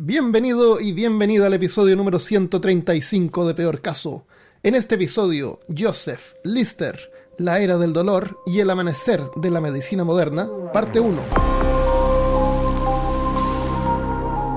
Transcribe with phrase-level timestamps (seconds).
[0.00, 4.26] Bienvenido y bienvenida al episodio número 135 de Peor Caso.
[4.62, 6.96] En este episodio, Joseph, Lister,
[7.36, 11.20] la era del dolor y el amanecer de la medicina moderna, parte 1.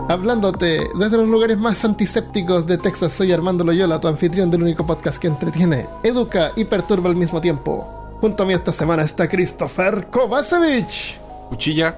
[0.09, 4.85] Hablándote desde los lugares más antisépticos de Texas, soy Armando Loyola, tu anfitrión del único
[4.85, 8.17] podcast que entretiene, educa y perturba al mismo tiempo.
[8.21, 11.19] Junto a mí esta semana está Christopher Kovacevic.
[11.49, 11.97] Cuchilla.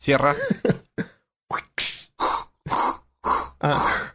[0.00, 0.34] Cierra.
[3.62, 4.14] Ah.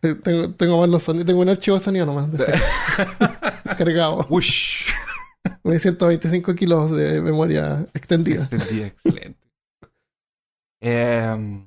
[0.00, 2.28] tengo, tengo más los sonidos, tengo un archivo de sonido nomás.
[2.32, 4.26] Descargado.
[4.30, 4.90] Ush.
[5.62, 8.48] De 125 kilos de memoria extendida.
[8.50, 9.48] Entendí, excelente.
[10.82, 11.64] Eh,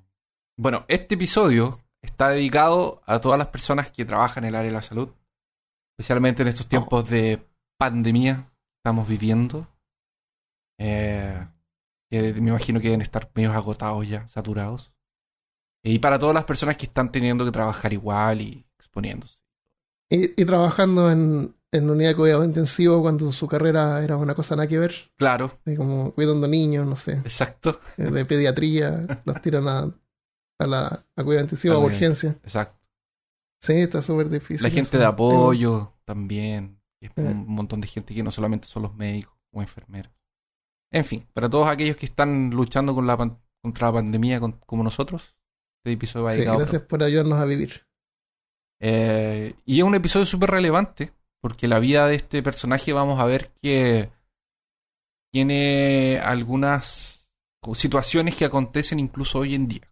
[0.58, 4.76] bueno, este episodio está dedicado a todas las personas que trabajan en el área de
[4.76, 5.10] la salud,
[5.94, 7.48] especialmente en estos tiempos de
[7.80, 9.66] pandemia que estamos viviendo.
[10.78, 11.48] Eh,
[12.22, 14.92] que me imagino que deben estar medio agotados ya, saturados.
[15.84, 19.40] Y para todas las personas que están teniendo que trabajar igual y exponiéndose.
[20.10, 24.56] Y, y trabajando en, en unidad de cuidado intensivo cuando su carrera era una cosa
[24.56, 27.80] nada que ver, Claro, de como cuidando niños, no sé, exacto.
[27.98, 29.92] de pediatría, los tiran a,
[30.60, 31.94] a la a cuidado intensivo, a También.
[31.94, 32.30] urgencia.
[32.44, 32.80] Exacto.
[33.62, 34.62] Sí, está súper difícil.
[34.64, 35.00] La gente eso.
[35.00, 36.80] de apoyo también.
[37.02, 37.22] Es Eh.
[37.22, 40.12] un montón de gente que no solamente son los médicos o enfermeros.
[40.94, 44.60] En fin, para todos aquellos que están luchando con la pan- contra la pandemia con-
[44.60, 45.36] como nosotros,
[45.80, 46.60] este episodio va Sí, dedicado.
[46.60, 47.88] gracias por ayudarnos a vivir.
[48.82, 53.26] Eh, y es un episodio súper relevante, porque la vida de este personaje vamos a
[53.26, 54.12] ver que
[55.32, 57.32] tiene algunas
[57.74, 59.92] situaciones que acontecen incluso hoy en día.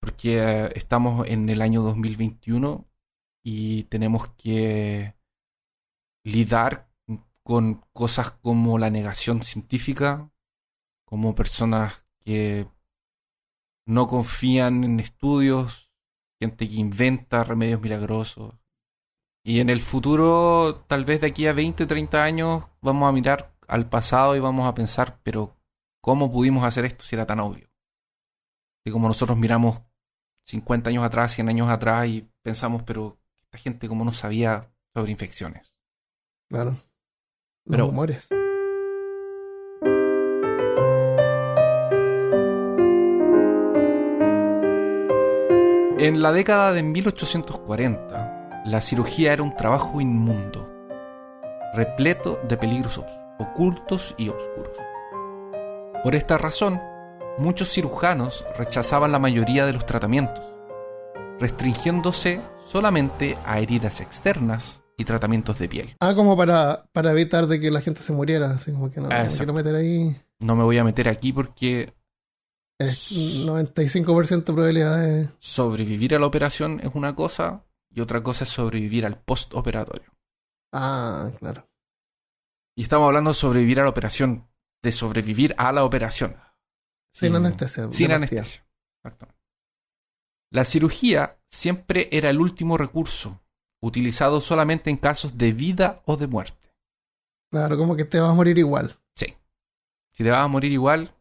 [0.00, 2.86] Porque eh, estamos en el año 2021
[3.44, 5.14] y tenemos que
[6.24, 6.89] lidar
[7.42, 10.30] con cosas como la negación científica,
[11.04, 12.68] como personas que
[13.86, 15.90] no confían en estudios,
[16.38, 18.54] gente que inventa remedios milagrosos.
[19.42, 23.56] Y en el futuro, tal vez de aquí a 20, 30 años, vamos a mirar
[23.66, 25.56] al pasado y vamos a pensar, pero
[26.00, 27.70] ¿cómo pudimos hacer esto si era tan obvio?
[28.84, 29.82] Y como nosotros miramos
[30.46, 35.12] 50 años atrás, 100 años atrás y pensamos, pero esta gente cómo no sabía sobre
[35.12, 35.78] infecciones.
[36.48, 36.82] Claro.
[37.64, 38.28] Pero- humores.
[45.98, 50.66] En la década de 1840, la cirugía era un trabajo inmundo,
[51.74, 53.02] repleto de peligros
[53.38, 54.72] ocultos y oscuros.
[56.02, 56.80] Por esta razón,
[57.36, 60.42] muchos cirujanos rechazaban la mayoría de los tratamientos,
[61.38, 65.96] restringiéndose solamente a heridas externas y tratamientos de piel.
[66.00, 69.08] Ah, como para, para evitar de que la gente se muriera, así como que no,
[69.08, 70.20] no me quiero meter ahí.
[70.40, 71.94] No me voy a meter aquí porque
[72.78, 75.30] Es 95% de probabilidades.
[75.38, 80.12] sobrevivir a la operación es una cosa y otra cosa es sobrevivir al postoperatorio.
[80.72, 81.66] Ah, claro.
[82.76, 84.48] Y estamos hablando de sobrevivir a la operación,
[84.82, 86.36] de sobrevivir a la operación.
[87.14, 87.36] Sin Sí.
[87.36, 87.86] anestesia.
[87.86, 88.64] de Sin anestesia.
[89.02, 89.40] Exactamente.
[90.52, 93.42] La cirugía siempre era el último recurso,
[93.80, 96.74] utilizado solamente en casos de vida o de muerte.
[97.50, 98.96] Claro, como que te vas a morir igual.
[100.12, 101.14] Si te vas a morir igual,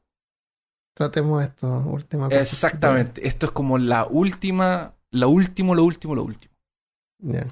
[0.93, 2.41] Tratemos esto, última cosa.
[2.41, 3.25] exactamente.
[3.25, 6.53] Esto es como la última, lo último, lo último, lo último.
[7.19, 7.47] Ya.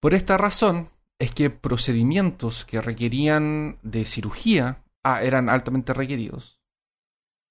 [0.00, 0.90] Por esta razón
[1.20, 6.60] es que procedimientos que requerían de cirugía ah, eran altamente requeridos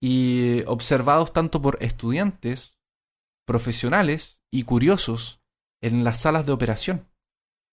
[0.01, 2.77] y observados tanto por estudiantes,
[3.45, 5.39] profesionales y curiosos
[5.83, 7.09] en las salas de operación,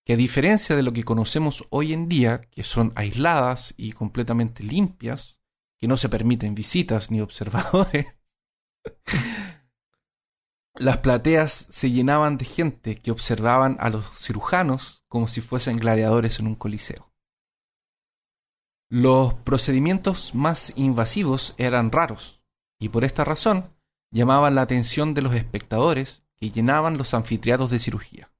[0.04, 4.65] que a diferencia de lo que conocemos hoy en día, que son aisladas y completamente
[4.65, 5.38] limpias,
[5.78, 8.16] que no se permiten visitas ni observadores,
[10.75, 16.41] las plateas se llenaban de gente que observaban a los cirujanos como si fuesen gladiadores
[16.41, 17.12] en un coliseo.
[18.88, 22.42] Los procedimientos más invasivos eran raros,
[22.80, 23.77] y por esta razón
[24.10, 28.33] llamaban la atención de los espectadores que llenaban los anfiteatros de cirugía.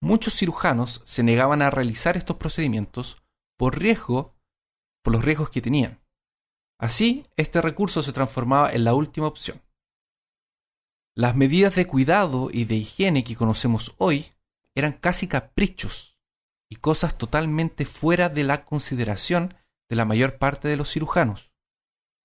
[0.00, 3.22] Muchos cirujanos se negaban a realizar estos procedimientos
[3.56, 4.34] por riesgo,
[5.04, 6.00] por los riesgos que tenían.
[6.80, 9.62] Así, este recurso se transformaba en la última opción.
[11.14, 14.32] Las medidas de cuidado y de higiene que conocemos hoy
[14.74, 16.18] eran casi caprichos
[16.68, 19.54] y cosas totalmente fuera de la consideración
[19.88, 21.52] de la mayor parte de los cirujanos.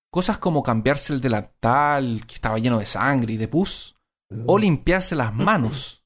[0.09, 3.96] Cosas como cambiarse el delantal que estaba lleno de sangre y de pus,
[4.45, 6.03] o limpiarse las manos.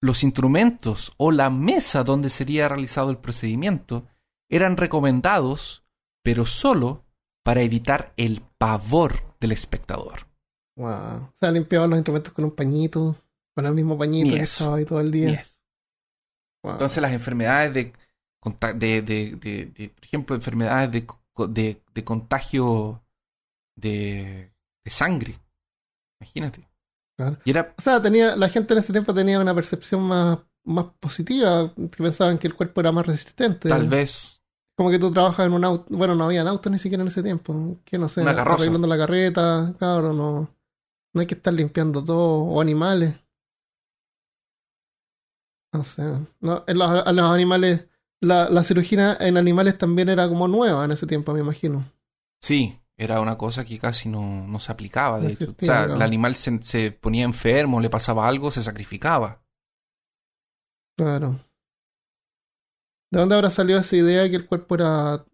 [0.00, 4.06] Los instrumentos o la mesa donde sería realizado el procedimiento
[4.50, 5.84] eran recomendados,
[6.24, 7.04] pero solo
[7.44, 10.26] para evitar el pavor del espectador.
[10.76, 10.88] Wow.
[10.88, 13.16] O sea, limpiaban los instrumentos con un pañito,
[13.54, 14.64] con el mismo pañito que eso.
[14.64, 15.38] estaba ahí todo el día.
[15.38, 15.58] Yes.
[16.64, 16.72] Wow.
[16.72, 17.92] Entonces las enfermedades de,
[18.74, 23.02] de, de, de- de, por ejemplo, enfermedades de, co- de, de contagio
[23.76, 24.52] de,
[24.84, 25.38] de sangre.
[26.20, 26.68] Imagínate.
[27.22, 27.36] Claro.
[27.44, 30.86] Y era, O sea, tenía, la gente en ese tiempo tenía una percepción más, más
[31.00, 33.68] positiva, que pensaban que el cuerpo era más resistente.
[33.68, 34.40] tal vez,
[34.76, 37.22] Como que tú trabajas en un auto, bueno, no habían autos ni siquiera en ese
[37.22, 38.62] tiempo, que no sé, Una carroza.
[38.62, 40.50] arreglando la carreta, claro, no,
[41.14, 43.14] no hay que estar limpiando todo, o animales.
[45.74, 46.02] No sé,
[46.40, 46.90] no, en los,
[47.32, 47.86] animales,
[48.20, 51.84] la, la cirugía en animales también era como nueva en ese tiempo, me imagino.
[52.40, 55.18] sí, era una cosa que casi no, no se aplicaba.
[55.18, 55.50] De hecho.
[55.50, 59.42] O sea, el animal se, se ponía enfermo, le pasaba algo, se sacrificaba.
[60.96, 61.40] Claro.
[63.10, 65.26] ¿De dónde habrá salido esa idea de que el cuerpo era,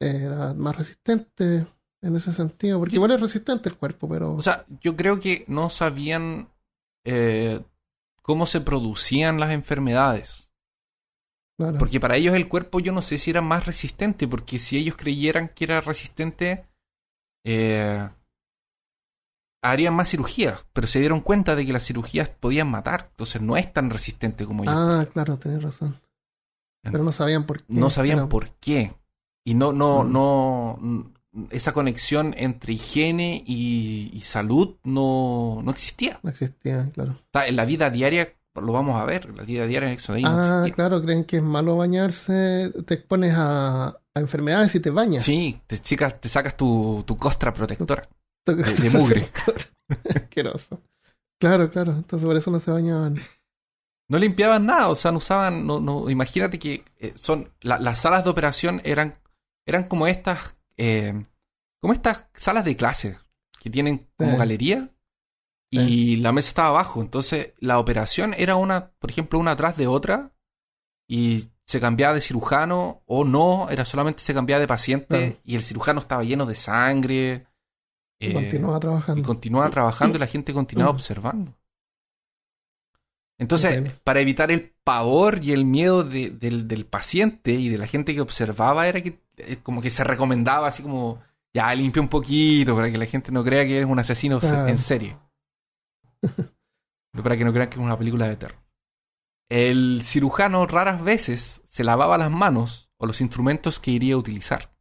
[0.00, 1.66] era más resistente
[2.02, 2.78] en ese sentido?
[2.78, 4.34] Porque igual es resistente el cuerpo, pero...
[4.34, 6.48] O sea, yo creo que no sabían
[7.04, 7.60] eh,
[8.22, 10.51] cómo se producían las enfermedades.
[11.62, 11.78] Claro.
[11.78, 14.96] Porque para ellos el cuerpo yo no sé si era más resistente, porque si ellos
[14.96, 16.66] creyeran que era resistente,
[17.44, 18.08] eh,
[19.62, 23.56] harían más cirugías, pero se dieron cuenta de que las cirugías podían matar, entonces no
[23.56, 24.74] es tan resistente como ellos.
[24.76, 26.00] Ah, claro, tenés razón.
[26.82, 27.64] Pero no sabían por qué.
[27.68, 28.92] no sabían por qué.
[29.44, 30.12] Y no, no, Mm.
[30.12, 31.00] no, mm,
[31.50, 36.18] esa conexión entre higiene y, y salud no, no existía.
[36.22, 37.16] No existía, claro.
[37.32, 40.66] En la vida diaria lo vamos a ver, la vida diaria en Exodus no Ah,
[40.74, 45.24] claro, creen que es malo bañarse, te expones a, a enfermedades y te bañas.
[45.24, 48.08] Sí, te, chicas, te sacas tu, tu costra protectora.
[48.46, 49.30] de, de mugre.
[50.14, 50.82] Asqueroso.
[51.40, 51.92] Claro, claro.
[51.92, 53.18] Entonces por eso no se bañaban.
[54.08, 58.00] No limpiaban nada, o sea, no usaban, no, no, imagínate que eh, son, la- las
[58.00, 59.18] salas de operación eran,
[59.66, 61.22] eran como estas, eh,
[61.80, 63.16] como estas salas de clase,
[63.60, 64.36] que tienen como Sí.
[64.36, 64.90] galería,
[65.80, 69.86] y la mesa estaba abajo, entonces la operación era una, por ejemplo, una atrás de
[69.86, 70.32] otra,
[71.08, 75.62] y se cambiaba de cirujano, o no, era solamente se cambiaba de paciente, y el
[75.62, 77.46] cirujano estaba lleno de sangre,
[78.20, 79.22] Y eh, continuaba y trabajando.
[79.22, 81.54] continuaba trabajando y la gente continuaba observando.
[83.38, 87.86] Entonces, para evitar el pavor y el miedo de- del, del paciente y de la
[87.86, 91.20] gente que observaba, era que eh, como que se recomendaba así como,
[91.52, 94.68] ya limpia un poquito para que la gente no crea que eres un asesino Claro.
[94.68, 95.16] en serie.
[97.22, 98.58] Para que no crean que es una película de terror.
[99.50, 104.72] El cirujano raras veces se lavaba las manos o los instrumentos que iría a utilizar.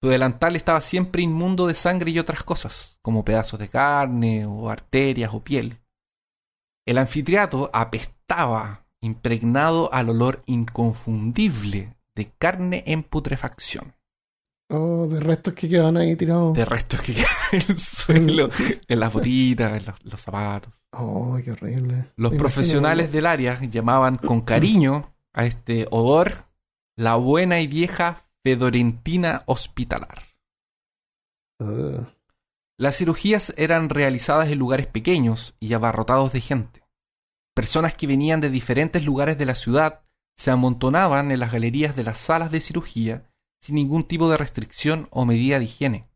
[0.00, 4.70] Su delantal estaba siempre inmundo de sangre y otras cosas, como pedazos de carne o
[4.70, 5.80] arterias o piel.
[6.86, 13.94] El anfiteatro apestaba, impregnado al olor inconfundible de carne en putrefacción,
[14.70, 16.54] Oh, de restos que quedan ahí tirados.
[16.54, 18.50] de restos que quedan en el suelo,
[18.88, 20.74] en las botitas, en los, los zapatos.
[20.92, 22.06] Oh, qué horrible.
[22.16, 26.44] Los profesionales del área llamaban con cariño a este odor
[26.96, 30.24] la buena y vieja fedorentina hospitalar.
[32.76, 36.82] Las cirugías eran realizadas en lugares pequeños y abarrotados de gente.
[37.54, 40.02] Personas que venían de diferentes lugares de la ciudad
[40.36, 43.27] se amontonaban en las galerías de las salas de cirugía
[43.60, 46.08] sin ningún tipo de restricción o medida de higiene.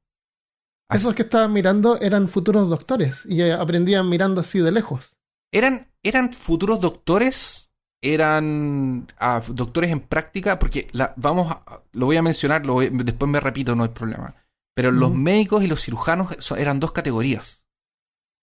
[0.89, 5.17] Así- Esos que estaban mirando eran futuros doctores y eh, aprendían mirando así de lejos.
[5.53, 7.71] eran, eran futuros doctores,
[8.03, 12.91] eran ah, doctores en práctica, porque la, vamos a- lo voy a mencionar, lo voy-
[12.93, 14.35] después me repito, no hay problema.
[14.75, 17.63] Pero los médicos y los cirujanos eran dos categorías.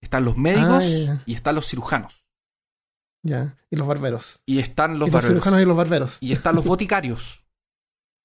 [0.00, 2.24] Están los médicos Ah, y están los cirujanos.
[3.22, 3.58] Ya.
[3.70, 4.40] Y los barberos.
[4.46, 5.34] Y están los y los barberos.
[5.42, 6.18] cirujanos y los barberos.
[6.20, 7.39] Y están los boticarios.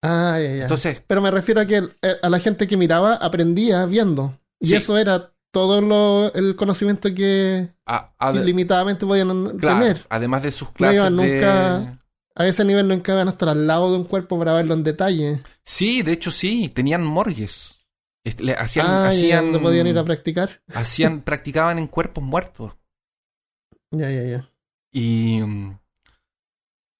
[0.02, 0.62] Ah, ya, ya.
[0.64, 4.32] Entonces, Pero me refiero a que el- eh, a la gente que miraba aprendía viendo.
[4.60, 4.76] Y Sí.
[4.76, 10.06] eso era todo lo, el conocimiento que a- a- ilimitadamente podían claro, tener.
[10.10, 11.34] además de sus No clases iban de...
[11.36, 12.02] nunca-
[12.38, 14.84] A ese nivel nunca iban a estar al lado de un cuerpo para verlo en
[14.84, 15.42] detalle.
[15.64, 17.72] Sí, de hecho sí, tenían morgues.
[18.40, 20.62] Le- hacían, ah, hacían, donde podían ir a practicar.
[20.74, 22.74] hacían, practicaban en cuerpos muertos.
[23.92, 24.50] Ya, ya, ya.
[24.92, 25.78] Y mm,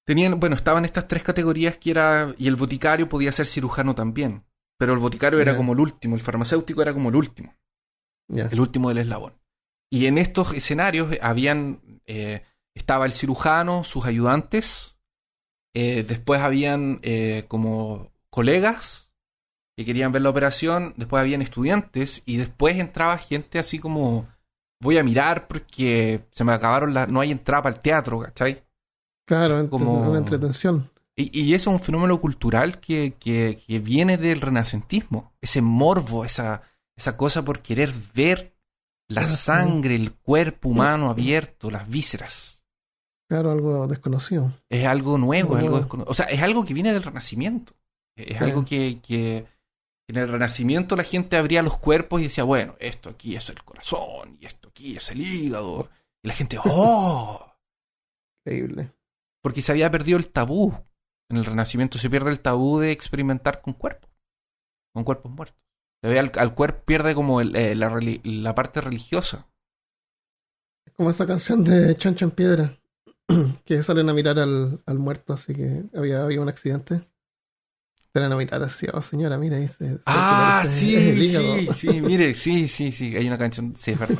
[0.06, 4.44] tenían, bueno, estaban estas tres categorías que era, y el boticario podía ser cirujano también.
[4.78, 7.54] Pero el boticario era como el último, el farmacéutico era como el último,
[8.28, 9.34] el último del eslabón.
[9.90, 12.42] Y en estos escenarios eh, habían, eh,
[12.74, 14.96] estaba el cirujano, sus ayudantes,
[15.78, 19.12] eh, después habían eh, como colegas
[19.76, 24.26] que querían ver la operación, después habían estudiantes y después entraba gente así como
[24.80, 28.65] voy a mirar porque se me acabaron las, no hay entrada para el teatro, ¿cachai?
[29.26, 30.90] Claro, como- una entretención.
[31.16, 35.32] Y, y eso es un fenómeno cultural que, que, que viene del renacentismo.
[35.40, 36.62] Ese morbo, esa,
[36.96, 38.54] esa cosa por querer ver
[39.08, 42.64] la sangre, el cuerpo humano abierto, las vísceras.
[43.28, 44.52] Claro, algo desconocido.
[44.68, 45.84] Es algo nuevo, es algo Nuevo.
[45.88, 47.72] descono- O sea, es algo que viene del Renacimiento.
[48.16, 48.44] Es Sí.
[48.44, 49.46] algo que, que
[50.08, 53.62] en el Renacimiento la gente abría los cuerpos y decía, bueno, esto aquí es el
[53.64, 55.88] corazón y esto aquí es el hígado.
[56.22, 57.44] Y la gente, ¡oh!
[58.44, 58.92] Increíble.
[59.46, 60.74] Porque se había perdido el tabú.
[61.30, 64.10] En el Renacimiento se pierde el tabú de experimentar con cuerpos,
[64.92, 65.56] con cuerpos muertos.
[66.02, 69.46] Se ve al, al cuerpo, pierde como el- eh, la, parte religiosa.
[70.84, 72.76] Es como esa canción de Chancho en Piedra,
[73.64, 77.08] que salen a mirar al, al muerto, así que había, había un accidente.
[78.12, 82.66] Salen a mirar así, oh señora, mira, se- se Ah, sí, sí, sí, mire, sí,
[82.66, 84.18] sí, sí, hay una canción, sí, es verdad.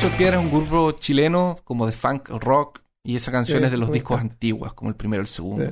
[0.00, 0.08] Puro.
[0.08, 3.70] Chancho Piedra es un grupo chileno como de funk rock y esa canción Sí, es
[3.70, 5.70] de los discos antiguos, como el primero, el segundo.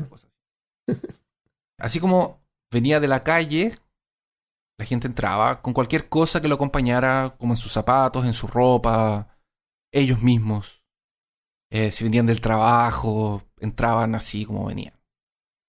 [0.86, 0.94] Sí.
[1.78, 2.40] Así como
[2.72, 3.74] venía de la calle,
[4.78, 8.46] la gente entraba con cualquier cosa que lo acompañara, como en sus zapatos, en su
[8.46, 9.36] ropa,
[9.92, 10.82] ellos mismos.
[11.70, 14.94] Eh, si venían del trabajo, entraban así como venían.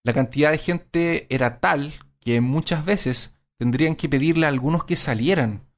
[0.05, 4.95] La cantidad de gente era tal que muchas veces tendrían que pedirle a algunos que
[4.95, 5.68] salieran,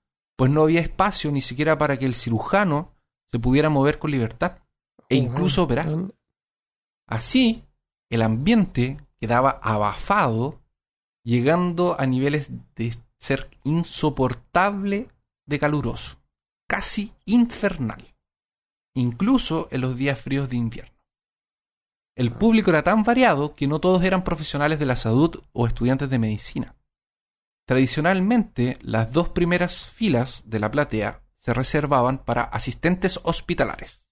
[0.41, 2.95] pues no había espacio ni siquiera para que el cirujano
[3.27, 4.57] se pudiera mover con libertad
[5.07, 5.87] e incluso operar.
[7.07, 7.63] Así,
[8.09, 10.59] el ambiente quedaba abafado,
[11.23, 15.09] llegando a niveles de ser insoportable
[15.45, 16.17] de caluroso,
[16.67, 18.03] casi infernal,
[18.95, 20.97] incluso en los días fríos de invierno.
[22.17, 26.09] El público era tan variado que no todos eran profesionales de la salud o estudiantes
[26.09, 26.80] de medicina.
[27.65, 34.05] Tradicionalmente, las dos primeras filas de la platea se reservaban para asistentes hospitalares,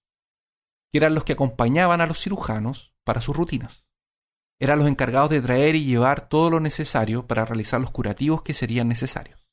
[0.90, 3.84] que eran los que acompañaban a los cirujanos para sus rutinas.
[4.58, 8.52] Eran los encargados de traer y llevar todo lo necesario para realizar los curativos que
[8.52, 9.46] serían necesarios.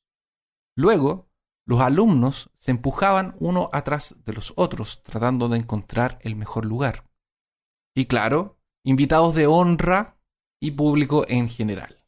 [0.76, 1.30] Luego,
[1.66, 7.10] los alumnos se empujaban uno atrás de los otros tratando de encontrar el mejor lugar.
[7.94, 10.18] Y claro, invitados de honra
[10.62, 12.06] y público en general.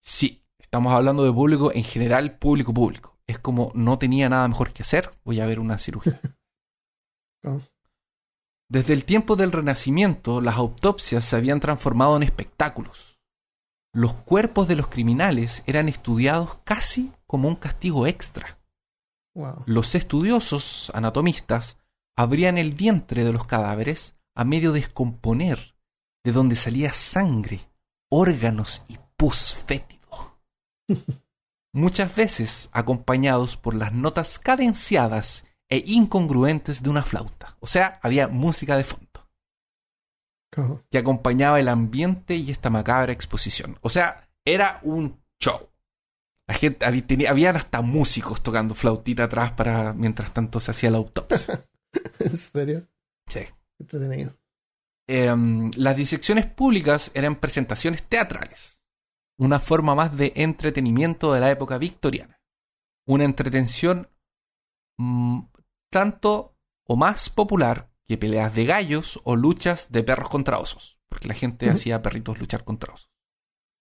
[0.00, 0.43] Sí,
[0.74, 3.16] estamos hablando de público en general, público público.
[3.28, 6.20] Es como no tenía nada mejor que hacer, voy a ver una cirugía.
[8.68, 13.20] Desde el tiempo del Renacimiento, las autopsias se habían transformado en espectáculos.
[13.92, 18.58] Los cuerpos de los criminales eran estudiados casi como un castigo extra.
[19.36, 19.62] Wow.
[19.66, 21.78] Los estudiosos, anatomistas,
[22.16, 25.76] abrían el vientre de los cadáveres a medio descomponer,
[26.24, 27.60] de donde salía sangre,
[28.10, 30.03] órganos y pus fétido.
[31.72, 37.56] Muchas veces acompañados por las notas cadenciadas e incongruentes de una flauta.
[37.60, 39.04] O sea, había música de fondo
[40.88, 43.76] que acompañaba el ambiente y esta macabra exposición.
[43.82, 45.68] O sea, era un show.
[46.46, 50.92] La gente, había, tenía- habían hasta músicos tocando flautita atrás para mientras tanto se hacía
[50.92, 51.66] la autopsia.
[52.20, 52.86] ¿En serio?
[53.26, 53.40] Sí.
[53.80, 54.36] Entretenido.
[55.08, 58.73] Em, las disecciones públicas eran presentaciones teatrales,
[59.38, 62.40] una forma más de entretenimiento de la época victoriana.
[63.06, 64.08] Una entretención
[64.98, 65.40] mm,
[65.90, 71.28] tanto o más popular que peleas de gallos o luchas de perros contra osos, porque
[71.28, 73.10] la gente hacía perritos luchar contra osos.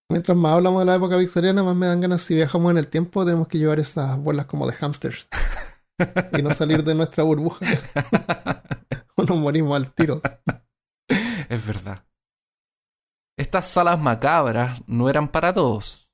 [0.09, 2.87] Mientras más hablamos de la época victoriana, más me dan ganas si viajamos en el
[2.87, 5.27] tiempo, tenemos que llevar esas bolas como de hamsters.
[6.37, 7.65] y no salir de nuestra burbuja.
[9.15, 10.21] o nos morimos al tiro.
[11.49, 11.99] Es verdad.
[13.37, 16.09] Estas salas macabras no eran para todos.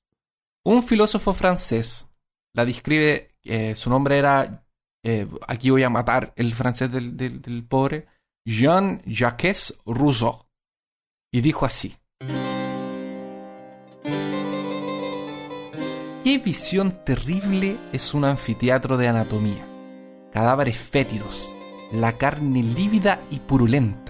[0.63, 2.07] Un filósofo francés
[2.53, 4.65] la describe, eh, su nombre era,
[5.03, 8.07] eh, aquí voy a matar el francés del, del- del pobre,
[8.45, 10.45] Jean-Jacques Rousseau.
[11.31, 11.95] Y dijo así.
[16.23, 19.65] Qué visión terrible es un anfiteatro de anatomía.
[20.31, 21.51] Cadáveres fétidos,
[21.91, 24.08] la carne lívida y purulenta,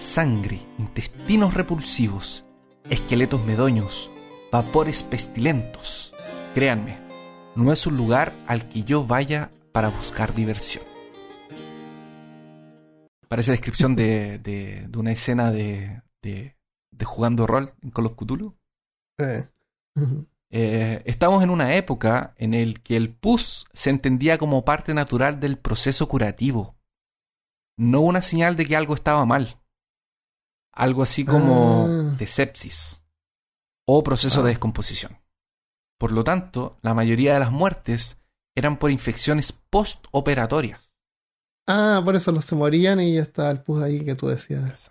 [0.00, 2.44] sangre, intestinos repulsivos,
[2.88, 4.10] esqueletos medoños,
[4.50, 6.12] vapores pestilentos.
[6.54, 6.98] Créanme,
[7.54, 10.84] no es un lugar al que yo vaya para buscar diversión.
[13.28, 16.56] Parece descripción de, de- de una escena de, de-
[17.04, 18.56] jugando rol en Call of Cthulhu.
[19.18, 19.46] Eh.
[20.52, 25.38] Eh, estamos en una época en el que el pus se entendía como parte natural
[25.38, 26.74] del proceso curativo,
[27.78, 29.59] no una señal de que algo estaba mal.
[30.72, 32.14] Algo así como Ah.
[32.18, 33.02] de sepsis
[33.86, 34.42] o proceso Ah.
[34.44, 35.18] de descomposición.
[35.98, 38.18] Por lo tanto, la mayoría de las muertes
[38.54, 40.90] eran por infecciones postoperatorias.
[41.66, 44.90] Ah, por eso los se morían y ya está el pus ahí que tú decías.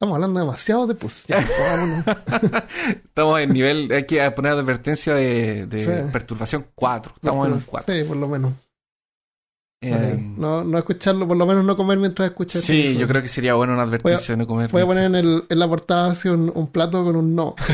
[0.00, 1.24] Estamos hablando demasiado de pus.
[1.26, 2.04] Ya, vámonos.
[3.04, 6.12] Estamos en nivel, hay que poner advertencia de, de Sí.
[6.12, 7.12] perturbación 4.
[7.16, 7.94] Estamos en un 4.
[7.94, 8.52] Sí, por lo menos.
[9.80, 10.16] Eh.
[10.36, 12.62] No, no escucharlo, por lo menos no comer mientras escuchas.
[12.62, 14.70] sí, yo creo que sería bueno una advertencia de no comer.
[14.72, 17.54] Voy a poner en, el, en la portada así un, un plato con un no.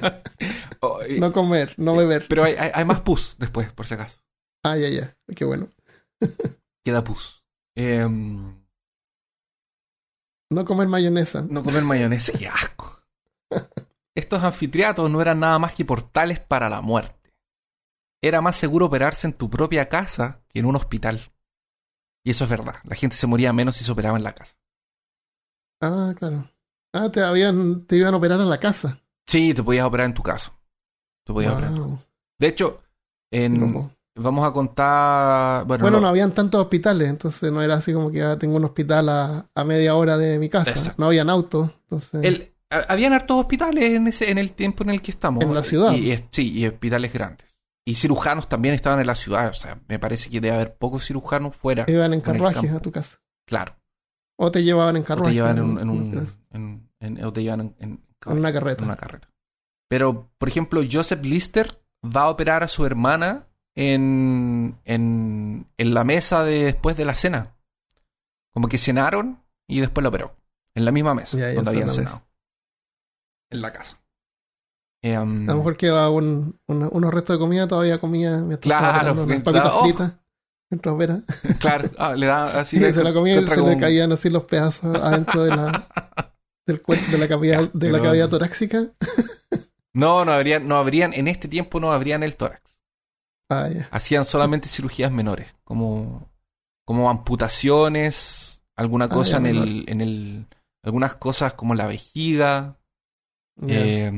[0.82, 2.26] Oh, y- No comer, no beber.
[2.28, 4.18] Pero hay, hay- hay más pus después, por si acaso.
[4.64, 5.14] Ah, ya, ya.
[5.34, 5.68] Qué bueno.
[6.84, 7.42] Queda pus.
[7.76, 8.54] Em,
[10.50, 11.44] No comer mayonesa.
[11.48, 13.00] no comer mayonesa, qué asco.
[14.14, 17.19] Estos anfiteatros no eran nada más que portales para la muerte.
[18.22, 21.20] Era más seguro operarse en tu propia casa que en un hospital.
[22.24, 22.74] Y eso es verdad.
[22.84, 24.54] La gente se moría menos si se operaba en la casa.
[25.80, 26.50] Ah, claro.
[26.92, 29.00] Ah, te, habían, te iban a operar a la casa.
[29.26, 30.52] Sí, te podías operar en tu casa.
[31.24, 31.72] Te podías operar.
[32.38, 32.82] De hecho,
[33.30, 35.64] en- vamos a contar.
[35.64, 38.56] Bueno, Bueno, no- no habían tantos hospitales, entonces no era así como que ah, tengo
[38.56, 40.72] un hospital a, a media hora de mi casa.
[40.72, 41.00] Exacto.
[41.00, 41.70] No habían autos.
[41.84, 42.52] Entonces, el-
[42.88, 45.42] habían hartos hospitales en, ese, en el tiempo en el que estamos.
[45.42, 45.92] En la ciudad.
[45.92, 47.49] Y, y- sí, y hospitales grandes.
[47.86, 49.48] Y cirujanos también estaban en la ciudad.
[49.48, 51.84] O sea, me parece que debe haber pocos cirujanos fuera.
[51.88, 53.18] iban en carruajes a tu casa.
[53.46, 53.76] Claro.
[54.38, 55.30] O te llevaban en O carruaje.
[55.30, 55.72] te llevan en, ¿no?
[55.72, 56.28] un- en un.
[56.50, 58.82] en- en- o te llevan en, una carreta.
[58.82, 59.28] en una carreta.
[59.88, 66.04] Pero, por ejemplo, Joseph Lister va a operar a su hermana en, en, en la
[66.04, 67.56] mesa de, después de la cena.
[68.52, 70.36] Como que cenaron y después la operó.
[70.74, 72.22] En la misma mesa Ya, ya donde habían cenado.
[73.50, 73.99] En la casa.
[75.02, 79.14] Eh, um, A lo mejor quedaba un, unos restos de comida, todavía comía mientras Claro,
[79.26, 79.84] papitas oh.
[79.84, 80.12] fritas.
[80.70, 81.22] Mientras opera.
[81.58, 82.78] claro, ah, le da así.
[82.78, 85.88] Se la comía y se le caían así los pedazos adentro de la,
[86.66, 88.88] del cuerpo, de la cavidad, de la cavidad torácica.
[89.92, 92.78] No, no habrían, no habrían, en este tiempo no habrían el tórax.
[93.50, 96.30] Ah, hacían solamente cirugías menores, como,
[96.84, 99.66] como amputaciones, alguna Ah, cosa en menor.
[99.66, 100.46] el, en el,
[100.84, 102.78] algunas cosas como la vejiga,
[103.66, 104.12] eh,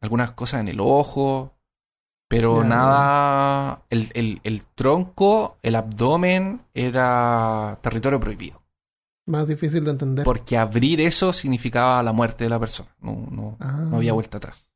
[0.00, 1.54] algunas cosas en el ojo,
[2.28, 8.62] pero nada, el, el, el tronco, el abdomen era territorio prohibido,
[9.26, 10.24] Más difícil de entender.
[10.24, 14.36] porque abrir eso significaba la muerte de la persona, no, no, Ah, no había vuelta
[14.38, 14.70] atrás.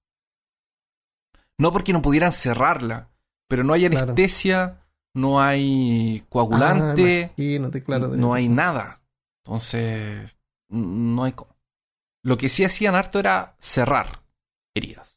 [1.58, 3.10] No porque no pudieran cerrarla,
[3.48, 4.06] pero no hay Claro.
[4.12, 4.78] anestesia,
[5.14, 8.08] no hay coagulante, Ah, claro.
[8.08, 9.02] no hay nada.
[9.44, 10.38] Entonces,
[10.70, 11.34] no hay.
[12.24, 14.22] Lo que sí hacían harto era cerrar
[14.74, 15.11] heridas.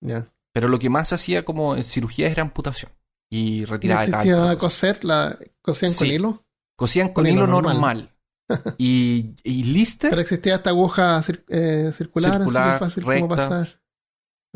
[0.00, 0.32] Ya.
[0.52, 2.92] Pero lo que más hacía como en cirugía era amputación
[3.30, 4.58] y ¿No retirada de existía calcio.
[4.58, 5.04] coser?
[5.04, 6.44] La, ¿Cosían con hilo?
[6.76, 7.74] Cosían con con hilo normal.
[7.74, 8.14] normal.
[8.78, 13.12] y, y Lister Pero existía esta aguja cir- eh, circular, así Circular, que fácil como
[13.14, 13.36] recta.
[13.36, 13.80] pasar.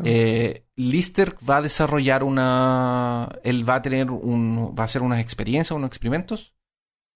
[0.03, 3.29] Eh, Lister va a desarrollar una.
[3.43, 4.73] Él va a tener un.
[4.77, 6.55] va a hacer unas experiencias, unos experimentos.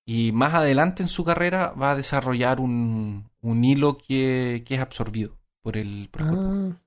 [0.05, 4.81] Y más adelante en su carrera va a desarrollar un, un hilo que, que es
[4.81, 6.43] absorbido por el, por el cuerpo.
[6.77, 6.81] Ah,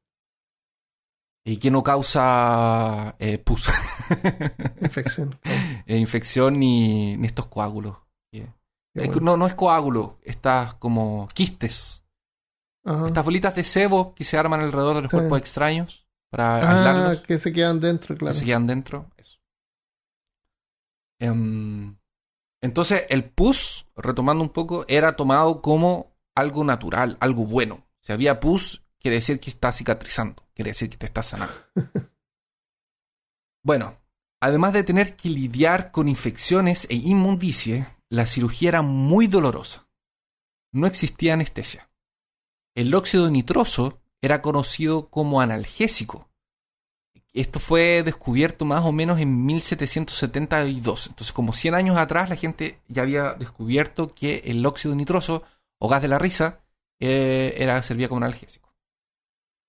[1.50, 3.66] Y que no causa eh, pus,
[4.80, 5.38] infección.
[5.86, 7.96] eh, infección ni, ni estos coágulos.
[8.94, 9.14] Bueno.
[9.20, 12.04] No, no es coágulo, estas como quistes.
[12.84, 13.06] Ajá.
[13.06, 15.16] Estas bolitas de sebo que se arman alrededor de los Sí.
[15.16, 18.34] cuerpos extraños para Ah, que se quedan dentro, que claro.
[18.34, 19.10] se quedan dentro.
[19.16, 19.38] Eso.
[21.20, 21.96] Em,
[22.62, 27.86] entonces, el pus, retomando un poco, era tomado como algo natural, algo bueno.
[28.00, 31.54] Si había pus, quiere decir que está cicatrizando, quiere decir que te está sanando.
[33.64, 33.98] bueno,
[34.40, 39.88] además de tener que lidiar con infecciones e inmundicie, la cirugía era muy dolorosa.
[40.72, 41.90] No existía anestesia.
[42.74, 46.30] El óxido nitroso era conocido como analgésico
[47.32, 51.08] esto fue descubierto más o menos en 1772.
[51.08, 55.44] Entonces, como 100 años atrás, la gente ya había descubierto que el óxido nitroso
[55.78, 56.60] o gas de la risa
[56.98, 58.69] eh, era, servía como analgésico.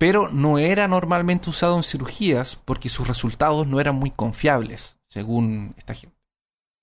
[0.01, 5.75] Pero no era normalmente usado en cirugías porque sus resultados no eran muy confiables, según
[5.77, 6.17] esta gente.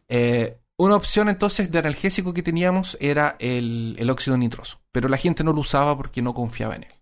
[0.06, 5.16] Eh, una opción entonces de analgésico que teníamos era el, el óxido nitroso, pero la
[5.16, 6.94] gente no lo usaba porque no confiaba en él.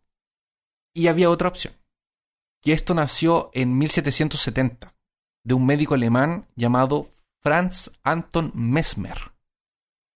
[0.94, 1.74] Y había otra opción
[2.62, 4.96] que esto nació en 1770
[5.44, 7.10] de un médico alemán llamado
[7.42, 9.32] Franz Anton Mesmer,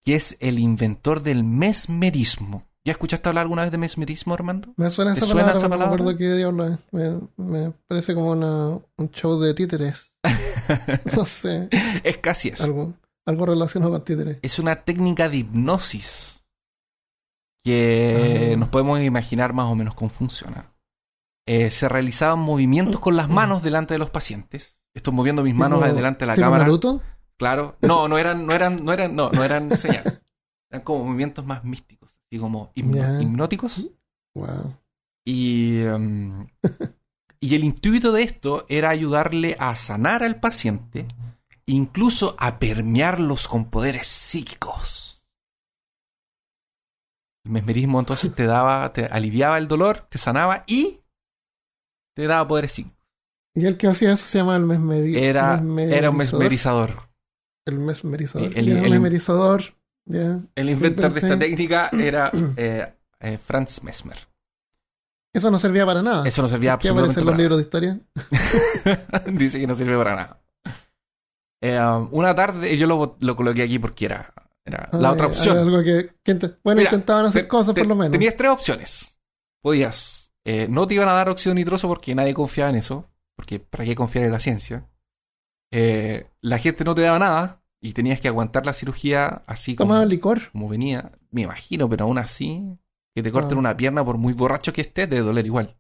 [0.03, 2.70] que es el inventor del mesmerismo.
[2.85, 4.73] ¿Ya escuchaste hablar alguna vez de mesmerismo, Armando?
[4.77, 6.03] Me suena ¿Te esa suena palabra, esa pero no me palabra?
[6.03, 6.79] acuerdo qué diablo es.
[6.93, 10.13] Me, me parece como una, un show de títeres.
[11.17, 11.69] No sé,
[12.05, 12.63] es casi eso.
[12.65, 12.95] algo,
[13.27, 14.39] algo relacionado con títeres.
[14.43, 16.45] Es una técnica de hipnosis
[17.65, 18.57] que Ah.
[18.57, 20.73] nos podemos imaginar más o menos cómo funciona.
[21.47, 25.83] Eh, se realizaban movimientos con las manos delante de los pacientes Estoy moviendo mis manos
[25.83, 26.65] adelante de la cámara.
[26.65, 27.01] Naruto.
[27.37, 27.77] Claro.
[27.81, 30.25] No, no eran, no eran, no eran, no, no eran señales.
[30.69, 32.00] Eran como movimientos más místicos,
[32.31, 33.91] así como hipno- hipnóticos.
[34.35, 34.77] Wow.
[35.27, 36.47] Y, em,
[37.41, 41.09] y el intuito de esto era ayudarle a sanar al paciente,
[41.67, 45.27] incluso a permearlos con poderes psíquicos.
[47.45, 51.01] El mesmerismo entonces te daba, te aliviaba el dolor, te sanaba y
[52.15, 52.99] te daba poderes psíquicos.
[53.57, 56.91] Y el que hacía eso se llama el mesmeri Era, era un mesmerizador.
[56.95, 57.11] mesmerizador.
[57.67, 58.57] El mesmerizador.
[58.57, 59.63] El- mesmerizador.
[60.55, 64.17] El inventor de esta técnica era eh, eh, Franz Mesmer.
[65.33, 66.27] Eso no servía para nada.
[66.27, 68.01] Eso no servía ¿Qué aparece absolutamente en los para libros de historia?
[68.85, 69.25] nada.
[69.33, 70.41] Dice que no sirve para nada.
[71.63, 74.33] Eh, um, una tarde, yo lo, lo coloqué aquí porque era,
[74.65, 75.57] era la Ah, otra opción.
[75.59, 78.13] algo que, que inte- bueno, Mira, intentaban hacer Te- cosas te- por lo menos.
[78.13, 79.19] Tenías tres opciones.
[79.63, 80.33] Podías,
[80.69, 83.95] no te iban a dar óxido nitroso porque nadie confiaba en eso, porque ¿para qué
[83.95, 84.89] confiar en la ciencia?
[86.41, 90.09] La gente no te daba nada y tenías que aguantar la cirugía así como, Tomaban
[90.09, 90.51] licor.
[90.53, 91.13] como venía.
[91.31, 92.63] Me imagino, pero aún así,
[93.15, 93.61] que te corten Ah.
[93.61, 95.77] una pierna por muy borracho que estés, debe doler igual.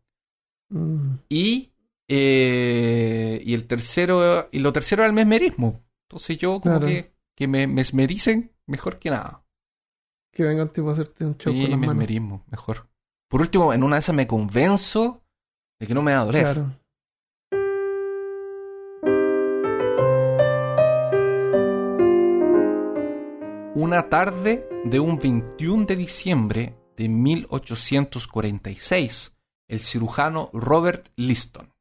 [0.70, 1.14] Mm.
[1.28, 1.72] Y,
[2.08, 5.80] eh, y el tercero, y lo tercero era el mesmerismo.
[6.08, 6.86] Entonces yo como Claro.
[6.86, 9.44] que, que me mesmericen mejor que nada.
[10.32, 11.94] Que venga un tipo a hacerte un show Sí, con las manos.
[11.96, 12.88] mesmerismo, mejor.
[13.28, 15.22] Por último, en una de esas me convenzo
[15.78, 16.42] de que no me va a doler.
[16.42, 16.72] Claro.
[23.80, 29.32] Una tarde de un 21 de diciembre de 1846,
[29.68, 31.72] el cirujano Robert Liston,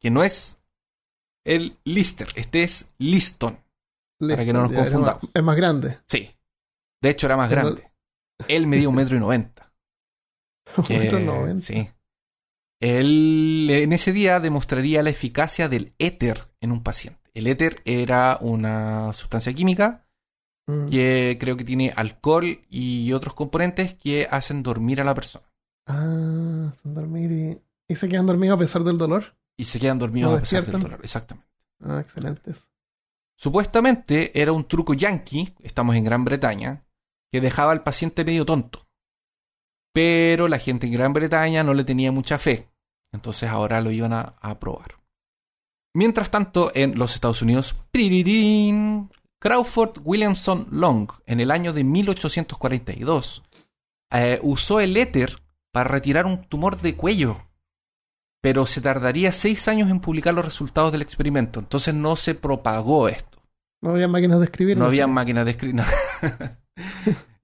[0.00, 0.58] que no es
[1.44, 3.56] el Lister, este es Liston.
[4.18, 5.22] Para que no nos confundamos.
[5.22, 5.98] más- Es más grande.
[6.08, 6.28] Sí.
[7.00, 7.92] De hecho, era más Pero- grande.
[8.48, 9.72] Él medía un metro y noventa.
[10.76, 11.64] Un metro Que- noventa.
[11.66, 11.88] Sí.
[12.80, 17.20] Él en ese día demostraría la eficacia del éter en un paciente.
[17.34, 20.01] El éter era una sustancia química
[20.66, 20.88] Mm.
[20.88, 25.44] que creo que tiene alcohol y otros componentes que hacen dormir a la persona.
[25.86, 27.62] Ah, sin dormir y...
[27.88, 29.36] ¿Y se quedan dormidos a pesar del dolor?
[29.56, 31.00] Y se quedan dormidos ¿No a pesar del dolor.
[31.02, 31.50] Exactamente.
[31.80, 32.70] Ah, excelentes.
[33.36, 36.84] Supuestamente era un truco yankee, estamos en Gran Bretaña,
[37.30, 38.86] que dejaba al paciente medio tonto.
[39.92, 42.70] Pero la gente en Gran Bretaña no le tenía mucha fe.
[43.12, 45.00] Entonces ahora lo iban a, a probar.
[45.94, 49.10] Mientras tanto, en los Estados Unidos, ¡pirirín!
[49.42, 53.42] Crawford Williamson Long, en el año de 1842,
[54.12, 57.38] eh, usó el éter para retirar un tumor de cuello.
[58.40, 61.58] Pero se tardaría seis años en publicar los resultados del experimento.
[61.58, 63.40] Entonces no se propagó esto.
[63.80, 64.76] No había máquinas de escribir.
[64.76, 65.82] No había máquinas de escribir.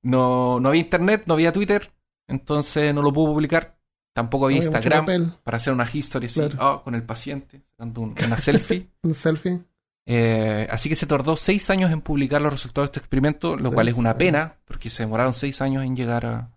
[0.00, 1.92] No, no había internet, no había Twitter.
[2.28, 3.78] Entonces no lo pudo publicar.
[4.14, 5.04] Tampoco había No Instagram
[5.42, 8.88] para hacer una history así, ah, con el paciente, sacando un- una selfie.
[9.02, 9.60] un selfie.
[10.10, 13.70] Eh, así que se tardó seis años en publicar los resultados de este experimento, lo
[13.70, 16.50] cual es una pena, porque se demoraron seis años en llegar a,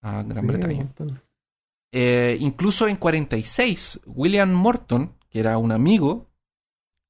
[0.00, 0.88] a Gran Bretaña.
[1.92, 6.30] Eh, incluso en 46, William Morton, que era un amigo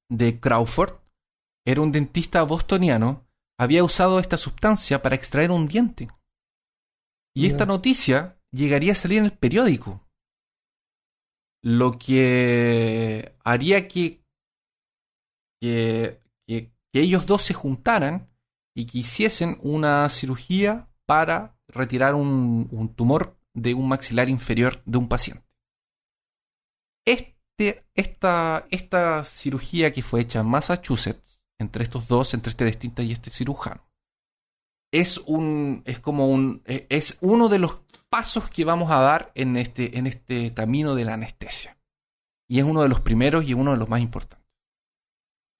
[0.09, 0.95] de Crawford,
[1.65, 3.25] era un dentista bostoniano,
[3.57, 6.09] había usado esta sustancia para extraer un diente.
[7.33, 10.05] Y esta noticia llegaría a salir en el periódico.
[11.63, 14.20] Lo que haría que,
[15.61, 16.19] que,
[16.93, 18.29] ellos dos se juntaran
[18.75, 25.07] y que hiciesen una cirugía para retirar un, tumor de un maxilar inferior de un
[25.07, 25.45] paciente.
[27.05, 33.03] Este, esta, esta cirugía que fue hecha en Massachusetts, entre estos dos, entre este dentista
[33.03, 33.87] y este cirujano,
[34.91, 35.83] es un.
[35.85, 36.61] es como un.
[36.65, 40.95] eh, es uno de los pasos que vamos a dar en este, en este camino
[40.95, 41.77] de la anestesia.
[42.49, 44.40] Y es uno de los primeros y uno de los más importantes.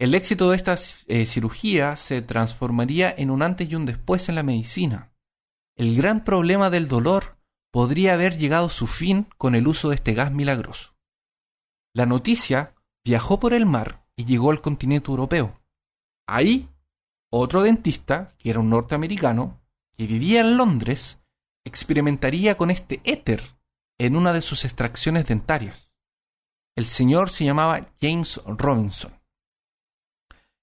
[0.02, 4.34] El éxito de esta eh, cirugía se transformaría en un antes y un después en
[4.34, 5.14] la medicina.
[5.78, 7.38] El gran problema del dolor
[7.72, 10.96] podría haber llegado a su fin con el uso de este gas milagroso.
[11.94, 12.74] La noticia
[13.06, 15.62] viajó por el mar y llegó al continente europeo.
[16.28, 16.68] Ahí,
[17.30, 19.62] otro dentista, que era un norteamericano,
[19.96, 21.20] que vivía en Londres,
[21.64, 23.56] experimentaría con este éter
[24.00, 25.92] en una de sus extracciones dentarias.
[26.76, 29.21] El señor se llamaba James Robinson.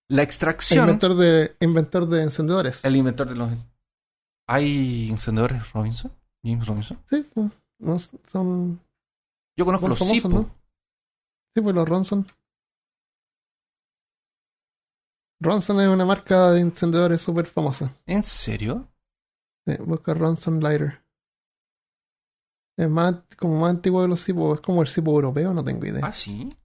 [0.09, 0.87] La extracción...
[0.87, 2.85] Inventor de, inventor de encendedores.
[2.85, 3.51] El inventor de los...
[4.47, 6.11] ¿Hay encendedores Robinson?
[6.43, 6.99] James Robinson.
[7.11, 8.81] Sí, pues, no, son,
[9.57, 10.33] Yo conozco los famosos.
[10.33, 10.51] ¿no?
[11.55, 12.27] Sí, pues los Ronson.
[15.41, 17.93] Ronson es una marca de encendedores súper famosa.
[18.07, 18.89] ¿En serio?
[19.67, 21.03] Sí, busca Ronson Lighter.
[22.77, 25.85] Es más, como más antiguo de los Zippo, es como el Zippo europeo, no tengo
[25.85, 26.07] idea.
[26.07, 26.57] Ah, sí.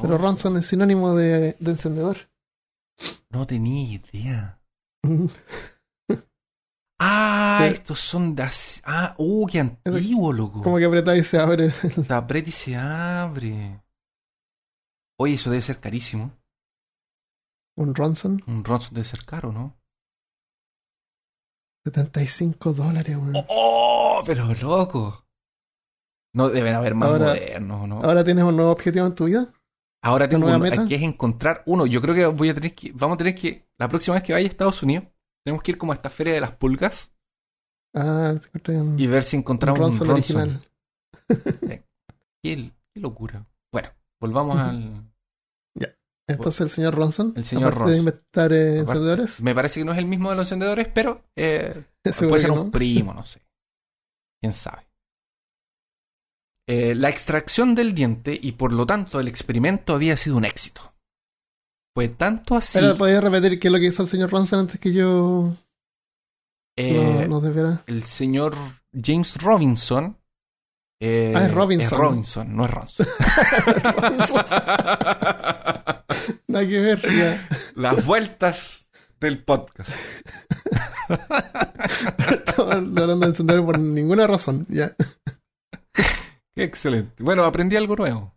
[0.00, 2.16] Pero Ronson es sinónimo de, de encendedor.
[3.30, 4.60] No tenía idea.
[6.98, 7.74] Ah, Sí.
[7.74, 10.62] estos son de as- Ah, uh, qué antiguo, loco.
[10.62, 11.70] Como que apretáis y se abre.
[11.70, 13.82] Se aprieta y se abre.
[15.18, 16.32] Oye, eso debe ser carísimo.
[17.76, 18.42] Un Ronson.
[18.46, 19.76] Un Ronson debe ser caro, ¿no?
[21.84, 23.44] 75 dólares, weón.
[23.48, 24.22] ¡Oh!
[24.26, 25.26] Pero loco.
[26.34, 28.00] No deben haber más Ahora- modernos, ¿no?
[28.02, 29.52] Ahora tienes un nuevo objetivo en tu vida.
[30.06, 30.86] Ahora tengo un- meta?
[30.86, 31.86] que es encontrar uno.
[31.86, 34.32] Yo creo que voy a tener que, vamos a tener que, la próxima vez que
[34.32, 35.04] vaya a Estados Unidos,
[35.44, 37.12] tenemos que ir como a esta feria de las pulgas
[37.94, 38.34] Ah,
[38.68, 40.36] un, y ver si un encontramos un Ronson Ronson.
[40.36, 40.62] original.
[42.42, 43.46] Qué, qué locura.
[43.72, 43.88] Bueno,
[44.20, 45.02] volvamos al.
[46.28, 47.98] Entonces el señor Ronson, El señor aparte de Ronson.
[48.14, 51.84] inventar eh, encendedores, Me parece que no es el mismo de los encendedores, pero eh,
[52.28, 53.40] puede ser un primo, no sé.
[54.42, 54.82] Quién sabe.
[56.68, 60.94] Eh, la extracción del diente y por lo tanto el experimento había sido un éxito.
[61.94, 62.78] Fue tanto así.
[62.80, 65.56] Pero podías repetir qué es lo que hizo el señor Ronson antes que yo
[66.76, 67.82] eh, no, no desviara?
[67.86, 68.54] el señor
[68.92, 70.18] James Robinson.
[71.00, 71.86] eh, Ah, es Robinson.
[71.86, 73.06] Es Robinson, no es Ronson.
[76.48, 77.00] Nada que ver.
[77.16, 77.48] ya.
[77.76, 79.90] Las vueltas del podcast.
[82.30, 84.66] Estamos hablando de encendedores por ninguna razón.
[84.68, 84.94] Ya.
[86.56, 87.22] Excelente.
[87.22, 88.34] Bueno, aprendí algo nuevo.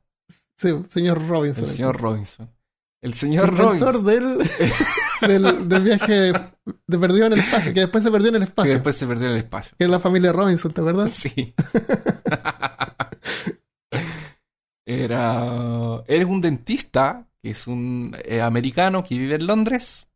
[0.58, 1.64] Sí, señor Robinson.
[1.66, 2.50] El señor Robinson.
[3.02, 4.06] El señor Inventor Robinson.
[4.06, 4.50] del,
[5.44, 6.34] del, del viaje
[6.86, 8.74] de perdido en el espacio, que después se perdió en el Que espacio.
[8.74, 9.76] después se perdió en el espacio.
[9.78, 11.12] Que es la familia Robinson, ¿te acuerdas?
[11.12, 11.54] Sí.
[14.86, 16.04] Era.
[16.08, 20.10] Eres un dentista, que es un eh, americano que vive en Londres,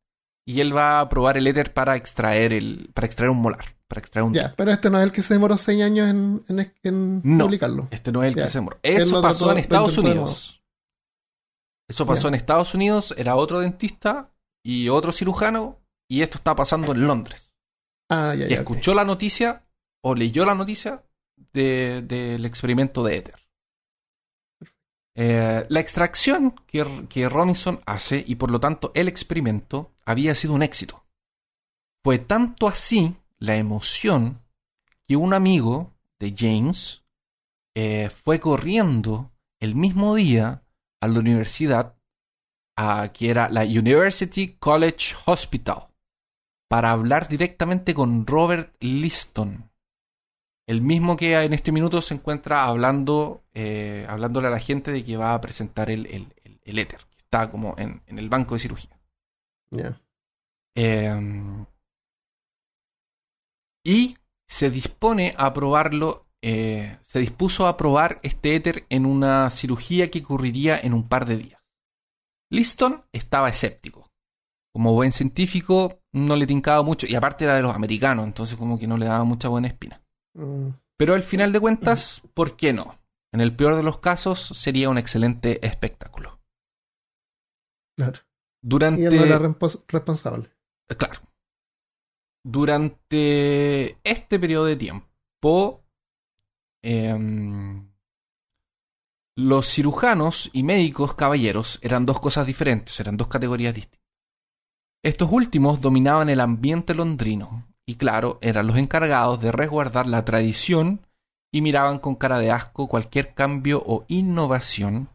[0.46, 2.90] y él va a probar el éter para extraer el.
[2.94, 3.64] para extraer un molar.
[3.94, 6.44] Para extraer un Ya, pero este no es el que se demoró seis años en,
[6.50, 7.46] en, en No.
[7.46, 7.88] publicarlo.
[7.92, 8.80] Este no es el que se demoró.
[8.82, 10.64] Eso pasó en Estados Unidos.
[11.88, 14.32] Eso pasó en Estados Unidos, era otro dentista
[14.66, 15.80] y otro cirujano,
[16.10, 17.52] y esto está pasando en Londres.
[18.10, 18.52] Ah, ya, ok.
[18.52, 19.64] escuchó la noticia
[20.04, 21.04] o leyó la noticia
[21.52, 23.36] de- del experimento de éter.
[25.16, 30.54] Eh, la extracción que, que Robinson hace y por lo tanto el experimento había sido
[30.54, 31.06] un éxito.
[32.04, 34.42] Fue tanto así la emoción
[35.06, 37.04] que un amigo de James
[37.76, 40.64] eh, fue corriendo el mismo día
[41.02, 41.98] a la universidad,
[42.78, 45.90] a, que era la University College Hospital
[46.70, 49.70] para hablar directamente con Robert Liston.
[50.66, 55.04] El mismo que en este minuto se encuentra hablando, eh, hablándole a la gente de
[55.04, 58.30] que va a presentar el, el, el- el éter, que está como en, en el
[58.30, 58.98] banco de cirugía.
[59.70, 60.00] Ya.
[60.76, 61.66] Eh,
[63.84, 64.18] y
[64.48, 70.20] se dispone a probarlo, eh, se dispuso a probar este éter en una cirugía que
[70.20, 71.62] ocurriría en un par de días.
[72.52, 74.10] Liston estaba escéptico.
[74.74, 78.80] Como buen científico, no le tincaba mucho, y aparte era de los americanos, entonces como
[78.80, 80.02] que no le daba mucha buena espina.
[80.36, 83.00] Mm, Pero al final de cuentas, ¿por qué no?
[83.32, 86.40] En el peor de los casos, sería un excelente espectáculo.
[87.98, 88.20] claro.
[88.66, 89.02] Durante...
[89.02, 90.50] Y él no era respons- responsable.
[90.90, 91.20] Eh, Claro.
[92.46, 95.86] Durante este periodo de tiempo,
[96.84, 97.90] em,
[99.36, 104.04] los cirujanos y médicos caballeros eran dos cosas diferentes, eran dos categorías distintas.
[105.04, 111.08] Estos últimos dominaban el ambiente londrino y, claro, eran los encargados de resguardar la tradición
[111.52, 115.10] y miraban con cara de asco cualquier cambio o innovación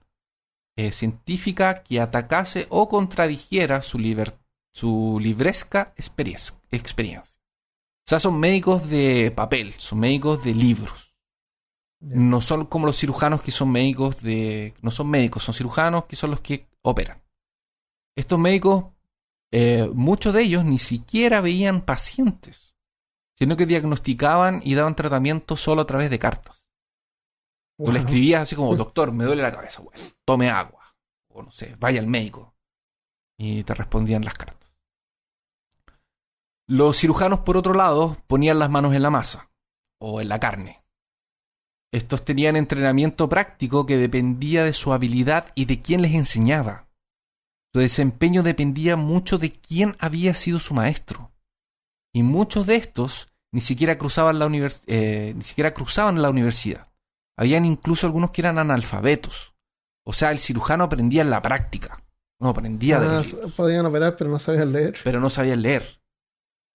[0.76, 4.47] eh, científica que atacase o contradijera su libertad
[4.78, 6.54] su libresca experiencia.
[6.70, 11.16] O sea, son médicos de papel, son médicos de libros.
[12.00, 14.74] No son como los cirujanos que son médicos de...
[14.80, 17.20] No son médicos, son cirujanos que son los que operan.
[18.14, 18.84] Estos médicos,
[19.50, 22.76] eh, muchos de ellos ni siquiera veían pacientes,
[23.36, 26.64] sino que diagnosticaban y daban tratamiento solo a través de cartas.
[27.76, 30.84] Tú le escribías así como, doctor, me duele la cabeza, bueno, tome agua.
[31.28, 32.54] O no sé, vaya al médico.
[33.36, 34.57] Y te respondían las cartas.
[36.68, 39.50] Los cirujanos, por otro lado, ponían las manos en la masa
[40.00, 40.84] o en la carne.
[41.92, 46.86] Estos tenían entrenamiento práctico que dependía de su habilidad y de quién les enseñaba.
[47.72, 51.32] Su desempeño dependía mucho de quién había sido su maestro.
[52.14, 56.88] Y muchos de estos ni siquiera cruzaban la, univers- eh, ni siquiera cruzaban la universidad.
[57.38, 59.54] Habían incluso algunos que eran analfabetos.
[60.04, 62.02] O sea, el cirujano aprendía en la práctica.
[62.40, 63.22] No aprendía de Ah,
[63.56, 64.98] podían operar, pero no sabían leer.
[65.04, 65.97] pero no sabían leer.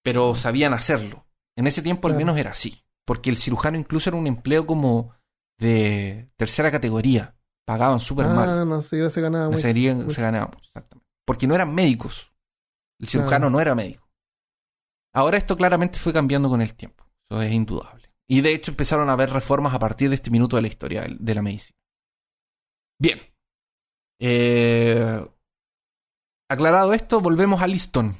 [0.03, 1.25] Pero sabían hacerlo.
[1.57, 2.83] En ese tiempo al menos era así.
[3.05, 5.13] Porque el cirujano incluso era un empleo como
[5.59, 7.35] de tercera categoría.
[7.65, 8.69] Pagaban súper ah, mal.
[8.69, 11.09] no, sí, se ganaba No se, muy- se ganaban, exactamente.
[11.25, 12.33] Porque no eran médicos.
[12.99, 13.49] El cirujano Claro.
[13.49, 14.09] no era médico.
[15.13, 17.05] Ahora esto claramente fue cambiando con el tiempo.
[17.29, 18.09] Eso es indudable.
[18.27, 21.05] Y de hecho empezaron a haber reformas a partir de este minuto de la historia
[21.07, 21.77] de la medicina.
[22.99, 23.19] Bien.
[24.19, 25.25] Eh,
[26.49, 28.13] aclarado esto, volvemos a Liston.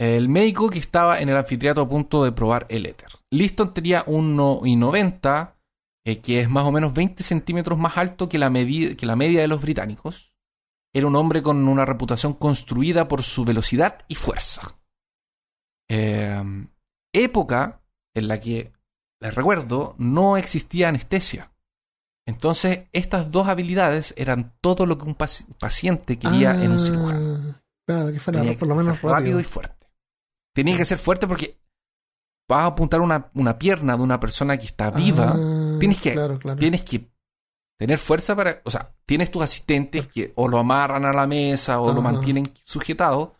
[0.00, 3.08] El médico que estaba en el anfiteatro a punto de probar el éter.
[3.32, 5.54] Liston tenía 1,90,
[6.06, 9.40] eh, que es más o menos 20 centímetros más alto que la, que la media
[9.40, 10.32] de los británicos.
[10.94, 14.76] Era un hombre con una reputación construida por su velocidad y fuerza.
[15.90, 16.66] Eh,
[17.12, 17.80] época
[18.14, 18.72] en la que,
[19.20, 21.52] les recuerdo, no existía anestesia.
[22.26, 27.36] Entonces, estas dos habilidades eran todo lo que un paci- paciente quería en un cirujano.
[27.54, 29.40] Ah, Claro, que fuera Tenía por lo menos rápido.
[29.40, 29.77] y fuerte.
[30.58, 31.60] Tenía que ser fuerte porque
[32.48, 35.34] vas a apuntar una, una pierna de una persona que está viva.
[35.36, 36.58] Ah, tienes que- Claro, claro.
[36.58, 37.08] Tienes que
[37.78, 38.60] tener fuerza para.
[38.64, 42.44] O sea, tienes tus asistentes que o lo amarran a la mesa o lo mantienen
[42.64, 43.36] sujetado.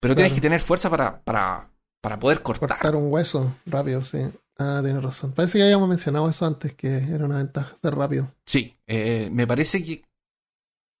[0.00, 2.68] Pero tienes que tener fuerza para, para, para poder cortar.
[2.68, 4.18] Cortar un hueso rápido, sí.
[4.56, 5.32] Ah, tienes razón.
[5.32, 8.32] Parece que habíamos mencionado eso antes, que era una ventaja ser rápido.
[8.46, 10.04] Sí, eh, me parece que.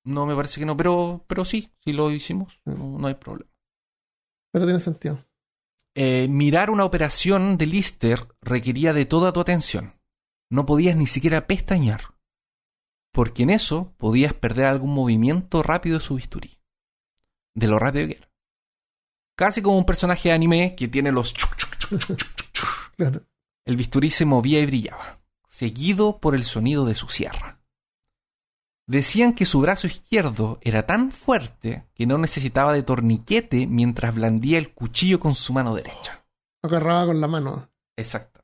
[0.04, 2.60] No, me parece que no, pero, pero sí, sí lo hicimos.
[2.64, 3.48] No, no hay problema.
[4.52, 5.24] Pero tiene sentido.
[5.94, 9.94] Eh, mirar una operación de Lister requería de toda tu atención.
[10.50, 12.14] No podías ni siquiera pestañear.
[13.12, 16.58] Porque en eso podías perder algún movimiento rápido de su bisturí.
[17.54, 18.30] De lo rápido que era.
[19.36, 21.32] Casi como un personaje de anime que tiene los...
[21.32, 23.24] chuc, chuc.
[23.64, 27.63] El bisturí se movía y brillaba, seguido por el sonido de su sierra.
[28.86, 34.58] Decían que su brazo izquierdo era tan fuerte que no necesitaba de torniquete mientras blandía
[34.58, 36.26] el cuchillo con su mano derecha.
[36.62, 37.70] Agarraba con la mano.
[37.96, 38.42] Exacto.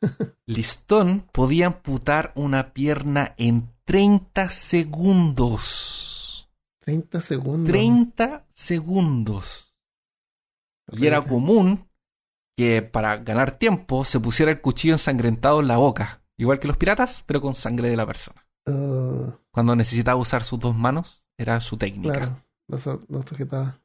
[0.46, 5.98] Listón podía amputar una pierna en 30 segundos.
[6.80, 7.70] 30 segundos.
[7.70, 9.74] 30 segundos.
[10.92, 11.86] Y era común
[12.56, 16.22] que para ganar tiempo se pusiera el cuchillo ensangrentado en la boca.
[16.38, 18.46] Igual que los piratas, pero con sangre de la persona.
[18.66, 22.12] Uh, Cuando necesitaba usar sus dos manos, era su técnica.
[22.14, 22.44] claro.
[22.68, 23.82] Lo, su- lo sujetaba.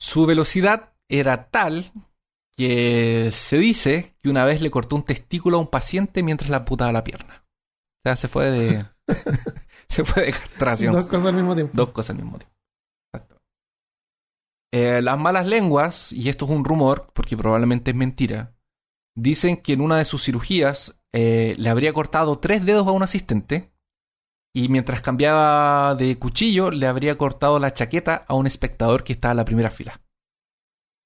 [0.00, 1.92] Su velocidad era tal
[2.56, 6.56] que se dice que una vez le cortó un testículo a un paciente mientras le
[6.56, 7.44] amputaba la pierna.
[7.44, 8.86] O sea, se fue de.
[9.88, 10.94] se fue de castración.
[10.94, 11.72] Dos cosas al mismo tiempo.
[11.74, 12.56] Dos cosas al mismo tiempo.
[13.12, 13.42] Exacto.
[14.72, 18.56] Eh, las malas lenguas, y esto es un rumor, porque probablemente es mentira,
[19.14, 23.02] dicen que en una de sus cirugías eh, le habría cortado tres dedos a un
[23.02, 23.72] asistente
[24.54, 29.32] y mientras cambiaba de cuchillo le habría cortado la chaqueta a un espectador que estaba
[29.32, 30.02] en la primera fila.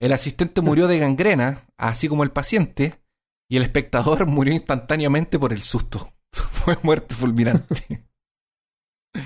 [0.00, 3.04] El asistente murió de gangrena, así como el paciente,
[3.48, 6.12] y el espectador murió instantáneamente por el susto.
[6.32, 8.04] Fue muerte fulminante.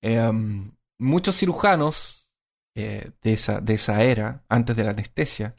[0.00, 2.30] Em, muchos cirujanos
[2.76, 5.56] eh, de, esa, de esa era, antes de la anestesia,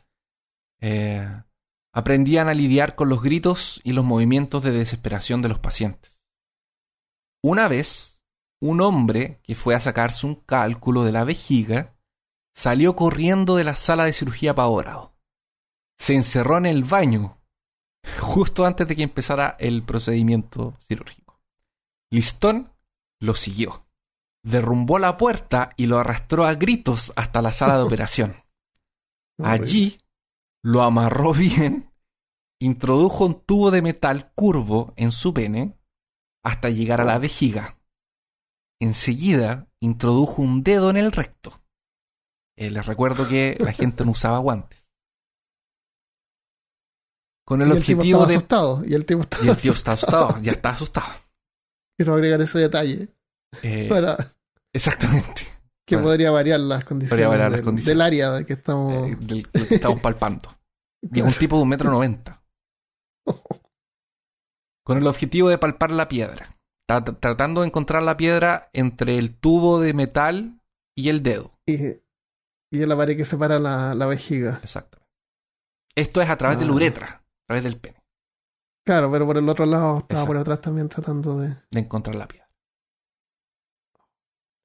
[0.81, 1.43] eh,
[1.93, 6.21] aprendían a lidiar con los gritos y los movimientos de desesperación de los pacientes.
[7.43, 8.21] Una vez,
[8.61, 11.95] un hombre que fue a sacarse un cálculo de la vejiga
[12.53, 15.15] salió corriendo de la sala de cirugía apavorado.
[15.97, 17.41] Se encerró en el baño
[18.19, 21.39] justo antes de que empezara el procedimiento quirúrgico.
[22.11, 22.73] Listón
[23.19, 23.89] lo siguió
[24.43, 28.35] derrumbó la puerta y lo arrastró a gritos hasta la sala de operación.
[29.41, 29.99] Allí
[30.63, 31.91] lo amarró bien,
[32.61, 35.77] introdujo un tubo de metal curvo en su pene
[36.43, 37.77] hasta llegar a la vejiga.
[38.81, 41.61] Enseguida introdujo un dedo en el recto.
[42.57, 44.79] Eh, les recuerdo que la gente no usaba guantes.
[47.45, 48.35] Con el Y el tipo objetivo de...
[48.35, 48.85] asustado.
[48.85, 50.23] Y el tipo estaba Y el tío está asustado.
[50.25, 51.13] asustado, ya está asustado.
[51.97, 53.09] Quiero agregar ese detalle.
[53.63, 54.17] Eh, Para
[54.71, 55.58] exactamente.
[55.89, 56.09] Que bueno.
[56.09, 57.97] podría variar las condiciones, variar las del, condiciones.
[57.97, 59.07] del área de que estamos.
[59.09, 60.49] eh, del, del que estamos palpando.
[61.01, 62.41] Y es un tipo de un metro noventa.
[64.85, 66.57] Con el objetivo de palpar la piedra.
[66.89, 70.61] Tra- tratando de encontrar la piedra entre el tubo de metal
[70.97, 71.51] y el dedo.
[71.67, 71.75] y,
[72.71, 74.59] y la pared que separa la, la vejiga.
[74.63, 74.97] Exacto.
[75.95, 76.75] Esto es a través de la Ah.
[76.75, 78.01] uretra, a través del pene,
[78.85, 80.27] Claro, pero por el otro lado estaba Exacto.
[80.27, 81.49] por atrás también tratando de.
[81.69, 82.48] de encontrar la piedra.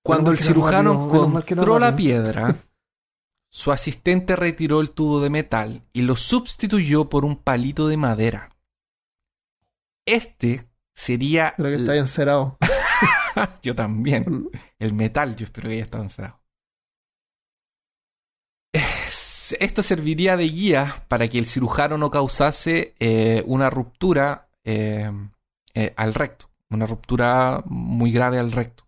[0.04, 2.22] Cuando el no cirujano rápido, no es encontró la rápido.
[2.22, 2.56] piedra,
[3.50, 8.50] su asistente retiró el tubo de metal y lo sustituyó por un palito de madera.
[10.06, 11.54] Este sería.
[11.56, 12.58] Creo que está bien cerrado.
[13.62, 14.50] Yo también.
[14.78, 16.40] El metal, yo espero que haya estado encerrado.
[18.72, 25.10] Es- Esto serviría de guía para que el cirujano no causase eh, una ruptura eh,
[25.74, 26.48] eh, al recto.
[26.70, 28.83] Una ruptura muy grave al recto.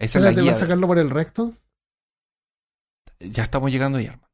[0.00, 0.52] Esa es la ¿va guía.
[0.52, 1.54] a sacarlo por el recto?
[3.20, 4.28] Ya estamos llegando ya, hermano.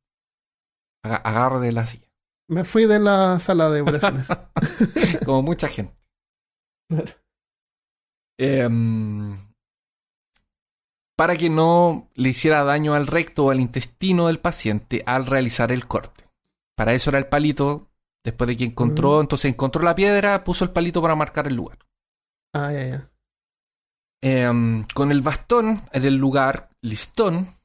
[1.05, 2.09] Aga- Agarre de la silla.
[2.49, 4.29] Me fui de la sala de operaciones.
[5.25, 5.97] Como mucha gente.
[6.91, 7.13] Claro.
[8.39, 9.37] Em,
[11.17, 15.73] para que no le hiciera daño al recto o al intestino del paciente al realizar
[15.73, 16.25] el corte.
[16.77, 17.89] Para eso era el palito.
[18.25, 19.21] Después de que encontró, Ujú.
[19.21, 21.79] entonces encontró la piedra, puso el palito para marcar el lugar.
[22.55, 23.11] ah, ya, ya.
[24.27, 27.59] Em, con el bastón en el lugar listón,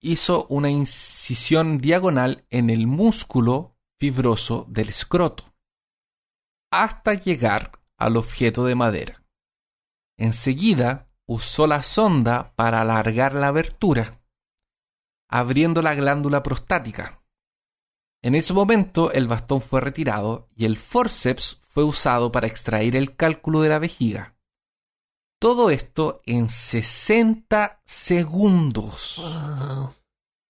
[0.00, 5.44] hizo una incisión diagonal en el músculo fibroso del escroto,
[6.72, 9.22] hasta llegar al objeto de madera.
[10.16, 14.22] Enseguida usó la sonda para alargar la abertura,
[15.28, 17.22] abriendo la glándula prostática.
[18.22, 23.14] En ese momento el bastón fue retirado y el forceps fue usado para extraer el
[23.14, 24.37] cálculo de la vejiga.
[25.40, 29.94] Todo esto en 60 segundos, Wow.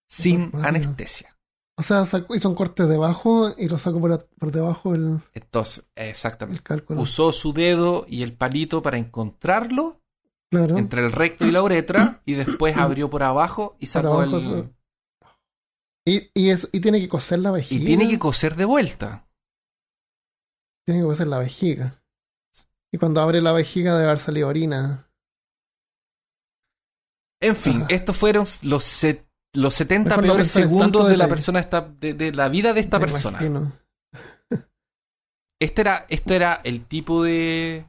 [0.09, 1.36] sin anestesia.
[1.76, 5.20] O sea, sacó- hizo un corte debajo y lo sacó por, a- por debajo el,
[5.34, 6.62] Entonces, el exactamente.
[6.62, 7.01] cálculo.
[7.01, 10.01] Usó su dedo y el palito para encontrarlo
[10.51, 10.76] claro.
[10.78, 14.43] entre el recto y la uretra y después abrió por abajo y sacó abajo, el...
[14.43, 14.74] sí.
[16.07, 17.82] Y, y, es, y tiene que coser la vejiga.
[17.82, 19.28] Y tiene que coser de vuelta.
[20.86, 21.97] Tiene que coser la vejiga.
[22.93, 25.11] Y cuando abre la vejiga debe haber salido orina.
[27.41, 29.03] En fin, estos fueron los,
[29.55, 32.99] los 70 Mejor peores segundos de la persona esta, de, de la vida de esta
[32.99, 33.39] Me persona.
[33.39, 33.72] imagino.
[35.61, 37.86] Este era, este era el tipo de,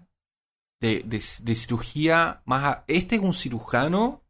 [0.81, 2.63] de, de- de cirugía más...
[2.65, 4.23] a- este es un cirujano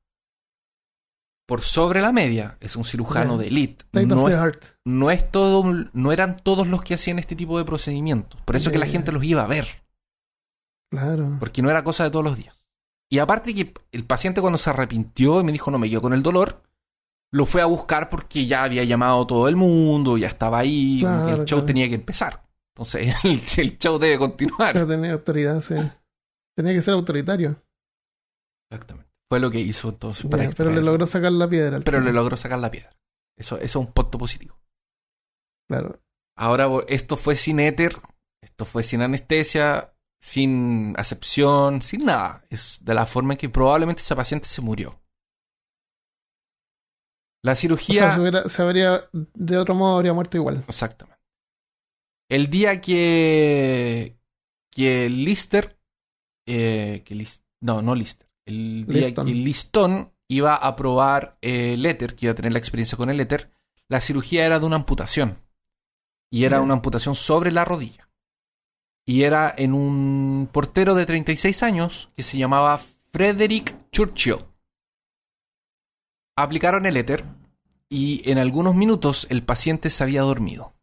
[1.47, 2.57] por sobre la media.
[2.59, 3.85] Es un cirujano de elite.
[3.93, 4.35] No es,
[4.85, 5.63] no es todo,
[5.93, 8.39] no eran todos los que hacían este tipo de procedimientos.
[8.41, 9.83] Por eso es que la gente los iba a ver.
[10.91, 11.37] Claro.
[11.39, 12.55] Porque no era cosa de todos los días.
[13.11, 16.13] Y aparte que el paciente cuando se arrepintió y me dijo no me quedo con
[16.13, 16.61] el dolor,
[17.31, 21.27] lo fue a buscar porque ya había llamado todo el mundo, ya estaba ahí, Claro,
[21.29, 21.65] el show claro.
[21.65, 22.43] tenía que empezar.
[22.75, 24.73] Entonces el, el show debe continuar.
[24.73, 25.75] Pero tenía autoridad, sí.
[26.55, 27.61] Tenía que ser autoritario.
[28.71, 29.09] Exactamente.
[29.31, 30.73] Fue lo que hizo entonces para pero extraer.
[30.75, 31.79] le logró sacar la piedra.
[31.83, 32.95] Pero le logró sacar la piedra.
[33.37, 34.59] Eso, eso es un punto positivo.
[35.69, 35.99] Claro.
[36.35, 37.95] Ahora, esto fue sin éter,
[38.41, 42.45] esto fue sin anestesia, sin acepción, sin nada.
[42.49, 45.01] Es de la forma en que probablemente esa paciente se murió.
[47.43, 48.01] La O cirugía...
[48.01, 50.63] sea, se, hubiera- se habría, de otro modo habría muerto igual.
[50.67, 51.19] Exactamente.
[52.29, 54.19] El día que...
[54.71, 55.79] que Lister...
[56.47, 58.29] eh, que Lis- no, no Lister.
[58.45, 59.25] El día Liston.
[59.27, 63.09] que Liston iba a probar eh, el éter, que iba a tener la experiencia con
[63.09, 63.51] el éter,
[63.87, 65.37] la cirugía era de una amputación.
[66.31, 68.08] Y era una amputación sobre la rodilla.
[69.09, 72.79] Y era en un portero de 36 años que se llamaba
[73.11, 74.45] Frederick Churchill.
[76.37, 77.25] Aplicaron el éter
[77.89, 80.73] y en algunos minutos el paciente se había dormido.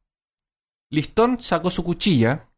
[0.91, 2.49] Listón sacó su cuchilla,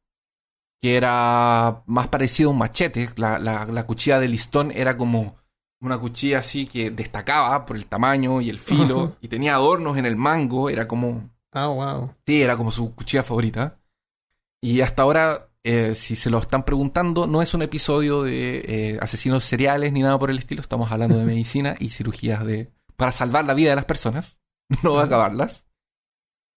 [0.80, 3.10] que era más parecido a un machete.
[3.16, 5.36] La, la- la cuchilla de Listón era como
[5.80, 10.06] una cuchilla así que destacaba por el tamaño y el filo y tenía adornos en
[10.06, 10.70] el mango.
[10.70, 12.14] Era como Ah, wow.
[12.26, 13.78] Sí, era como su cuchilla favorita.
[14.60, 18.98] Y hasta ahora, eh, si se lo están preguntando, no es un episodio de eh,
[19.00, 20.60] asesinos seriales ni nada por el estilo.
[20.62, 24.40] Estamos hablando de medicina y cirugías de para salvar la vida de las personas,
[24.82, 25.66] no acabarlas.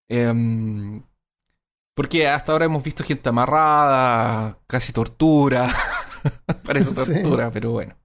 [0.09, 1.03] Em,
[1.95, 5.73] porque hasta ahora hemos visto gente amarrada, casi tortura.
[6.65, 7.13] Parece Sí.
[7.23, 7.97] tortura, pero bueno.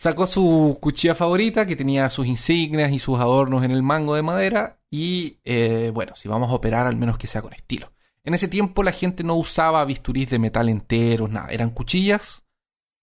[0.00, 4.22] Sacó su cuchilla favorita que tenía sus insignias y sus adornos en el mango de
[4.22, 7.92] madera y eh, bueno, si vamos a operar al menos que sea con estilo.
[8.22, 12.44] En ese tiempo la gente no usaba bisturís de metal enteros, nada, eran cuchillas,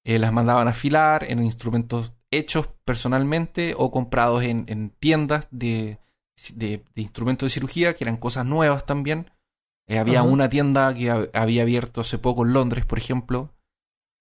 [0.05, 5.99] eh, las mandaban a afilar, eran instrumentos hechos personalmente o comprados en, en tiendas de,
[6.53, 9.31] de- de instrumentos de cirugía, que eran cosas nuevas también.
[9.87, 13.51] Eh, había una tienda que ha- había abierto hace poco en Londres, por ejemplo,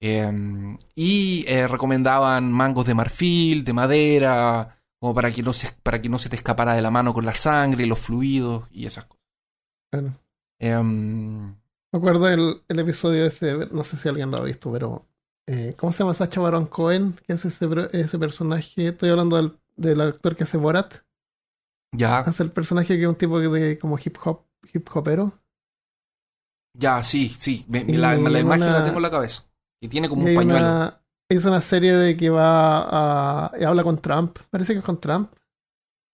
[0.06, 6.00] eh, y eh, recomendaban mangos de marfil, de madera, como para que, no se, para
[6.02, 9.04] que no se te escapara de la mano con la sangre, los fluidos y esas
[9.06, 9.24] cosas.
[9.90, 10.14] Claro.
[10.58, 15.06] Em, Me acuerdo el, el episodio ese, no sé si alguien lo ha visto, pero
[15.46, 17.14] eh, ¿cómo se llama Sacha Baron Cohen?
[17.26, 18.88] ¿Qué es ese, ese personaje?
[18.88, 20.94] Estoy hablando del, del actor que hace Borat.
[21.92, 24.42] ya, Hace el personaje que es un tipo de como hip hop,
[24.72, 25.32] hip hopero.
[26.74, 27.64] ya, sí, sí.
[27.68, 29.44] me- la, la imagen una- la tengo en la cabeza.
[29.80, 30.58] Y tiene como Y un pañuelo.
[30.58, 34.84] una, hizo una serie de que va a, y habla con Trump, parece que es
[34.84, 35.30] con Trump.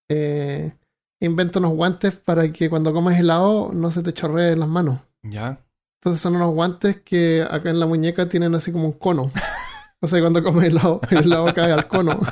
[0.08, 0.72] Eh,
[1.20, 4.98] inventa unos guantes para que cuando comas helado no se te chorree las manos.
[5.22, 5.58] Ya.
[6.00, 9.30] Entonces son unos guantes que acá en la muñeca tienen así como un cono.
[10.00, 12.18] O sea, cuando comes helado, el helado cae al cono.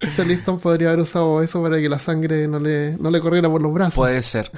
[0.00, 3.50] Este Liston podría haber usado eso para que la sangre no le, no le corriera
[3.50, 3.94] por los brazos.
[3.96, 4.50] Puede ser.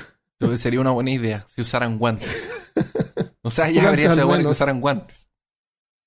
[0.56, 2.28] Sería una buena idea si usaran guantes.
[3.50, 5.28] O sea, ya habría sido bueno que usaran guantes.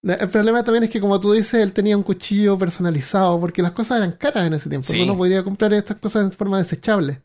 [0.01, 3.71] El problema también es que, como tú dices, él tenía un cuchillo personalizado, porque las
[3.71, 4.87] cosas eran caras en ese tiempo.
[4.87, 4.99] Sí.
[4.99, 7.21] Tú no podrías comprar estas cosas en forma desechable.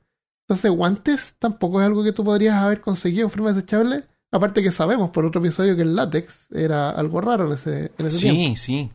[0.48, 4.04] Entonces, guantes tampoco es algo que tú podrías haber conseguido en forma desechable.
[4.32, 8.06] Aparte que sabemos por otro episodio que el látex era algo raro en ese, en
[8.06, 8.40] ese tiempo.
[8.40, 8.90] Sí, sí.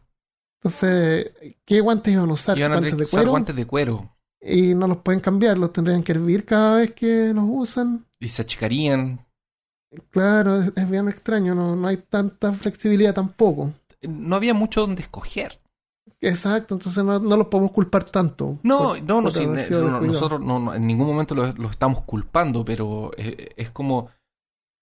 [0.61, 1.32] Entonces,
[1.65, 2.57] ¿qué guantes iban a usar?
[2.57, 3.32] Iban a ¿Guantes de cuero?
[3.32, 4.17] guantes de cuero.
[4.39, 8.05] Y no los pueden cambiar, los tendrían que hervir cada vez que los usan.
[8.19, 9.26] Y se achicarían.
[10.10, 13.74] Claro, es, es bien extraño, no, no hay tanta flexibilidad tampoco.
[14.02, 15.60] No había mucho donde escoger.
[16.22, 18.58] Exacto, entonces no, no los podemos culpar tanto.
[18.64, 22.64] No, por- no, no, sí, no, nosotros no, en ningún momento los lo estamos culpando,
[22.64, 24.10] pero eh, es, como...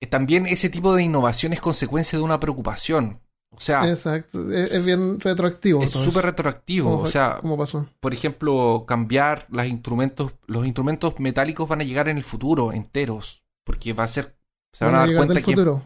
[0.02, 3.20] eh, También ese tipo de innovación es consecuencia de una preocupación.
[3.54, 5.82] O sea, Exacto, es, es bien retroactivo.
[5.84, 6.92] es súper retroactivo.
[6.92, 7.88] ¿Cómo O sea, ¿Cómo pasó?
[8.00, 13.44] por ejemplo, cambiar los instrumentos, los instrumentos metálicos van a llegar en el futuro enteros,
[13.66, 14.38] porque va a ser,
[14.74, 15.52] se van, a, dar cuenta del que...
[15.52, 15.86] futuro.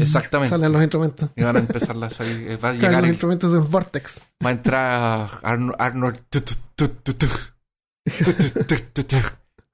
[0.00, 0.50] Exactamente.
[0.50, 1.30] Salen los instrumentos.
[1.36, 2.58] Y van a empezar a salir.
[2.62, 3.00] Va a llegar.
[3.00, 4.22] los instrumentos en Vortex.
[4.44, 6.18] Va a entrar Arnold.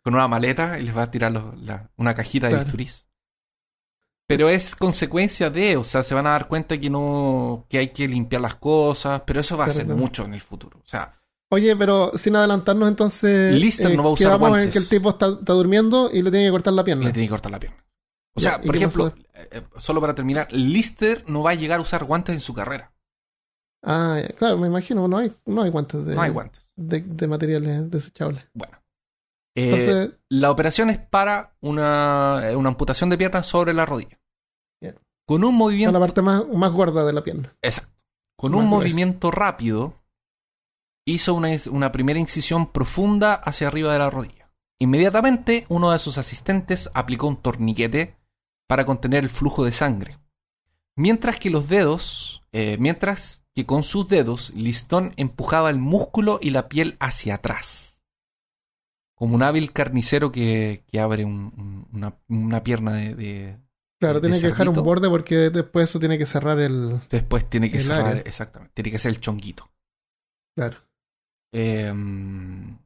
[0.02, 3.06] con una maleta y les va a tirar la, una cajita de bisturís.
[4.26, 7.88] Pero es consecuencia de, o sea, se van a dar cuenta que no, que hay
[7.88, 10.78] que limpiar las cosas, pero eso va a ser mucho en el futuro.
[10.78, 11.18] O sea,
[11.52, 13.54] Oye, pero sin adelantarnos entonces.
[13.54, 14.64] Lister eh, no va a usar guantes.
[14.64, 17.04] En que el tipo está, está, durmiendo y le tiene que cortar la pierna.
[17.04, 17.81] Le tiene que cortar la pierna.
[18.34, 21.54] O Ya, sea, ¿y por ejemplo, eh, eh, solo para terminar, Lister no va a
[21.54, 22.92] llegar a usar guantes en su carrera.
[23.84, 26.70] Ah, claro, me imagino, no hay, no hay guantes de, No hay guantes.
[26.76, 28.46] de, de materiales desechables.
[28.54, 28.78] Bueno.
[29.54, 34.18] Eh, Entonces, La operación es para una, una amputación de pierna sobre la rodilla.
[35.24, 35.92] Con un movimiento.
[35.92, 37.54] la parte más, más gorda de la pierna.
[37.62, 37.92] Exacto.
[38.36, 38.80] Con Más un gruesa.
[38.84, 40.02] movimiento rápido,
[41.06, 44.50] hizo una, una primera incisión profunda hacia arriba de la rodilla.
[44.80, 48.16] Inmediatamente, uno de sus asistentes aplicó un torniquete
[48.72, 50.16] para contener el flujo de sangre.
[50.96, 56.52] Mientras que los dedos, eh, mientras que con sus dedos, Listón empujaba el músculo y
[56.52, 58.00] la piel hacia atrás.
[59.14, 63.58] Como un hábil carnicero que, que abre un- un- una, una pierna de, de-
[64.00, 66.98] Claro, de tiene que dejar un borde porque después eso tiene que cerrar el...
[67.10, 68.22] Después tiene que cerrar, área.
[68.22, 69.70] exactamente, tiene que ser el chonguito.
[70.56, 70.78] Claro.
[71.52, 72.78] Em,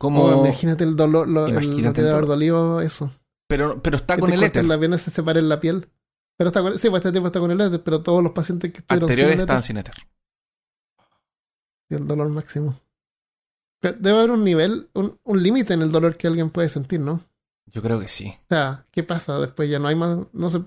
[0.00, 2.26] como, Oh, imagínate el dolor, lo, el- lo Imagínate que el dolor.
[2.26, 3.12] dolido eso.
[3.56, 4.64] Pero, pero está con el éter.
[4.64, 5.88] la se separe la piel.
[6.36, 8.72] Pero está con, sí, pues este tipo está con el éter, pero todos los pacientes
[8.72, 9.94] que estuvieron Anteriores sin están éter, sin éter.
[11.90, 12.80] el dolor máximo.
[13.80, 16.98] Pero Debe haber un nivel, un, un límite en el dolor que alguien puede sentir,
[16.98, 17.20] ¿no?
[17.66, 18.34] Yo creo que sí.
[18.34, 19.38] O sea, ¿qué pasa?
[19.38, 20.62] Después ya no hay más, no sé,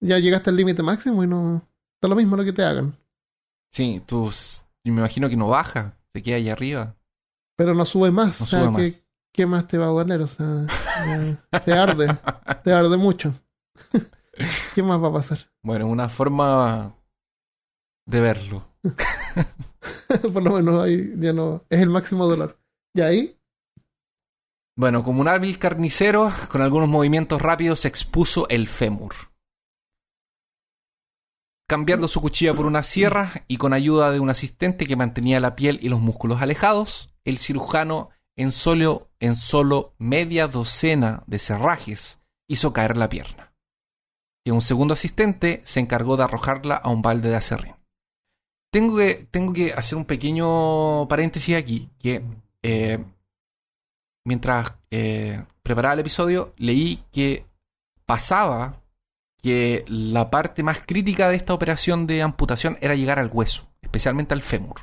[0.00, 1.62] ya llegaste al límite máximo y no,
[2.00, 2.96] da lo mismo lo que te hagan.
[3.70, 4.32] Sí, tú,
[4.82, 6.96] me imagino que no baja, se queda ahí arriba.
[7.56, 8.40] Pero no sube más.
[8.40, 9.02] No o sea, sube ¿qué, más.
[9.32, 10.20] ¿qué más te va a doler?
[10.20, 10.66] O sea,
[11.64, 12.18] te arde,
[12.64, 13.32] te arde mucho.
[14.74, 15.38] ¿Qué más va a pasar?
[15.62, 16.96] Bueno, una forma
[18.06, 18.62] de verlo.
[20.32, 22.58] Por lo menos ahí ya no, es el máximo dolor.
[22.94, 23.38] Y ahí,
[24.76, 29.14] Bueno, como un hábil carnicero, con algunos movimientos rápidos, expuso el fémur.
[31.68, 35.56] Cambiando su cuchilla por una sierra y con ayuda de un asistente que mantenía la
[35.56, 42.18] piel y los músculos alejados, el cirujano, en solo, en solo media docena de cerrajes,
[42.48, 43.52] hizo caer la pierna.
[44.44, 47.74] Y un segundo asistente se encargó de arrojarla a un balde de acerrín.
[48.72, 52.24] Tengo que, tengo que hacer un pequeño paréntesis aquí, que
[52.62, 53.04] eh,
[54.24, 57.46] mientras eh, preparaba el episodio, leí que
[58.06, 58.82] pasaba
[59.42, 64.34] que la parte más crítica de esta operación de amputación era llegar al hueso, especialmente
[64.34, 64.80] al fémur.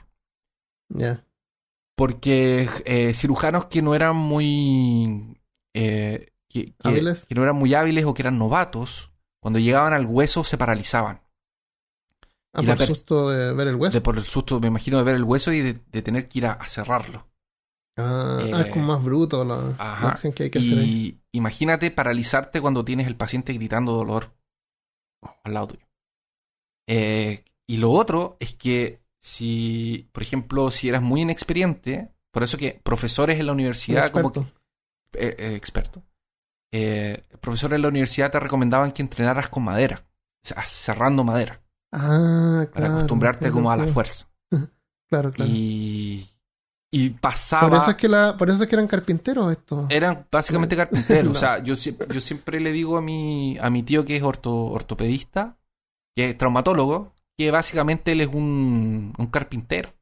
[0.90, 1.26] ya.
[2.00, 5.38] Porque eh, cirujanos que no eran muy...
[5.76, 7.26] eh, que, que- ¿Hábiles?
[7.26, 11.22] que no eran muy hábiles o que eran novatos, cuando llegaban al hueso se paralizaban.
[12.54, 13.98] Ah, Y por el susto de ver el hueso.
[13.98, 16.40] De por el susto, me imagino, de ver el hueso y de, de tener que
[16.40, 17.28] ir a, a cerrarlo.
[17.98, 19.58] Ah, Eh, ah, es como más bruto la,
[20.08, 21.20] acción que hay que hacer ahí.
[21.34, 24.32] Imagínate paralizarte cuando tienes el paciente gritando dolor
[25.44, 25.86] al lado tuyo.
[26.88, 32.58] Eh, y lo otro es que si, por ejemplo, si eras muy inexperiente, por eso
[32.58, 34.60] que profesores en la universidad, como que, Experto.
[35.14, 36.04] eh, eh, experto,
[36.72, 40.06] eh, profesores en la universidad te recomendaban que entrenaras con madera,
[40.66, 41.62] cerrando madera,
[41.92, 42.94] Ah, para claro.
[42.98, 44.28] acostumbrarte tiene como a la fuerza.
[45.10, 45.50] Claro, claro.
[45.52, 46.24] Y,
[46.92, 47.68] y pasaba.
[47.68, 49.88] Por eso es que la, por eso es que eran carpinteros estos.
[49.90, 51.24] Eran básicamente carpinteros.
[51.26, 51.32] No.
[51.32, 54.54] O sea, yo, yo siempre le digo a mi, a mi tío que es orto,
[54.66, 55.58] ortopedista,
[56.16, 59.94] que es traumatólogo, que básicamente él es un, un carpintero.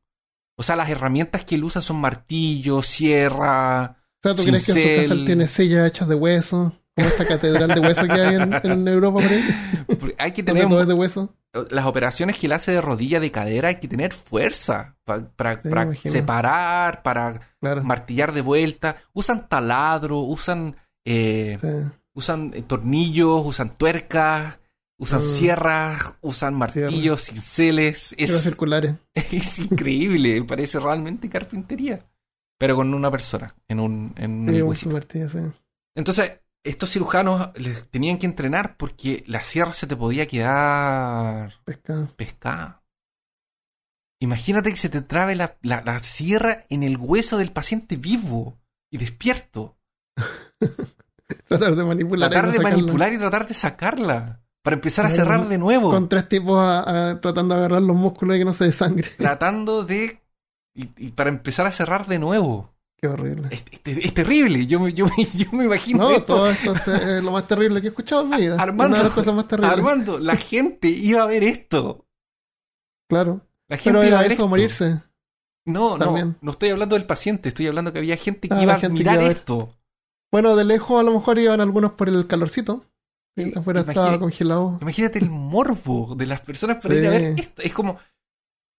[0.58, 3.96] O sea, las herramientas que él usa son martillo, sierra.
[4.16, 5.20] O sea, ¿tú crees que en su casa cincel.
[5.20, 6.74] él tiene sillas hechas de hueso?
[6.96, 10.16] Como esta catedral de hueso que hay en, en Europa por ahí.
[10.18, 11.36] Hay que tener todo es de hueso.
[11.70, 15.62] las operaciones que él hace de rodilla, de cadera, hay que tener fuerza pa- para,
[15.62, 17.84] Sí, para separar, para Claro.
[17.84, 18.96] martillar de vuelta.
[19.14, 20.76] Usan taladro, usan,
[21.06, 21.68] eh, Sí.
[22.16, 24.58] usan eh, tornillos, usan tuercas,
[25.00, 25.24] usan Mm.
[25.24, 28.16] sierras, usan martillos, cinceles.
[28.18, 28.96] Es, circulares.
[29.14, 32.06] es increíble, parece realmente carpintería.
[32.60, 35.38] Pero con una persona, en un, en un Sí, un martillo, sí.
[35.96, 42.08] Entonces, estos cirujanos les tenían que entrenar porque la sierra se te podía quedar Pescado.
[42.16, 42.84] pescada.
[44.20, 48.58] Imagínate que se te trabe la, la- la sierra en el hueso del paciente vivo
[48.92, 49.78] y despierto.
[51.48, 52.30] Tratar de manipular.
[52.32, 54.42] Tratar y no de manipular y tratar de sacarla.
[54.68, 55.90] Para empezar a cerrar de nuevo.
[55.92, 59.10] Con tres tipos a- a- tratando de agarrar los músculos y que no se desangre.
[59.18, 60.22] Tratando de...
[60.76, 62.74] Y, y para empezar a cerrar de nuevo.
[63.00, 63.48] Qué horrible.
[63.52, 64.68] Es, es- es terrible.
[64.68, 66.26] Yo, me- yo, me- yo me imagino No, esto.
[66.36, 68.56] todo esto es lo más terrible que he escuchado en mi vida.
[68.62, 69.74] Armando, Una de las cosas más terribles.
[69.78, 72.06] Armando, la gente iba a ver esto.
[73.10, 73.42] Claro.
[73.70, 74.48] La gente Pero iba a era ver eso, esto.
[74.50, 75.02] morirse.
[75.66, 76.38] No, no, También.
[76.42, 79.20] no estoy hablando del paciente, estoy hablando que había gente que Ah, iba a mirar
[79.20, 79.74] a esto.
[80.32, 82.86] Bueno, de lejos a lo mejor iban algunos por el calorcito.
[83.56, 84.78] Afuera imagina- estaba congelado.
[84.82, 87.02] Imagínate el morbo de las personas para Sí.
[87.02, 87.62] ir a ver esto.
[87.62, 87.98] Es como.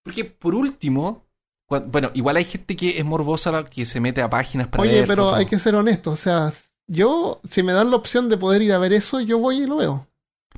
[0.03, 1.25] Porque por último.
[1.87, 4.93] Bueno, igual hay gente que es morbosa la que se mete a páginas para Oye,
[4.99, 5.37] ver pero fotos.
[5.37, 6.09] hay que ser honesto.
[6.11, 6.51] O sea,
[6.87, 9.67] yo, si me dan la opción de poder ir a ver eso, yo voy y
[9.67, 10.07] lo veo.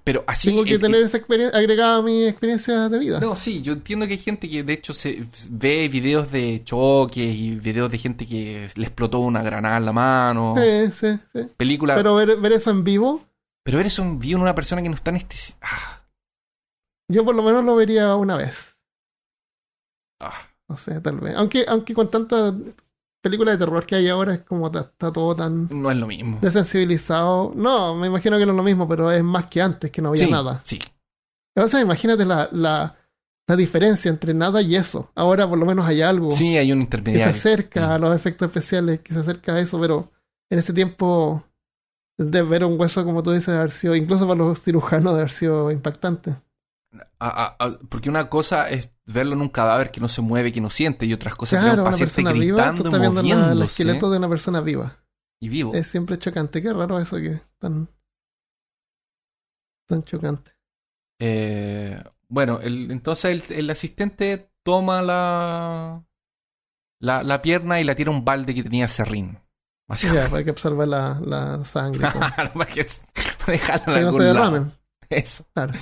[0.06, 0.50] Pero así.
[0.50, 3.20] Tengo que tener esa experiencia agregada a mi experiencia de vida.
[3.20, 7.36] No, sí, yo entiendo que hay gente que de hecho se ve videos de choques
[7.36, 10.56] y videos de gente que le explotó una granada en la mano.
[10.58, 11.48] Sí, sí, sí.
[11.58, 11.96] Película.
[11.96, 13.22] Pero, Pero ver, ver eso en vivo,
[13.80, 15.60] eres un en una persona que no está anestesiada.
[15.62, 16.04] Ah,
[17.10, 18.80] yo por lo menos lo vería una vez.
[20.22, 20.34] ah.
[20.70, 21.36] No sé, tal vez.
[21.36, 22.54] Aunque, aunque con tantas
[23.22, 26.40] películas de terror que hay ahora, es como está todo tan no es lo mismo.
[26.42, 27.52] desensibilizado.
[27.56, 30.10] No, me imagino que no es lo mismo, pero es más que antes, que no
[30.10, 30.62] había sí, nada.
[30.64, 30.80] Sí.
[31.58, 32.96] O sea, imagínate la, la,
[33.48, 35.12] la diferencia entre nada y eso.
[35.14, 37.32] Ahora por lo menos hay algo Sí, hay un que se intermediario.
[37.32, 37.92] acerca Sí.
[37.92, 40.10] a los efectos especiales, que se acerca a eso, pero
[40.50, 41.44] en ese tiempo
[42.30, 45.20] de ver un hueso, como tú dices, de haber sido, incluso para los cirujanos, de
[45.22, 46.36] haber sido impactante.
[47.90, 51.06] Porque una cosa es verlo en un cadáver que no se mueve, que no siente,
[51.06, 53.66] y otras cosas Claro, un una paciente persona viva, tú estás viendo la- el moviéndose
[53.84, 54.98] esqueleto de una persona viva.
[55.40, 55.74] y vivo.
[55.74, 56.62] Es siempre chocante.
[56.62, 57.88] Qué raro eso que es tan,
[59.88, 60.52] tan chocante.
[61.20, 66.04] Eh, bueno, el- entonces el, el asistente toma la,
[67.00, 69.40] la la pierna y la tira a un balde que tenía serrín.
[69.96, 72.02] Ya, hay que absorber la, la sangre.
[72.12, 72.86] para que
[73.40, 74.52] para dejarlo en Para que no algún se lado.
[74.52, 74.72] derramen.
[75.10, 75.46] Eso.
[75.54, 75.74] Claro.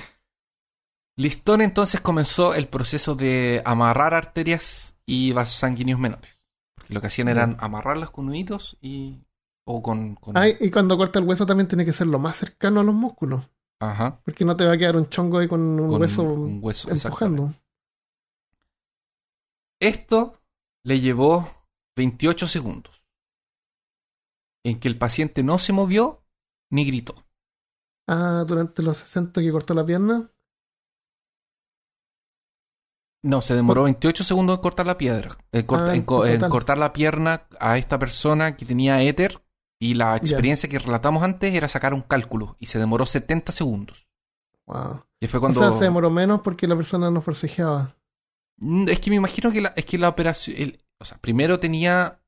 [1.16, 6.44] Listón entonces comenzó el proceso de amarrar arterias y vasos sanguíneos menores.
[6.74, 9.18] Porque lo que hacían eran amarrarlas con nuditos y.
[9.64, 10.14] o con.
[10.16, 12.84] con- Ay, y cuando corta el hueso también tiene que ser lo más cercano a
[12.84, 13.44] los músculos.
[13.80, 14.20] Ajá.
[14.24, 16.90] Porque no te va a quedar un chongo ahí con un con hueso un hueso,
[16.90, 17.52] empujando.
[19.80, 20.40] Esto
[20.84, 21.48] le llevó
[21.96, 22.99] 28 segundos.
[24.64, 26.22] En que el paciente no se movió
[26.70, 27.14] ni gritó.
[28.08, 30.30] Ah, durante los 60 que cortó la pierna.
[33.22, 35.36] No, se demoró 28 segundos en cortar la piedra.
[35.52, 36.50] En, corta- Ah, en co- en en total.
[36.50, 39.42] cortar la pierna a esta persona que tenía éter.
[39.82, 42.56] Y la experiencia que relatamos antes era sacar un cálculo.
[42.58, 44.06] Y se demoró 70 segundos.
[44.66, 45.04] Wow.
[45.18, 45.60] Que fue O cuando.
[45.60, 47.94] sea, se demoró menos porque la persona no forcejeaba.
[48.58, 50.56] Mm, Es que me imagino que la, es que la operación.
[50.58, 52.19] el- o sea, primero tenía.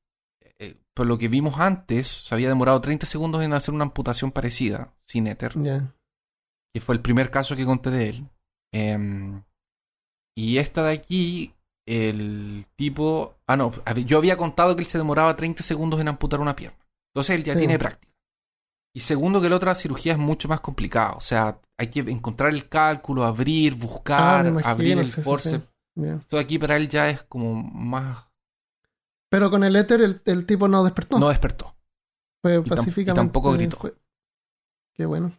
[0.95, 4.93] Por lo que vimos antes, se había demorado 30 segundos en hacer una amputación parecida,
[5.07, 5.55] sin éter.
[6.75, 8.29] Que fue el primer caso que conté de él.
[8.73, 9.43] Em,
[10.37, 11.55] y esta de aquí,
[11.87, 13.35] el tipo...
[13.47, 13.73] Ah, no,
[14.07, 16.79] yo había contado que él se demoraba 30 segundos en amputar una pierna.
[17.15, 17.59] Entonces él ya Sí.
[17.61, 18.13] tiene práctica.
[18.95, 21.13] Y segundo, que la otra cirugía es mucho más complicada.
[21.13, 25.65] O sea, hay que encontrar el cálculo, abrir, Ah, buscar, abrir el sí, forceps.
[25.97, 26.05] sí.
[26.07, 28.27] Esto de aquí para él ya es como más...
[29.33, 31.19] Pero con el éter el, el tipo no despertó.
[31.19, 31.75] No despertó.
[32.43, 33.15] fue y pacíficamente.
[33.15, 33.79] tampoco gritó.
[33.79, 33.95] fue-
[34.95, 35.33] Qué bueno.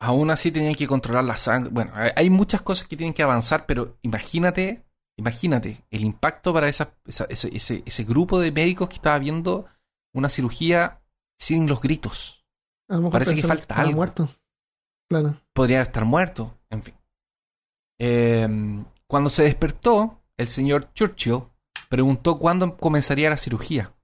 [0.00, 1.70] Aún así tenían que controlar la sangre.
[1.70, 4.86] Bueno, hay, muchas cosas que tienen que avanzar, pero imagínate,
[5.18, 9.66] imagínate el impacto para esa, esa- ese, ese, ese grupo de médicos que estaba viendo
[10.14, 11.02] una cirugía
[11.38, 12.46] sin los gritos.
[12.88, 13.96] A lo mejor Parece que falta algo.
[13.96, 14.28] muerto.
[15.10, 15.36] Claro.
[15.52, 16.94] Podría estar muerto, en fin.
[17.98, 18.48] Eh,
[19.06, 21.42] cuando se despertó, el señor Churchill
[21.88, 23.94] preguntó cuándo comenzaría la cirugía.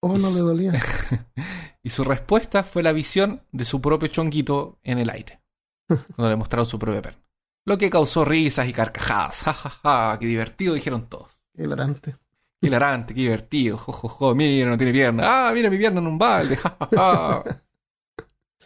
[0.00, 0.72] Oh, no le dolía.
[1.84, 5.42] Y su respuesta fue la visión de su propio chonguito en el aire,
[5.88, 7.20] cuando le mostraron su propia perna.
[7.64, 9.40] Lo que causó risas y carcajadas.
[9.40, 11.42] Ja, ja, ja, qué divertido, dijeron todos.
[11.54, 12.16] Hilarante.
[12.60, 13.76] Hilarante, qué divertido.
[13.78, 15.48] Jo, jo, jo, mira, no tiene pierna.
[15.48, 16.56] Ah, mira mi pierna en un balde.
[16.56, 17.62] Ja, ja, ja.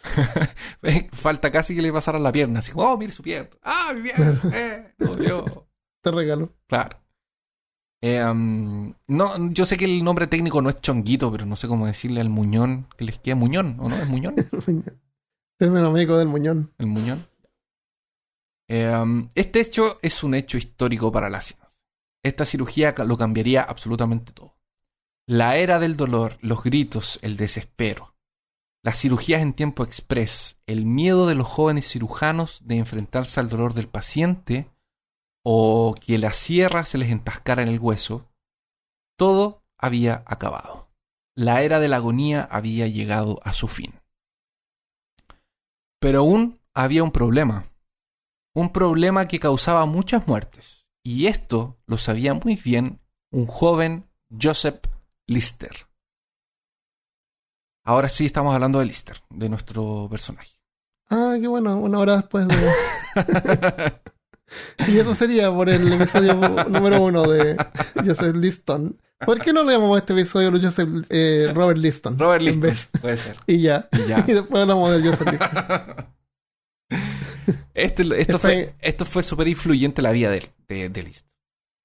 [1.11, 2.59] Falta casi que le pasaran la pierna.
[2.59, 3.49] Así, oh, mire su pierna.
[3.63, 4.41] Ah, mi pierna.
[4.53, 5.67] Eh, no.
[6.01, 6.53] Te regalo.
[6.67, 6.97] Claro.
[8.01, 11.67] Eh, um, no, yo sé que el nombre técnico no es chonguito, pero no sé
[11.67, 13.95] cómo decirle al muñón que les queda muñón, ¿o no?
[13.95, 14.35] ¿Es muñón?
[15.57, 16.71] Término médico del muñón.
[16.77, 17.27] El muñón.
[18.69, 21.67] Eh, um, este hecho es un hecho histórico para la ciencia.
[22.23, 24.57] Esta cirugía lo cambiaría absolutamente todo.
[25.25, 28.15] La era del dolor, los gritos, el desespero,
[28.83, 33.73] las cirugías en tiempo express, el miedo de los jóvenes cirujanos de enfrentarse al dolor
[33.73, 34.69] del paciente
[35.49, 38.27] o que la sierra se les entascara en el hueso,
[39.17, 40.89] todo había acabado.
[41.35, 43.93] La era de la agonía había llegado a su fin.
[46.01, 47.63] Pero aún había un problema.
[48.53, 50.85] Un problema que causaba muchas muertes.
[51.01, 52.99] Y esto lo sabía muy bien
[53.31, 54.81] un joven Joseph
[55.27, 55.87] Lister.
[57.85, 60.59] Ahora sí estamos hablando de Lister, de nuestro personaje.
[61.09, 64.01] Ah, qué bueno, una hora después de.
[64.87, 66.33] y eso sería por el episodio
[66.69, 67.55] número uno de
[68.05, 68.97] Joseph Liston.
[69.25, 72.17] ¿Por qué no le llamamos a este episodio Joseph, eh, Robert Liston?
[72.19, 72.89] Robert vez?
[73.01, 73.35] puede ser.
[73.47, 73.89] Y ya.
[73.91, 74.23] Y ya.
[74.27, 76.05] Y después hablamos de Joseph Liston.
[77.73, 81.29] Este- esto, fue, esto fue súper influyente en la vida de, de, de Lister.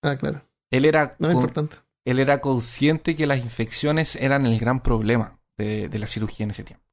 [0.02, 0.42] Ah, claro.
[0.70, 1.76] Él era, No es con- importante.
[2.06, 6.50] él era consciente que las infecciones eran el gran problema de, de la cirugía en
[6.50, 6.84] ese tiempo.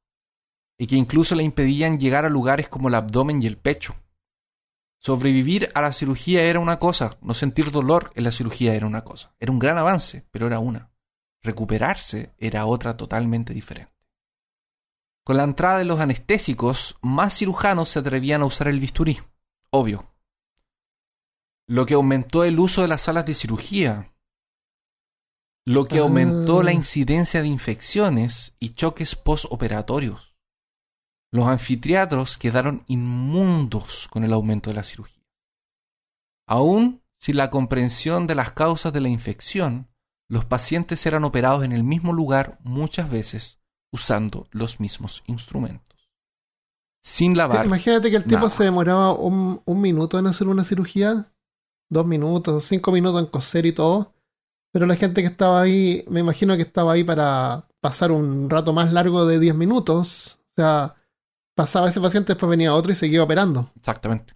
[0.78, 3.94] Y que incluso le impedían llegar a lugares como el abdomen y el pecho.
[5.02, 9.02] Sobrevivir a la cirugía era una cosa, no sentir dolor en la cirugía era una
[9.02, 9.34] cosa.
[9.40, 10.90] Era un gran avance, pero era una.
[11.42, 13.94] Recuperarse era otra totalmente diferente.
[15.24, 19.18] Con la entrada de los anestésicos, más cirujanos se atrevían a usar el bisturí.
[19.70, 20.14] Obvio.
[21.66, 24.12] Lo que aumentó el uso de las salas de cirugía.
[25.64, 26.02] Lo que Ah.
[26.02, 30.29] aumentó la incidencia de infecciones y choques postoperatorios.
[31.32, 35.22] Los anfiteatros quedaron inmundos con el aumento de la cirugía.
[36.46, 39.88] Aún sin la comprensión de las causas de la infección,
[40.28, 43.58] los pacientes eran operados en el mismo lugar muchas veces
[43.92, 46.10] usando los mismos instrumentos.
[47.02, 47.66] Sin Sí, lavar.
[47.66, 48.50] imagínate que el tipo nada.
[48.50, 51.32] se demoraba un, un minuto en hacer una cirugía,
[51.90, 54.14] dos minutos, cinco minutos en coser y todo.
[54.72, 58.72] Pero la gente que estaba ahí, me imagino que estaba ahí para pasar un rato
[58.72, 60.38] más largo de 10 minutos.
[60.52, 60.94] O sea,
[61.54, 63.70] pasaba ese paciente, después venía otro y seguía operando.
[63.76, 64.34] Exactamente.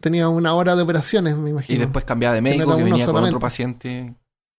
[0.00, 1.76] Tenía una hora de operaciones, me imagino.
[1.76, 4.14] Y después cambiaba de médico que venía con otro paciente.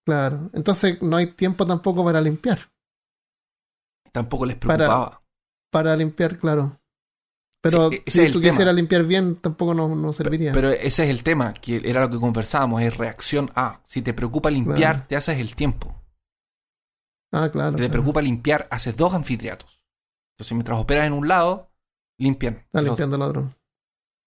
[0.05, 0.49] Claro.
[0.53, 2.59] Entonces no hay tiempo tampoco para limpiar.
[4.11, 5.21] Tampoco les preocupaba.
[5.71, 6.77] Para limpiar, claro.
[7.61, 10.53] Pero Sí, si tú quisieras limpiar bien, tampoco no, no serviría.
[10.53, 13.81] Pero ese es el tema, que era lo que conversábamos, es reacción A.
[13.83, 15.05] Si te preocupa limpiar, Claro.
[15.09, 15.93] te haces el tiempo.
[17.33, 17.71] ah, claro.
[17.71, 17.91] Si te claro.
[17.91, 19.83] preocupa limpiar, haces dos anfiteatros.
[20.35, 21.69] Entonces, mientras operas en un lado,
[22.17, 22.55] limpian.
[22.57, 22.91] Está el otro.
[23.05, 23.53] limpiando el otro.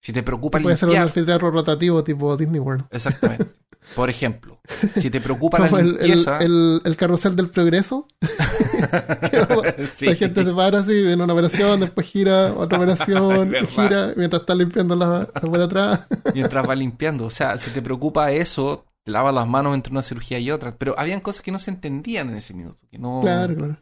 [0.02, 2.84] Si te preocupa Puede ser un limpiar, anfiteatro rotativo tipo Disney World.
[2.90, 3.46] exactamente.
[3.96, 4.60] Por ejemplo,
[4.96, 8.06] si te preocupa la Como el, el, limpieza, el- el carrusel del progreso.
[9.92, 10.06] Sí.
[10.06, 14.54] La gente se para así, viene una operación, después gira otra operación, gira mientras está
[14.54, 16.06] limpiando la, la por atrás.
[16.34, 17.26] mientras va limpiando.
[17.26, 20.76] O sea, si te preocupa eso, te lavas las manos entre una cirugía y otra.
[20.76, 22.86] Pero habían cosas que no se entendían en ese minuto.
[22.90, 23.76] Que no, Claro, claro.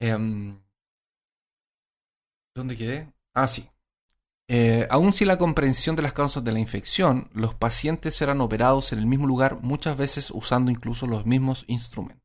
[0.00, 0.58] Em,
[2.54, 3.12] ¿Dónde quedé?
[3.34, 3.68] Ah, sí.
[4.48, 8.92] Eh, aun sin la comprensión de las causas de la infección, los pacientes eran operados
[8.92, 12.22] en el mismo lugar muchas veces usando incluso los mismos instrumentos.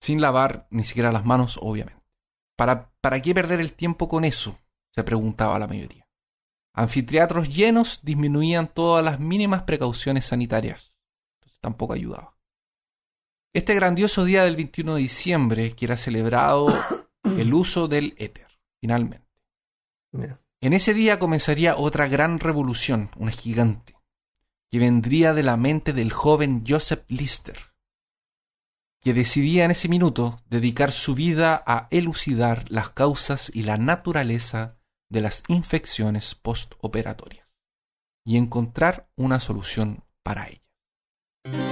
[0.00, 2.00] Sin lavar ni siquiera las manos, obviamente.
[2.56, 4.58] ¿Para, ¿Para qué perder el tiempo con eso?
[4.94, 6.06] Se preguntaba la mayoría.
[6.74, 10.94] Anfiteatros llenos disminuían todas las mínimas precauciones sanitarias.
[11.38, 12.36] Entonces tampoco ayudaba.
[13.52, 16.66] Este grandioso día del 21 de diciembre, que era celebrado
[17.24, 18.48] el uso del éter,
[18.80, 19.28] finalmente.
[20.60, 23.96] En ese día comenzaría otra gran revolución, una gigante,
[24.70, 27.58] que vendría de la mente del joven Joseph Lister,
[29.00, 34.78] que decidía en ese minuto dedicar su vida a elucidar las causas y la naturaleza
[35.08, 37.48] de las infecciones postoperatorias
[38.24, 41.69] y encontrar una solución para ellas.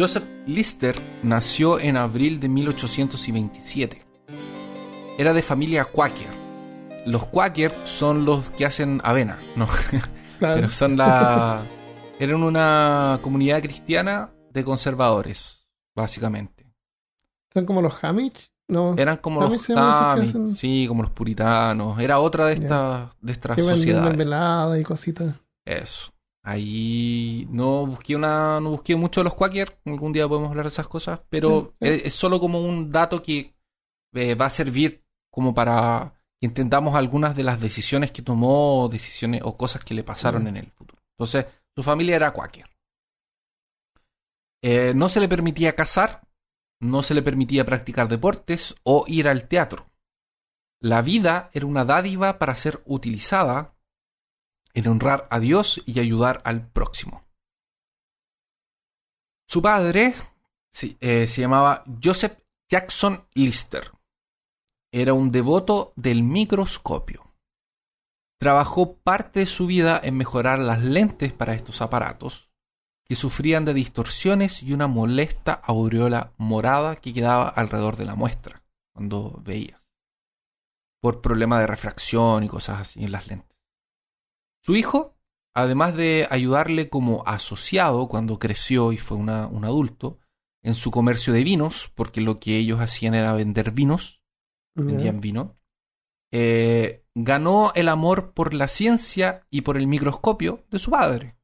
[0.00, 4.00] Joseph Lister nació en abril de 1827.
[5.18, 6.26] Era de familia Quaker.
[7.04, 9.68] Los Quaker son los que hacen avena, ¿no?
[10.38, 10.54] Claro.
[10.54, 11.60] Pero son la.
[12.18, 16.72] Eran una comunidad cristiana de conservadores, básicamente.
[17.52, 18.94] Son como los Hamish, ¿no?
[18.96, 21.98] Eran como los se llama esos que Amish, hacen- sí, como los puritanos.
[21.98, 24.80] Era otra de estas de estas sociedades.
[24.80, 25.34] y cositas.
[25.66, 26.10] Eso.
[26.42, 29.78] Ahí no busqué una, no busqué mucho de los Quaker.
[29.84, 31.88] Algún día podemos hablar de esas cosas, pero Sí, sí.
[31.94, 33.54] es, es solo como un dato que
[34.14, 39.42] eh, va a servir como para que entendamos algunas de las decisiones que tomó, decisiones
[39.44, 40.48] o cosas que le pasaron Mm.
[40.48, 41.02] en el futuro.
[41.18, 42.64] Entonces, su familia era Quaker.
[44.62, 46.26] Eh, no se le permitía cazar,
[46.80, 49.86] no se le permitía practicar deportes o ir al teatro.
[50.80, 53.74] La vida era una dádiva para ser utilizada
[54.74, 57.24] en honrar a Dios y ayudar al próximo.
[59.46, 60.14] Su padre
[61.00, 62.38] eh, se llamaba Joseph
[62.70, 63.90] Jackson Lister.
[64.92, 67.34] Era un devoto del microscopio.
[68.40, 72.50] Trabajó parte de su vida en mejorar las lentes para estos aparatos,
[73.04, 78.62] que sufrían de distorsiones y una molesta aureola morada que quedaba alrededor de la muestra
[78.94, 79.90] cuando veías,
[81.02, 83.49] por problema de refracción y cosas así en las lentes.
[84.62, 85.16] Su hijo,
[85.54, 90.18] además de ayudarle como asociado cuando creció y fue una- un adulto,
[90.62, 94.22] en su comercio de vinos, porque lo que ellos hacían era vender vinos,
[94.76, 95.56] vendían vino,
[96.32, 101.36] eh, ganó el amor por la ciencia y por el microscopio de su padre.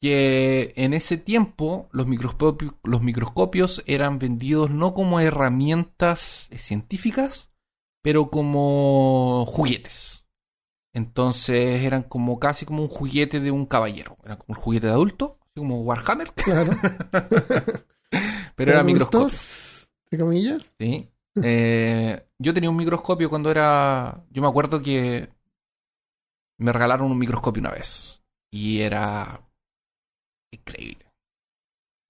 [0.00, 7.50] Que en ese tiempo los microscopios, los microscopios eran vendidos no como herramientas científicas,
[8.02, 10.25] pero como juguetes.
[10.96, 14.16] Entonces eran como casi como un juguete de un caballero.
[14.24, 16.72] Era como un juguete de adulto, así como Warhammer, Claro.
[18.56, 19.26] pero era microscopio.
[19.26, 20.72] Entre comillas.
[20.80, 21.10] Sí.
[21.42, 24.24] Eh, yo tenía un microscopio cuando era.
[24.30, 25.28] Yo me acuerdo que
[26.58, 28.22] me regalaron un microscopio una vez.
[28.50, 29.42] Y era
[30.50, 31.04] increíble.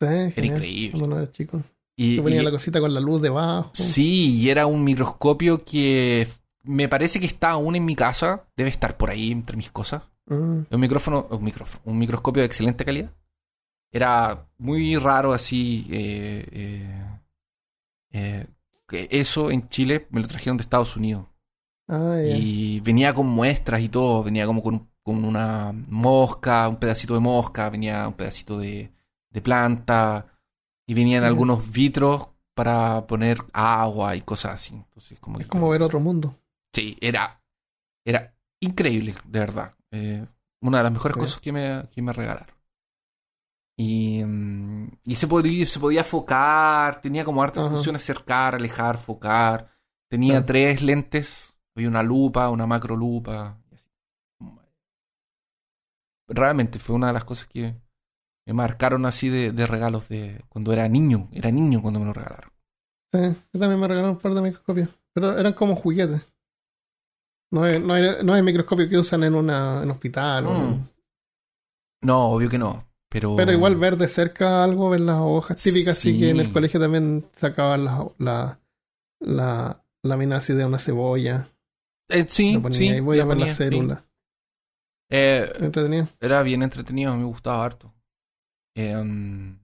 [0.01, 0.55] Sí, Era genial.
[0.57, 0.99] increíble.
[0.99, 1.63] Cuando no era chico.
[1.99, 3.71] Y, ponía y- la cosita con la luz debajo.
[3.73, 6.29] sí, y era un microscopio que
[6.67, 8.45] me parece que está aún en mi casa.
[8.57, 10.03] Debe estar por ahí entre mis cosas.
[10.27, 13.11] Mm, Un micrófono, un micrófono, un microscopio de excelente calidad.
[13.93, 15.87] Era muy raro así.
[15.91, 17.19] eh, eh,
[18.13, 18.47] eh,
[18.89, 21.27] que eso en Chile me lo trajeron de Estados Unidos.
[21.89, 22.19] Ah.
[22.25, 24.23] Y venía con muestras y todo.
[24.23, 28.93] Venía como con, con una mosca, un pedacito de mosca, venía un pedacito de,
[29.31, 30.27] de planta.
[30.89, 34.75] Y venían algunos vitros para poner agua y cosas así.
[34.75, 36.35] Entonces, como Es que- como ver otro mundo.
[36.77, 37.43] Sí, era,
[38.05, 39.75] era increíble, de verdad.
[39.91, 40.27] Eh,
[40.61, 41.21] una de las mejores Sí.
[41.21, 42.55] cosas que me, que me regalaron.
[43.79, 47.75] Y, mm, y se, podía, se podía focar, tenía como hartas Ajá.
[47.77, 49.71] funciones, acercar, alejar, focar.
[50.11, 53.59] Tenía tres lentes, había una lupa, una macro lupa.
[53.71, 53.91] y así.
[56.29, 57.75] Realmente fue una de las cosas que
[58.47, 61.29] me marcaron así de, de regalos de cuando era niño.
[61.33, 62.51] Era niño cuando me lo regalaron.
[63.13, 63.21] Sí,
[63.53, 64.91] yo también me regalaron un par de microscopios.
[65.15, 66.23] Pero eran como juguetes.
[67.53, 70.47] No es, no es, no es el microscopio que usan en una en hospital.
[70.47, 70.89] o- Mm.
[72.03, 72.85] No, obvio que no.
[73.09, 76.47] Pero, Pero igual ver de cerca algo, ver las hojas típicas, así que en el
[76.47, 76.53] Sí.
[76.53, 78.59] colegio también sacaban la, la,
[79.21, 81.49] la lámina así de una cebolla.
[82.09, 82.89] Eh, sí, sí.
[82.89, 83.55] ahí, voy a la ver la sí.
[83.55, 84.05] célula.
[85.11, 86.09] Eh, Entretenido.
[86.21, 87.95] era bien entretenido, me gustaba harto.
[88.77, 89.59] Em,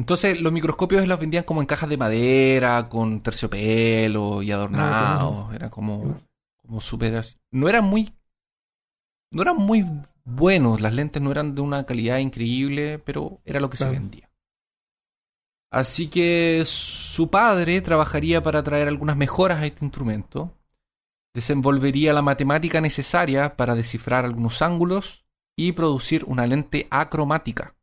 [0.00, 5.54] entonces, los microscopios los vendían como en cajas de madera, con terciopelo y adornados.
[5.54, 6.20] Era como,
[6.56, 7.36] como súper así.
[7.50, 8.14] No eran muy.
[9.30, 9.84] No eran muy
[10.24, 10.80] buenos.
[10.80, 13.92] Las lentes no eran de una calidad increíble, pero era lo que Claro.
[13.92, 14.30] se vendía.
[15.70, 20.56] Así que su padre trabajaría para traer algunas mejoras a este instrumento
[21.34, 25.24] desenvolvería la matemática necesaria para descifrar algunos ángulos
[25.56, 27.76] y producir una lente acromática.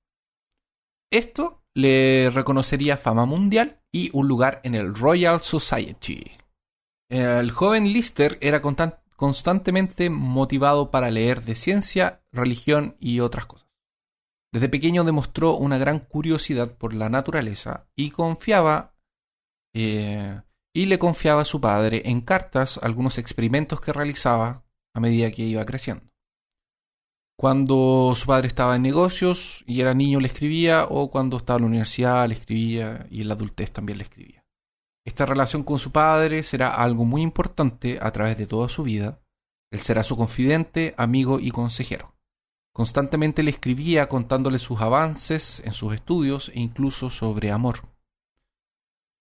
[1.11, 6.31] Esto le reconocería fama mundial y un lugar en el Royal Society.
[7.07, 13.69] El joven Lister era constan- constantemente motivado para leer de ciencia, religión y otras cosas.
[14.51, 18.95] Desde pequeño demostró una gran curiosidad por la naturaleza y confiaba
[19.75, 20.41] eh,
[20.73, 24.63] y le confiaba a su padre en cartas algunos experimentos que realizaba
[24.95, 26.06] a medida que iba creciendo.
[27.39, 31.63] Cuando su padre estaba en negocios y era niño le escribía, o cuando estaba en
[31.63, 34.43] la universidad le escribía y en la adultez también le escribía.
[35.05, 39.21] Esta relación con su padre será algo muy importante a través de toda su vida.
[39.71, 42.15] Él será su confidente, amigo y consejero.
[42.73, 47.87] Constantemente le escribía contándole sus avances en sus estudios e incluso sobre amor.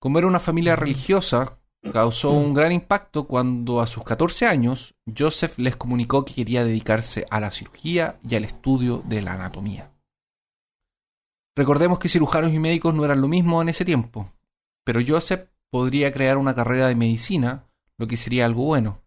[0.01, 1.59] Como era una familia religiosa,
[1.93, 7.26] causó un gran impacto cuando a sus 14 años Joseph les comunicó que quería dedicarse
[7.30, 9.91] a la cirugía y al estudio de la anatomía.
[11.55, 14.30] Recordemos que cirujanos y médicos no eran lo mismo en ese tiempo,
[14.84, 17.66] pero Joseph podría crear una carrera de medicina,
[17.97, 19.03] lo que sería algo bueno.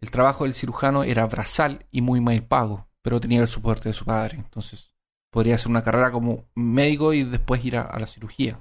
[0.00, 3.94] El trabajo del cirujano era brazal y muy mal pago, pero tenía el soporte de
[3.94, 4.94] su padre, entonces
[5.30, 8.60] podría hacer una carrera como médico y después ir a, a la cirugía.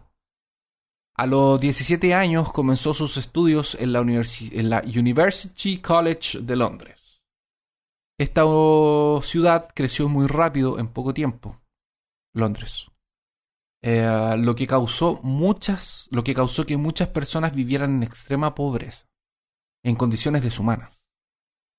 [1.15, 6.55] A los 17 años comenzó sus estudios en la, universi- en la University College de
[6.55, 7.21] Londres.
[8.19, 8.43] Esta
[9.21, 11.61] ciudad creció muy rápido en poco tiempo.
[12.33, 12.87] Londres.
[13.83, 19.05] Eh, lo que causó muchas, lo que causó que muchas personas vivieran en extrema pobreza,
[19.83, 21.03] en condiciones deshumanas.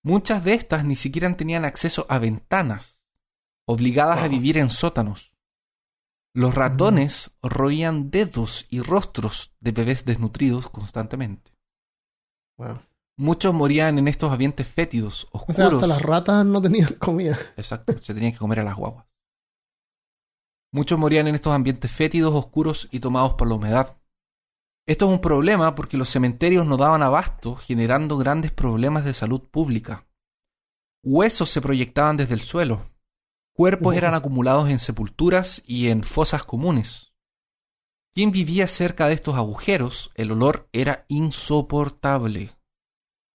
[0.04, 3.06] Muchas de estas ni siquiera tenían acceso a ventanas,
[3.66, 5.33] obligadas a vivir en sótanos.
[6.34, 11.52] Los ratones roían dedos y rostros de bebés desnutridos constantemente.
[12.58, 12.80] Wow.
[13.16, 15.74] Muchos morían en estos ambientes fétidos, O sea, oscuros.
[15.74, 17.38] hasta las ratas no tenían comida.
[17.56, 19.06] Exacto, se tenían que comer a las guaguas.
[20.72, 23.96] Muchos morían en estos ambientes fétidos, oscuros y tomados por la humedad.
[24.86, 29.40] Esto es un problema porque los cementerios no daban abasto, generando grandes problemas de salud
[29.48, 30.04] pública.
[31.04, 32.82] Huesos se proyectaban desde el suelo.
[33.54, 37.12] Cuerpos eran acumulados en sepulturas y en fosas comunes.
[38.12, 42.50] Quien vivía cerca de estos agujeros, el olor era insoportable.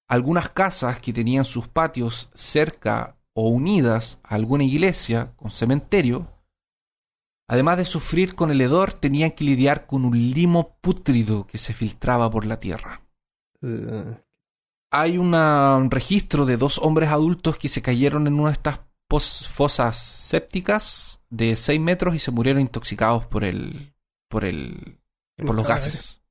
[0.10, 6.28] Algunas casas que tenían sus patios cerca o unidas a alguna iglesia con cementerio,
[7.48, 11.74] además de sufrir con el hedor, tenían que lidiar con un limo pútrido que se
[11.74, 13.02] filtraba por la tierra.
[13.62, 14.18] Eh,
[14.92, 18.80] Hay una- un registro de dos hombres adultos que se cayeron en una de estas
[19.10, 23.94] fosas sépticas de 6 metros y se murieron intoxicados por el
[24.30, 25.00] por el
[25.36, 26.22] por los gases.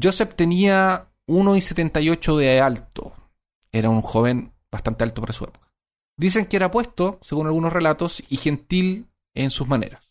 [0.00, 3.14] Joseph tenía 1,78 de alto.
[3.72, 5.72] Era un joven bastante alto para su época.
[6.18, 10.10] Dicen que era puesto, según algunos relatos, y gentil en sus maneras.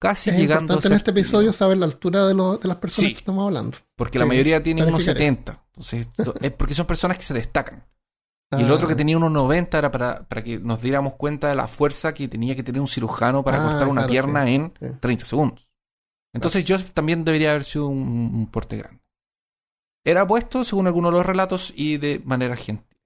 [0.00, 3.08] Casi es llegando a en este episodio saber la altura de, lo- de las personas
[3.08, 3.12] Sí.
[3.14, 3.78] que estamos hablando.
[3.96, 5.62] Porque la mayoría tiene clarificar 1,70.
[5.66, 6.08] Entonces,
[6.40, 7.84] es porque son personas que se destacan.
[8.52, 11.54] Y el Ah, otro que tenía 1,90 era para, para que nos diéramos cuenta de
[11.54, 14.54] la fuerza que tenía que tener un cirujano para Ah, cortar una claro, pierna sí,
[14.54, 14.86] en sí.
[15.00, 15.68] 30 segundos.
[16.34, 17.98] Entonces Joseph también debería haber sido un,
[18.34, 19.02] un porte grande.
[20.04, 22.98] Era puesto, según algunos de los relatos, y de manera gentil.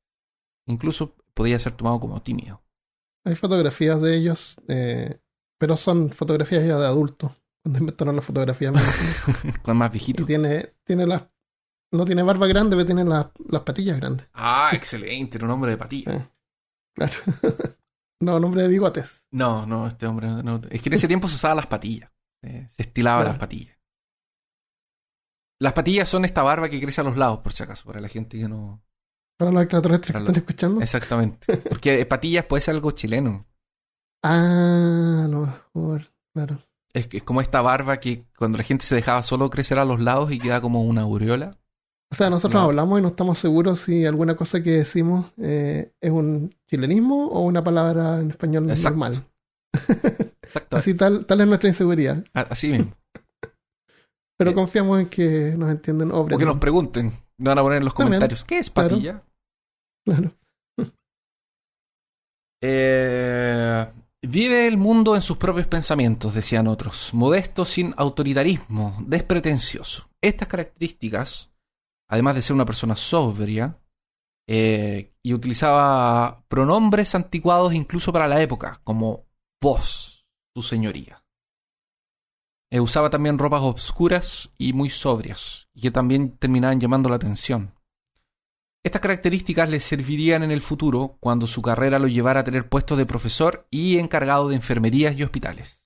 [0.66, 2.62] Incluso podía ser tomado como tímido.
[3.24, 5.20] Hay fotografías de ellos, eh,
[5.58, 7.32] pero son fotografías ya de adultos.
[7.62, 8.72] Cuando inventaron las fotografías.
[9.62, 10.24] Con más y viejito.
[10.24, 11.24] tiene, tiene las.
[11.92, 14.26] No tiene barba grande, pero tiene las, las patillas grandes.
[14.34, 16.12] Ah, excelente, era un hombre de patilla.
[16.14, 16.28] Eh.
[16.94, 17.12] Claro.
[18.20, 19.26] no, nombre de bigotes.
[19.30, 20.60] No, no, este hombre no.
[20.70, 22.10] Es que en ese tiempo se usaban las patillas.
[22.42, 23.30] Eh, Se estilaba Claro.
[23.32, 23.76] las patillas.
[25.58, 28.08] Las patillas son esta barba que crece a los lados, por si acaso, para la
[28.08, 28.82] gente que no.
[29.38, 30.80] Para los extraterrestres Para que los- están escuchando.
[30.82, 31.56] Exactamente.
[31.68, 33.46] Porque patillas puede ser algo chileno.
[34.22, 36.12] Ah, a lo mejor.
[36.34, 36.58] Claro.
[36.92, 39.84] Es, que es como esta barba que cuando la gente se dejaba solo crecer a
[39.84, 41.50] los lados y queda como una aureola.
[42.16, 42.68] O sea, nosotros No.
[42.70, 47.40] hablamos y no estamos seguros si alguna cosa que decimos eh, es un chilenismo o
[47.40, 48.88] una palabra en español Exacto.
[48.98, 49.24] normal.
[49.74, 50.76] Exacto.
[50.78, 52.24] Así tal, tal es nuestra inseguridad.
[52.32, 52.94] Así mismo.
[54.38, 54.54] Pero Eh.
[54.54, 57.12] confiamos en que nos entienden o O que nos pregunten.
[57.36, 58.08] Nos van a poner en los También.
[58.14, 58.44] comentarios.
[58.46, 58.88] ¿Qué es Claro.
[58.88, 59.22] patilla?
[60.06, 60.32] Claro.
[62.62, 63.86] Eh,
[64.22, 67.10] vive el mundo en sus propios pensamientos, decían otros.
[67.12, 70.08] Modesto, sin autoritarismo, despretencioso.
[70.22, 71.50] Estas características,
[72.08, 73.80] además de ser una persona sobria,
[74.48, 79.26] eh, y utilizaba pronombres anticuados incluso para la época, como
[79.60, 81.24] vos, tu señoría.
[82.70, 87.74] Eh, usaba también ropas obscuras y muy sobrias, y que también terminaban llamando la atención.
[88.84, 92.96] Estas características le servirían en el futuro cuando su carrera lo llevara a tener puestos
[92.96, 95.82] de profesor y encargado de enfermerías y hospitales.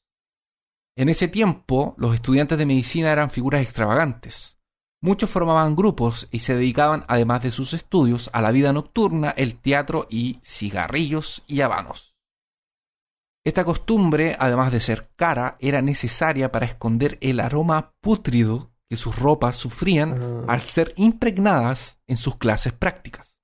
[0.97, 4.60] En ese tiempo, los estudiantes de medicina eran figuras extravagantes.
[5.03, 9.57] Muchos formaban grupos y se dedicaban, además de sus estudios, a la vida nocturna, el
[9.57, 12.15] teatro y cigarrillos y habanos.
[13.43, 19.17] Esta costumbre, además de ser cara, era necesaria para esconder el aroma pútrido que sus
[19.17, 23.35] ropas sufrían al ser impregnadas en sus clases prácticas.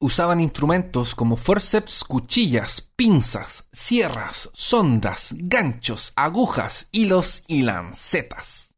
[0.00, 8.71] Usaban instrumentos como forceps, cuchillas, pinzas, sierras, sondas, ganchos, agujas, hilos y lancetas.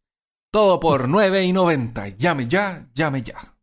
[0.55, 2.16] Todo por 9,90.
[2.16, 3.57] Llame ya, llame ya.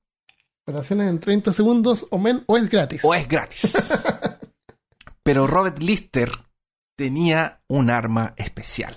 [0.66, 3.06] operaciones en 30 segundos o, men, o es gratis.
[3.06, 3.72] O es gratis.
[5.24, 6.30] Pero Robert Lister
[6.98, 8.94] tenía un arma especial.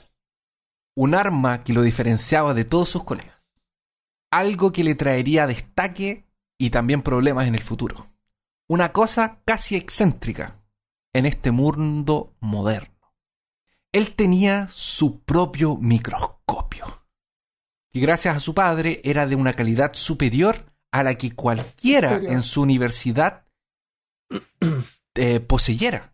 [0.97, 3.41] Un arma que lo diferenciaba de todos sus colegas.
[4.33, 6.27] Algo que le traería destaque
[6.59, 8.09] y también problemas en el futuro.
[8.69, 10.65] Una cosa casi excéntrica
[11.13, 13.15] en este mundo moderno.
[13.93, 17.04] Él tenía su propio microscopio,
[17.95, 22.43] que gracias a su padre era de una calidad superior a la que cualquiera en
[22.43, 23.45] su universidad
[25.15, 26.13] eh, poseyera.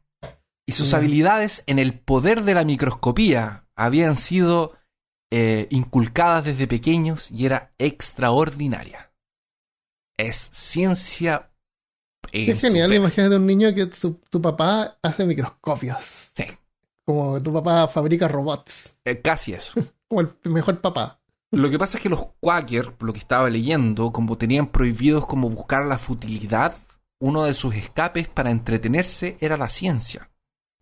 [0.67, 0.97] Y sus Mm.
[0.97, 4.77] habilidades en el poder de la microscopía habían sido
[5.33, 9.13] eh, inculcadas desde pequeños y era extraordinaria.
[10.19, 11.51] Es ciencia.
[12.33, 16.33] en Es genial, imagínate un niño que su- tu papá hace microscopios.
[16.37, 16.45] Sí,
[17.07, 18.97] Como tu papá fabrica robots.
[19.05, 19.81] eh, casi eso.
[20.09, 21.20] Como el mejor papá.
[21.53, 25.51] Lo que pasa es que los Quaker, lo que estaba leyendo, como tenían prohibidos como
[25.51, 26.77] buscar la futilidad,
[27.21, 30.31] uno de sus escapes para entretenerse era la ciencia.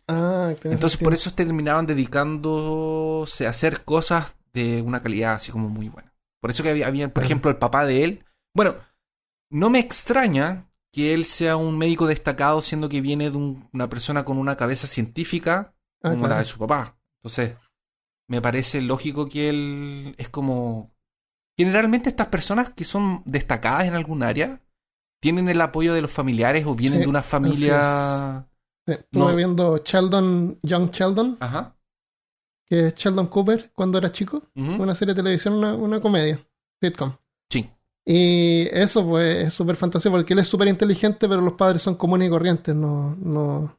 [0.07, 1.07] Ah, Entonces sentido.
[1.09, 6.13] por eso terminaban dedicándose a hacer cosas de una calidad así como muy buena.
[6.41, 8.25] Por eso que había, había, por ejemplo, el papá de él.
[8.55, 8.75] Bueno,
[9.51, 13.89] no me extraña que él sea un médico destacado siendo que viene de un- una
[13.89, 16.33] persona con una cabeza científica Ah, como claro.
[16.35, 16.97] la de su papá.
[17.21, 17.55] Entonces,
[18.29, 20.91] me parece lógico que él es como...
[21.57, 24.61] Generalmente estas personas que son destacadas en algún área
[25.19, 28.47] tienen el apoyo de los familiares o vienen Sí, de una familia...
[28.87, 29.35] Sí, Estuve no.
[29.35, 31.75] viendo Sheldon, Young Sheldon, Ajá.
[32.65, 34.43] que es Sheldon Cooper cuando era chico.
[34.55, 36.39] Una serie de televisión, una, una comedia,
[36.81, 37.11] sitcom.
[37.51, 37.69] Sí.
[38.05, 41.95] Y eso pues es súper fantástico porque él es súper inteligente, pero los padres son
[41.95, 43.78] comunes y corrientes, no, no.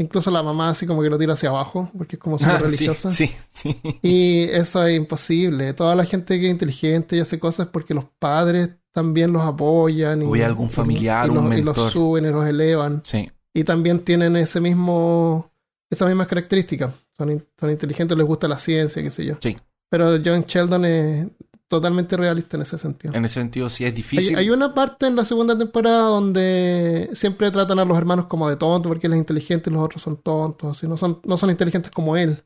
[0.00, 2.58] Incluso la mamá así como que lo tira hacia abajo, porque es como súper Ah,
[2.58, 3.10] religiosa.
[3.10, 3.76] sí, sí.
[4.02, 5.74] Y eso es imposible.
[5.74, 9.42] Toda la gente que es inteligente y hace cosas es porque los padres también los
[9.42, 10.22] apoyan.
[10.22, 13.02] Y, O hay algún familiar, y un los, y los suben y los elevan.
[13.04, 13.30] Sí.
[13.52, 15.52] Y también tienen ese mismo,
[15.90, 16.92] esas mismas características.
[17.16, 19.34] Son, son inteligentes, les gusta la ciencia, qué sé yo.
[19.42, 19.54] Sí.
[19.90, 21.26] Pero John Sheldon es
[21.70, 23.14] totalmente realista en ese sentido.
[23.14, 24.36] En ese sentido sí es difícil.
[24.36, 28.56] hay una parte en la segunda temporada donde siempre tratan a los hermanos como de
[28.56, 31.48] tontos porque él es inteligente y los otros son tontos, así no son, no son
[31.48, 32.42] inteligentes como él.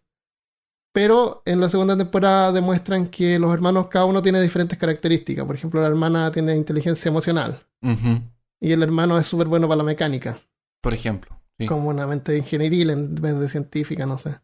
[0.92, 5.46] Pero en la segunda temporada demuestran que los hermanos cada uno tiene diferentes características.
[5.46, 7.66] Por ejemplo, la hermana tiene inteligencia emocional
[8.60, 10.38] y el hermano es súper bueno para la mecánica,
[10.82, 11.40] Por ejemplo.
[11.58, 11.66] sí.
[11.66, 14.38] como una mente ingenieril en vez de científica, no sé.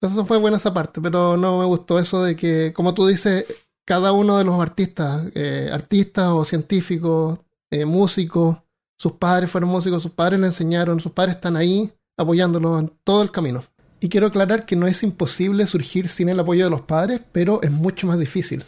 [0.00, 3.44] Entonces fue buena esa parte, pero no me gustó eso de que, como tú dices,
[3.84, 7.38] cada uno de los artistas, eh, artistas o científicos,
[7.70, 8.58] eh, músicos,
[8.98, 13.22] sus padres fueron músicos, sus padres le enseñaron, sus padres están ahí apoyándolo en todo
[13.22, 13.64] el camino.
[14.00, 17.62] Y quiero aclarar que no es imposible surgir sin el apoyo de los padres, pero
[17.62, 18.64] es mucho más difícil.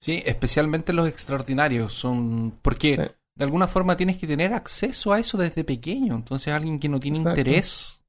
[0.00, 3.02] Sí, especialmente los extraordinarios son porque Sí.
[3.36, 6.14] de alguna forma tienes que tener acceso a eso desde pequeño.
[6.14, 7.40] Entonces alguien que no tiene Exacto.
[7.40, 8.02] interés.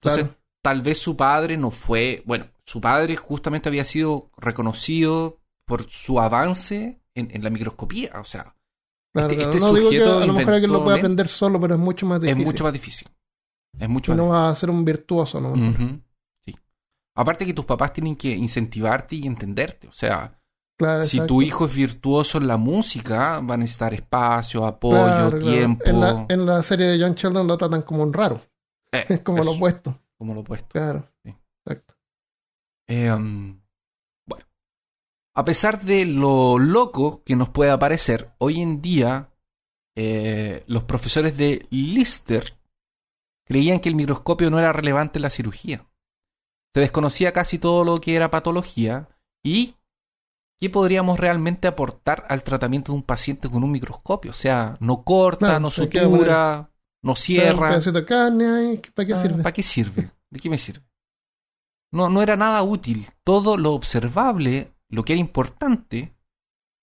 [0.00, 0.38] Entonces Claro.
[0.62, 5.38] tal vez su padre no fue, bueno, su padre justamente había sido reconocido
[5.68, 8.12] por su avance en, en la microscopía.
[8.20, 8.54] O sea,
[9.14, 9.50] Claro, Este- claro.
[9.52, 11.80] este no digo que sujeto a lo mejor alguien lo puede aprender solo, pero es
[11.80, 12.40] mucho más difícil.
[12.40, 13.08] es mucho más difícil.
[13.78, 15.52] Es mucho más no va a ser un virtuoso, ¿no?
[15.52, 15.86] difícil.
[15.86, 16.00] Ujú,
[16.46, 16.54] Sí.
[17.16, 19.88] Aparte que tus papás tienen que incentivarte y entenderte.
[19.88, 20.38] O sea,
[20.78, 21.34] Claro, si exacto.
[21.34, 25.46] tu hijo es virtuoso en la música, va a necesitar espacio, apoyo, Claro, claro.
[25.46, 25.84] tiempo.
[25.86, 28.40] En la, en la serie de John Sheldon lo tratan como un raro.
[28.92, 29.98] Eh, Es como lo eso, opuesto.
[30.18, 30.68] Como lo opuesto.
[30.68, 31.08] Claro.
[31.24, 31.34] Sí.
[31.66, 31.94] Exacto.
[32.86, 33.58] Eh, um,
[35.38, 39.30] a pesar de lo loco que nos pueda parecer, hoy en día
[39.96, 42.58] eh, los profesores de Lister
[43.46, 45.86] creían que el microscopio no era relevante en la cirugía.
[46.74, 49.08] Se desconocía casi todo lo que era patología
[49.44, 49.76] y
[50.60, 54.32] qué podríamos realmente aportar al tratamiento de un paciente con un microscopio.
[54.32, 56.70] O sea, no corta, Claro, no sutura,
[57.02, 57.78] no cierra.
[57.78, 59.42] de carne ¿para qué Ah, sirve?
[59.44, 60.10] ¿Para qué sirve?
[60.30, 60.84] ¿De qué me sirve?
[61.92, 63.06] No, no era nada útil.
[63.24, 66.14] Todo lo observable, lo que era importante,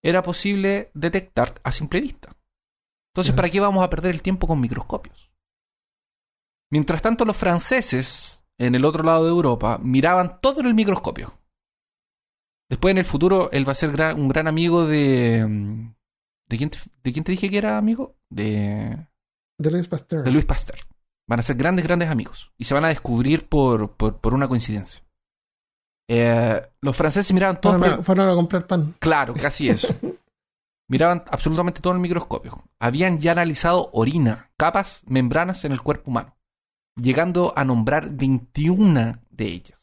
[0.03, 2.35] era posible detectar a simple vista.
[3.13, 3.33] Entonces.
[3.33, 5.31] ¿para qué vamos a perder el tiempo con microscopios?
[6.71, 11.39] Mientras tanto, los franceses, en el otro lado de Europa, miraban todo en el microscopio.
[12.69, 15.45] Después, en el futuro, él va a ser gran- un gran amigo de...
[15.47, 15.95] mm,
[16.47, 18.17] ¿De quién, te, ¿De quién te dije que era amigo?
[18.29, 19.07] De
[19.57, 20.23] De Louis Pasteur.
[20.23, 20.79] de Luis Pasteur.
[21.27, 22.51] Van a ser grandes, grandes amigos.
[22.57, 25.03] Y se van a descubrir por, por, por una coincidencia.
[26.07, 27.77] Eh, los franceses miraban todo.
[27.77, 28.95] fueron, fueron a comprar pan.
[28.99, 29.87] Claro, casi eso.
[30.87, 32.63] miraban absolutamente todo en el microscopio.
[32.79, 36.37] Habían ya analizado orina, capas, membranas en el cuerpo humano,
[36.95, 39.79] llegando a nombrar 21 de ellas.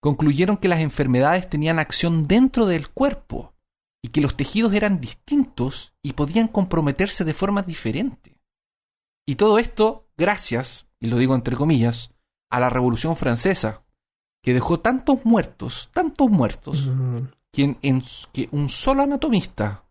[0.00, 3.54] Concluyeron que las enfermedades tenían acción dentro del cuerpo
[4.04, 8.40] y que los tejidos eran distintos y podían comprometerse de forma diferente.
[9.26, 12.12] Y todo esto gracias y lo digo entre comillas,
[12.48, 13.82] a la Revolución Francesa,
[14.42, 17.18] que dejó tantos muertos, tantos muertos, Mm,
[17.52, 19.84] que, en- en- que un solo anatomista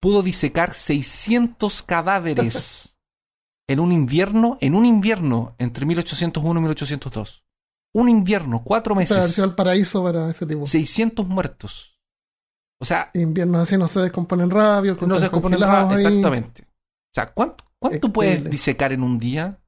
[0.00, 2.94] pudo disecar 600 cadáveres
[3.68, 7.44] en un invierno, en un invierno entre 1801 y 1802.
[7.92, 10.64] Un invierno, cuatro Esta meses, versión al paraíso para ese tipo.
[10.66, 11.98] 600 muertos.
[12.80, 14.94] O sea, Inviernos así no se descomponen rápido.
[15.00, 16.06] no se están componen congelados nada, ahí.
[16.06, 16.62] exactamente.
[16.62, 19.58] O sea, ¿cuánto, cuánto puedes disecar en un día?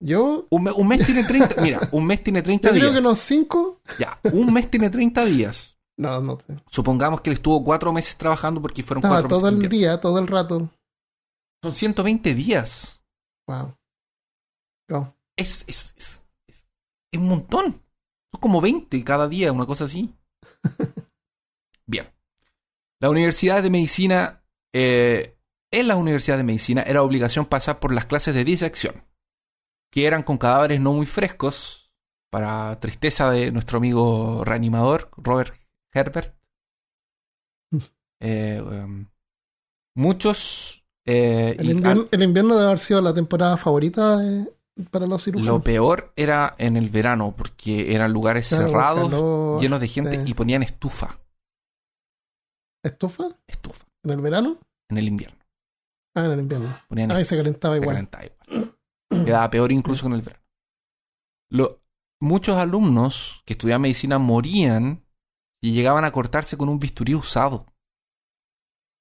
[0.00, 3.00] Yo, Un, un mes tiene 30, mira, un mes tiene 30 yo creo días.
[3.00, 3.80] que unos cinco.
[3.98, 5.76] Ya, un mes tiene 30 días.
[5.96, 6.54] No, no sé.
[6.70, 9.50] Supongamos que él estuvo cuatro meses trabajando porque fueron Estaba cuatro meses.
[9.52, 10.70] todo el día, todo el rato.
[11.64, 13.02] Son 120 días.
[13.48, 13.74] Wow.
[14.88, 15.14] Wow.
[15.36, 16.64] Es, es, es, es-
[17.12, 17.82] es un montón.
[18.32, 20.14] Son como 20 cada día, una cosa así.
[21.86, 22.06] Bien.
[23.00, 24.44] La Universidad de Medicina,
[24.74, 25.36] eh,
[25.72, 29.04] en la Universidad de Medicina era obligación pasar por las clases de disección,
[29.90, 31.92] que eran con cadáveres no muy frescos,
[32.30, 35.54] para tristeza de nuestro amigo reanimador, Robert
[35.94, 36.34] Herbert.
[38.20, 39.06] Eh, em,
[39.96, 40.84] muchos...
[41.06, 44.52] eh, El invierno, el invierno debe haber sido la temporada favorita de-
[44.90, 45.64] para los Lo cirujanos.
[45.64, 50.34] peor era en el verano, porque eran lugares Claro, cerrados, calor, llenos de gente, y
[50.34, 51.18] ponían estufa,
[52.82, 53.28] ¿Estufa?
[53.48, 54.58] estufa, ¿En el verano?
[54.90, 55.38] en el invierno.
[56.14, 56.68] Ah, en el invierno.
[56.88, 57.96] Ponían Ahí estufa, se calentaba se igual.
[57.96, 58.74] calentaba igual.
[59.28, 60.44] Quedaba peor incluso con el verano.
[61.50, 61.82] Lo-
[62.20, 65.04] muchos alumnos que estudiaban medicina morían
[65.62, 67.66] y llegaban a cortarse con un bisturí usado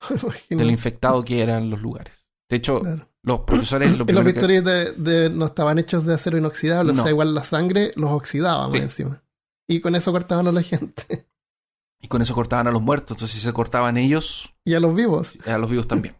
[0.10, 0.60] Imagino.
[0.60, 2.26] de lo infectado que eran los lugares.
[2.50, 3.10] De hecho, Claro.
[3.24, 3.98] los profesores...
[3.98, 7.02] Lo Y los que- bisturíes de, de- no estaban hechos de acero inoxidable, No.
[7.02, 8.80] o sea, igual la sangre los oxidaba más Sí.
[8.80, 9.24] encima.
[9.68, 11.28] Y con eso cortaban a la gente.
[12.02, 13.16] y con eso cortaban a los muertos.
[13.18, 15.36] Entonces, si se cortaban ellos, Y a los vivos.
[15.46, 16.16] a los vivos también.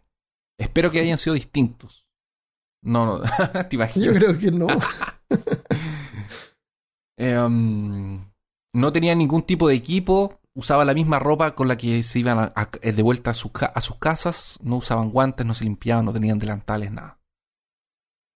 [0.58, 2.07] Espero que hayan sido distintos.
[2.82, 3.22] No, no,
[3.68, 4.06] te imaginas.
[4.06, 4.66] Yo creo que no.
[7.16, 8.24] Em,
[8.74, 12.38] no tenían ningún tipo de equipo, usaban la misma ropa con la que se iban
[12.38, 16.04] a- a- de vuelta a, sus a sus casas, no usaban guantes, no se limpiaban,
[16.04, 17.18] no tenían delantales, nada.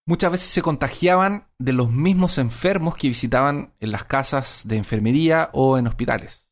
[0.05, 5.51] Muchas veces se contagiaban de los mismos enfermos que visitaban en las casas de enfermería
[5.53, 6.49] o en hospitales.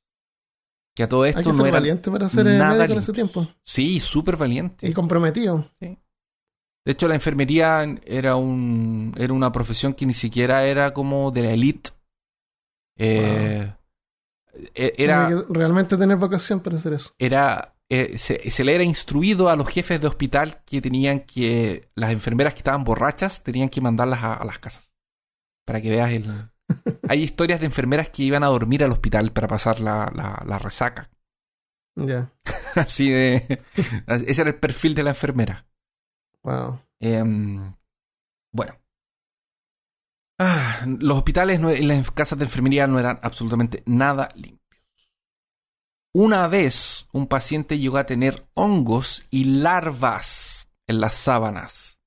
[0.95, 2.93] Que a todo Hay esto que no ser eran valiente para ser eh, nada médico
[2.93, 3.49] en ese tiempo.
[3.65, 4.89] Sí, súper valiente.
[4.89, 5.69] Y comprometido.
[6.85, 11.43] De hecho, la enfermería era un era una profesión que ni siquiera era como de
[11.43, 11.91] la elite.
[12.99, 13.73] Eh,
[14.75, 17.15] e- era Tiene que realmente tener vocación para hacer eso.
[17.19, 21.89] era eh, se, se le era instruido a los jefes de hospital que tenían que
[21.97, 24.91] las enfermeras que estaban borrachas tenían que mandarlas a, a las casas
[25.67, 26.27] para que veas el
[27.09, 30.59] hay historias de enfermeras que iban a dormir al hospital para pasar la, la, la
[30.59, 31.11] resaca
[31.97, 32.31] Ya.
[32.77, 33.61] así de
[34.07, 35.67] ese era el perfil de la enfermera
[36.45, 36.81] Wow.
[37.01, 37.75] Em,
[38.53, 38.75] bueno.
[40.39, 44.61] Ah, los hospitales no- y las casas de enfermería no eran absolutamente nada limpios.
[46.15, 52.01] Una vez un paciente llegó a tener hongos y larvas en las sábanas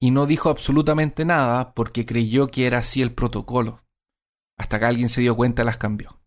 [0.00, 3.82] y no dijo absolutamente nada porque creyó que era así el protocolo.
[4.56, 6.20] Hasta que alguien se dio cuenta y las cambió.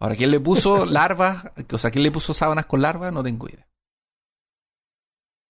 [0.00, 1.50] Ahora, ¿quién le puso larvas?
[1.72, 3.12] O sea, ¿quién le puso sábanas con larvas?
[3.12, 3.67] No tengo idea.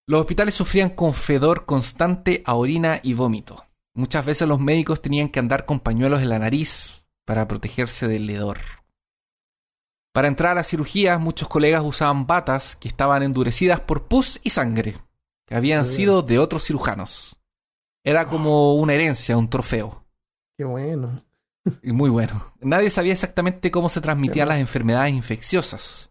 [0.09, 3.67] Los hospitales sufrían con fedor constante a orina y vómito.
[3.93, 8.27] Muchas veces los médicos tenían que andar con pañuelos en la nariz para protegerse del
[8.27, 8.57] hedor.
[10.11, 14.49] Para entrar a la cirugía, muchos colegas usaban batas que estaban endurecidas por pus y
[14.49, 14.97] sangre,
[15.45, 15.95] que habían bien.
[15.95, 17.39] sido de otros cirujanos.
[18.03, 20.07] Era como una herencia, un trofeo.
[20.57, 21.21] Qué bueno.
[21.83, 22.51] Y muy bueno.
[22.61, 26.08] Nadie sabía exactamente cómo se transmitían las enfermedades infecciosas.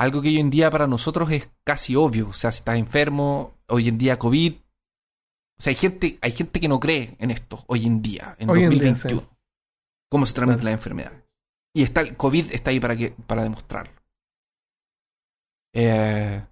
[0.00, 2.28] Algo que hoy en día para nosotros es casi obvio.
[2.28, 4.54] O sea, si estás enfermo, hoy en día COVID.
[4.54, 8.48] O sea, hay gente, hay gente que no cree en esto hoy en día, en
[8.48, 9.28] Hoy en día, 2021.
[10.10, 10.70] Cómo se transmiten Claro.
[10.72, 11.22] las enfermedades.
[11.74, 13.92] Y está el COVID está ahí para que, para demostrarlo.
[15.74, 16.42] Eh,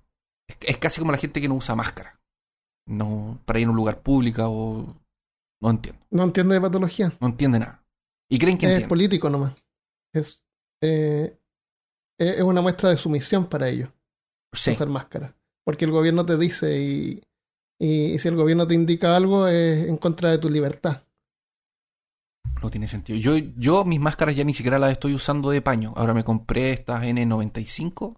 [0.47, 2.21] es, es casi como la gente que no usa máscara.
[2.87, 4.95] No, para ir a un lugar público o.
[5.61, 6.05] No entiendo.
[6.11, 7.13] No entiende de patología.
[7.21, 7.83] No entiende nada.
[8.31, 8.89] Y creen que Es entiende.
[8.89, 9.55] político nomás.
[10.13, 10.43] Es,
[10.83, 11.38] eh,
[12.19, 13.89] es una muestra de sumisión para ellos,
[14.53, 14.73] Sí.
[14.73, 15.35] usar máscara.
[15.65, 17.23] Porque el gobierno te dice y,
[17.79, 21.03] y, y si el gobierno te indica algo es en contra de tu libertad.
[22.63, 23.19] No tiene sentido.
[23.19, 25.93] Yo, yo mis máscaras ya ni siquiera las estoy usando de paño.
[25.97, 28.17] Ahora me compré estas N95,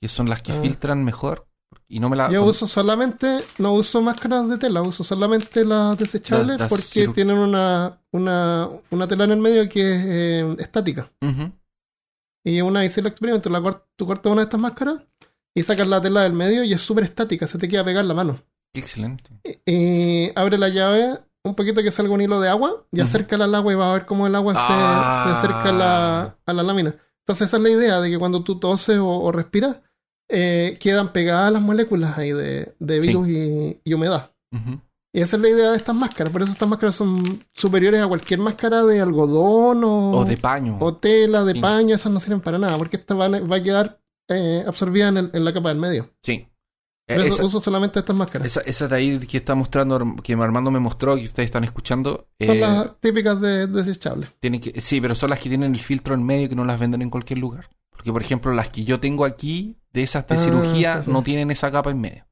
[0.00, 0.60] que son las que Ah.
[0.60, 1.46] filtran mejor.
[1.88, 2.32] Y no me las...
[2.32, 7.08] Yo uso solamente, no uso máscaras de tela, uso solamente las desechables Las- las porque
[7.14, 11.10] tienen una, una, una tela en el medio que es eh, estática.
[12.46, 15.02] Y una hice el experimento, la cort- tú cortas una de estas máscaras
[15.54, 18.14] y sacas la tela del medio y es súper estática, se te queda pegar la
[18.14, 18.38] mano.
[18.72, 19.30] Qué excelente.
[19.66, 23.54] Y abre la llave un poquito que salga un hilo de agua y acércala al
[23.54, 25.22] agua y va a ver cómo el agua se- Ah.
[25.24, 26.94] se, acerca a la, a la lámina.
[27.24, 29.76] Entonces esa es la idea de que cuando tú toses o, o respiras,
[30.28, 33.00] eh, quedan pegadas las moléculas ahí de, de Sí.
[33.00, 34.30] virus y, y humedad.
[34.52, 34.80] Ujú.
[35.12, 36.32] Y esa es la idea de estas máscaras.
[36.32, 37.22] Por eso estas máscaras son
[37.54, 40.76] superiores a cualquier máscara de algodón o, O de paño.
[40.80, 41.60] o tela, de Sí.
[41.60, 41.94] paño.
[41.94, 45.16] Esas no sirven para nada porque esta va, a- va a quedar eh, absorbida en,
[45.18, 46.10] el- en la capa del medio.
[46.22, 46.48] Sí.
[47.06, 48.44] Por Eh, eso esa, uso solamente estas máscaras.
[48.48, 52.26] esa- esa de ahí que está mostrando, que Armando me mostró, que ustedes están escuchando,
[52.40, 54.28] Son eh, las típicas de desechables.
[54.40, 56.80] tienen que, sí, pero son las que tienen el filtro en medio que no las
[56.80, 57.70] venden en cualquier lugar.
[57.90, 61.10] Porque, por ejemplo, las que yo tengo aquí, de esas de Ah, cirugía, sí, sí.
[61.12, 62.26] no tienen esa capa en medio.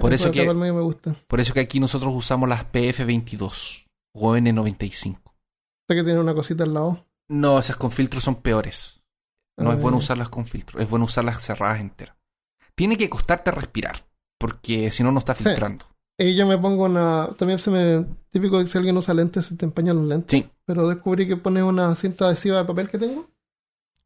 [0.00, 1.14] Por eso que- me gusta.
[1.26, 5.34] Por eso que aquí nosotros usamos las PF22 o N95.
[5.88, 7.06] Sé que tiene una cosita al lado.
[7.28, 9.02] No, esas con filtro son peores.
[9.58, 10.04] No Ah, es bueno ya.
[10.04, 12.16] usarlas con filtro, es bueno usarlas cerradas enteras.
[12.74, 14.06] Tiene que costarte respirar,
[14.38, 15.44] porque si no, no está Sí.
[15.44, 15.86] filtrando.
[16.18, 17.30] Y yo me pongo una.
[17.38, 18.04] También se me.
[18.30, 20.42] Típico que si alguien usa lentes, se te empañan los lentes.
[20.42, 20.50] Sí.
[20.66, 23.28] Pero descubrí que pones una cinta adhesiva de papel que tengo.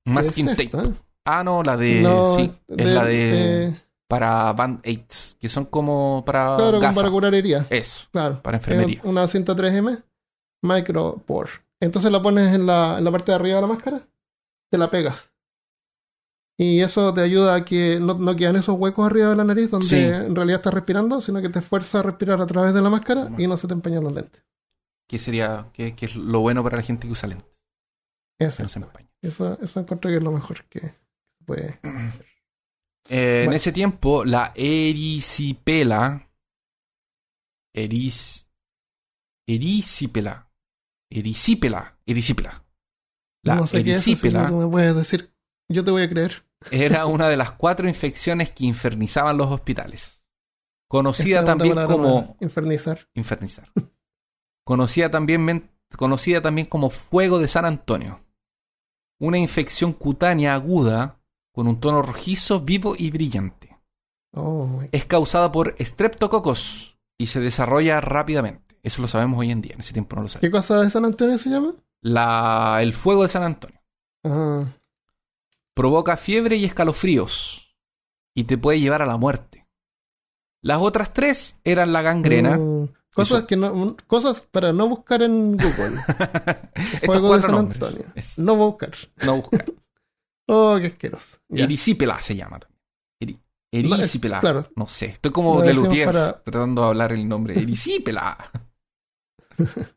[0.06, 0.64] Masking Es tape.
[0.76, 0.92] esta, ¿eh?
[1.24, 2.00] Ah, no, la de.
[2.02, 3.64] No, sí, es la de.
[3.68, 6.56] eh, para band-aids, que son como para.
[6.56, 7.00] claro, gasa.
[7.00, 7.66] para curar heridas.
[7.70, 8.42] Eso, Claro.
[8.42, 9.00] para enfermería.
[9.04, 10.02] Una cinta 3M,
[10.62, 11.50] micropore.
[11.80, 14.00] Entonces la pones en la, en la parte de arriba de la máscara,
[14.70, 15.30] te la pegas.
[16.56, 19.70] Y eso te ayuda a que no, no quedan esos huecos arriba de la nariz
[19.72, 19.96] donde Sí.
[19.96, 23.28] en realidad estás respirando, sino que te fuerza a respirar a través de la máscara
[23.36, 24.44] y no se te empañan los lentes.
[25.08, 25.66] Que sería.
[25.72, 27.50] Que, que es lo bueno para la gente que usa lentes.
[28.38, 29.08] Que Eso, no se empaña.
[29.20, 31.80] eso, eso encuentro que es lo mejor que se puede.
[33.08, 33.56] Eh, En Bueno.
[33.56, 36.30] ese tiempo, la erisipela.
[37.74, 38.48] Eris.
[39.46, 40.50] Erisipela.
[41.10, 41.98] Erisipela.
[42.06, 42.64] Erisipela.
[43.42, 45.34] La no sé qué es eso, erisipela me puedes decir,
[45.68, 46.46] yo te voy a creer.
[46.70, 50.22] era una de las cuatro infecciones que infernizaban los hospitales.
[50.88, 53.00] Conocida también como infernizar.
[53.14, 53.70] infernizar.
[54.64, 58.24] Conocida también, conocida también como fuego de San Antonio.
[59.20, 61.20] Una infección cutánea aguda
[61.54, 63.78] con un tono rojizo, vivo y brillante.
[64.32, 68.76] Oh, Es causada por streptococos y se desarrolla rápidamente.
[68.82, 70.58] Eso lo sabemos hoy en día, en ese tiempo no lo ¿Qué sabemos.
[70.58, 71.72] cosa de San Antonio se llama?
[72.02, 73.80] La, el fuego de San Antonio
[74.24, 74.64] Ah,
[75.74, 77.76] provoca fiebre y escalofríos
[78.34, 79.66] y te puede llevar a la muerte.
[80.60, 82.58] Las otras tres eran la gangrena.
[82.58, 83.46] mm, cosas Eso.
[83.46, 86.00] que no, cosas para no buscar en Google.
[86.74, 87.82] Estos Fuego de cuatro San nombres.
[87.82, 88.06] Antonio.
[88.16, 88.90] Es- No buscar.
[89.24, 89.64] no buscar.
[90.48, 91.38] Oh, qué asqueroso.
[91.48, 93.40] Erisipela se llama también.
[93.72, 94.40] Eri- No, Erisipela.
[94.40, 94.68] claro.
[94.76, 97.58] No sé, estoy como de decimos Lutiers para- tratando de hablar el nombre.
[97.58, 98.36] Erisipela.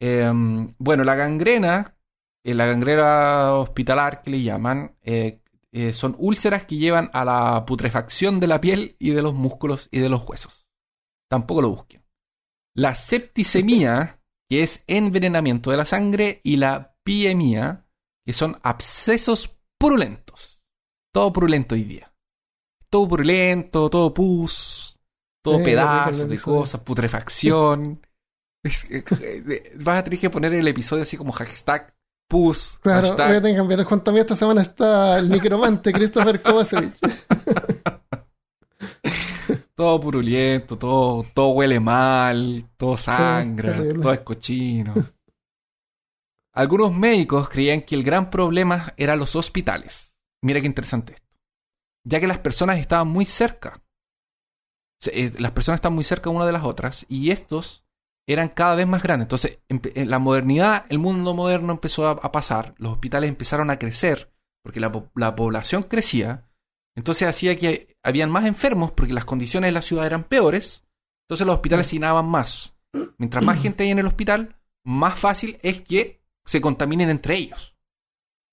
[0.00, 1.96] Em, bueno, la gangrena,
[2.44, 5.40] eh, la gangrena hospitalar que le llaman, eh,
[5.72, 9.88] eh, son úlceras que llevan a la putrefacción de la piel y de los músculos
[9.92, 10.68] y de los huesos.
[11.30, 12.02] Tampoco lo busquen.
[12.74, 14.20] La septicemia,
[14.50, 17.86] que es envenenamiento de la sangre, y la piemia,
[18.24, 20.62] que son abscesos purulentos.
[21.12, 22.12] Todo purulento hoy día.
[22.88, 24.98] Todo purulento, todo pus,
[25.42, 28.06] todo Sí, pedazos de cosas, putrefacción.
[28.64, 31.92] Es que, eh, vas a tener que poner el episodio así como hashtag
[32.28, 33.84] pus, Claro, hashtag voy a tener que cambiar.
[33.84, 36.94] Junto a mí esta semana está el necromante Christopher Kovacevic.
[39.74, 44.94] todo purulento, todo, todo huele mal, todo sangra, todo es cochino.
[46.54, 50.14] Algunos médicos creían que el gran problema eran los hospitales.
[50.42, 51.28] Mira qué interesante esto.
[52.04, 53.82] Ya que las personas estaban muy cerca.
[55.06, 57.84] Eh, Las personas están muy cerca una de las otras y estos
[58.28, 59.24] eran cada vez más grandes.
[59.24, 64.32] Entonces, en la modernidad, el mundo moderno empezó a, pasar, los hospitales empezaron a crecer
[64.62, 66.48] porque la, po- la población crecía.
[66.94, 70.84] Entonces hacía que habían más enfermos porque las condiciones de la ciudad eran peores.
[71.26, 72.74] Entonces los hospitales se llenaban más.
[73.18, 77.76] Mientras más gente hay en el hospital, más fácil es que se contaminen entre ellos.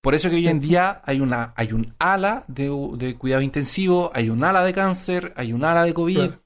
[0.02, 4.10] Por eso que hoy en día hay una hay un ala de, de cuidado intensivo,
[4.14, 6.42] hay un ala de cáncer, hay un ala de COVID, Claro.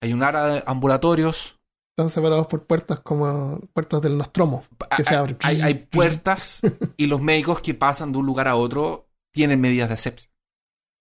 [0.00, 1.58] hay un ala de ambulatorios.
[1.98, 4.64] Están separados por puertas como puertas del Nostromo.
[4.96, 5.38] Que se Hay- abren.
[5.42, 6.60] Hay, hay puertas
[6.96, 10.30] y los médicos que pasan de un lugar a otro tienen medidas de asepsia.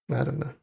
[0.08, 0.56] Claro, no.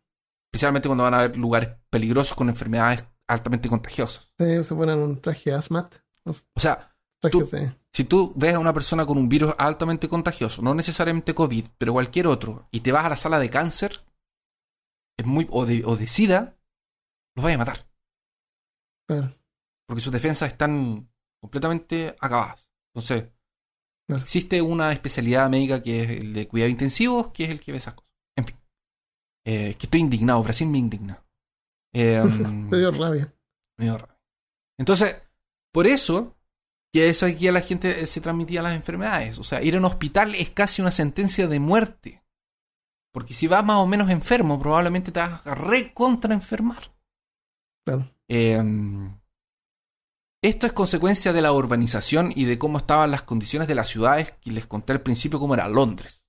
[0.51, 4.33] Especialmente cuando van a ver lugares peligrosos con enfermedades altamente contagiosas.
[4.39, 5.95] Sí, se ponen un traje asmat.
[6.25, 6.92] O sea,
[7.31, 7.49] Tú-
[7.93, 11.93] si tú ves a una persona con un virus altamente contagioso, no necesariamente COVID, pero
[11.93, 13.93] cualquier otro, y te vas a la sala de cáncer,
[15.19, 16.57] es muy, o, de, o de SIDA,
[17.37, 17.87] los vas a matar.
[19.09, 19.35] Claro.
[19.87, 21.09] Porque sus defensas están
[21.41, 22.69] completamente acabadas.
[22.95, 23.31] Entonces,
[24.09, 24.23] Claro.
[24.23, 27.79] existe una especialidad médica que es el de cuidado intensivo, que es el que ve
[27.79, 28.11] esas cosas.
[28.37, 28.57] En fin.
[29.47, 31.23] Eh, que estoy indignado, Brasil me indigna.
[31.95, 32.23] Eh,
[32.71, 33.31] Te dio rabia.
[33.79, 34.19] me dio rabia.
[34.79, 35.23] Entonces,
[35.75, 36.35] Por eso
[36.93, 39.39] que es aquí a la gente se transmitía las enfermedades.
[39.39, 42.23] O sea, ir a un hospital es casi una sentencia de muerte.
[43.13, 46.93] Porque si vas más o menos enfermo, probablemente te vas a recontra enfermar.
[47.85, 48.09] Claro.
[48.29, 48.63] Eh,
[50.45, 54.33] esto es consecuencia de la urbanización y de cómo estaban las condiciones de las ciudades
[54.41, 56.25] que les conté al principio cómo era Londres.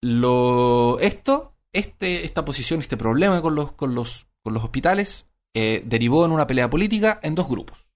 [0.00, 5.82] Lo, esto, este, esta posición, este problema con los, con los, con los hospitales eh,
[5.86, 7.88] derivó en una pelea política en dos grupos.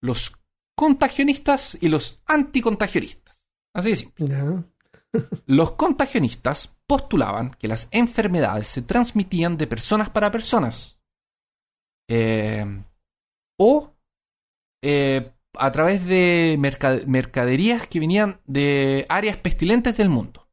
[0.00, 0.32] Los
[0.74, 3.42] contagionistas y los anticontagionistas.
[3.74, 4.26] Así de simple.
[5.46, 11.00] Los contagionistas postulaban que las enfermedades se transmitían de personas para personas.
[12.08, 12.64] Eh,
[13.58, 13.94] o
[14.82, 20.48] eh, a través de merca- mercaderías que venían de áreas pestilentes del mundo.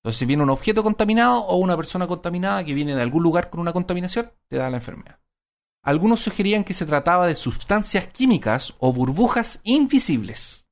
[0.00, 3.50] Entonces, si viene un objeto contaminado o una persona contaminada que viene de algún lugar
[3.50, 5.20] con una contaminación, te da la enfermedad.
[5.84, 10.68] Algunos sugerían que se trataba de sustancias químicas o burbujas invisibles.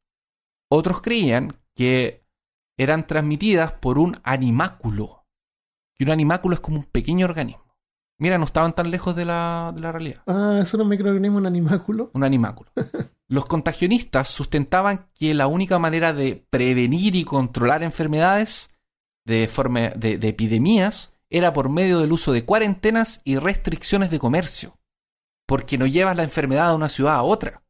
[0.70, 2.24] Otros creían que
[2.78, 5.26] eran transmitidas por un animáculo.
[5.98, 7.76] Y un animáculo es como un pequeño organismo.
[8.18, 10.22] Mira, no estaban tan lejos de la, de la realidad.
[10.26, 12.10] Ah, es un microorganismo, un animáculo.
[12.14, 12.70] Un animáculo.
[13.28, 18.70] Los contagionistas sustentaban que la única manera de prevenir y controlar enfermedades
[19.26, 24.18] de, forma, de, de epidemias era por medio del uso de cuarentenas y restricciones de
[24.18, 24.79] comercio.
[25.50, 27.64] Porque no llevas la enfermedad de una ciudad a otra.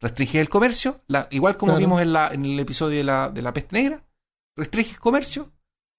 [0.00, 1.80] Restringes el comercio, la- igual como Claro.
[1.80, 4.06] vimos en, la- en el episodio de la, de la peste negra.
[4.56, 5.52] Restringes comercio,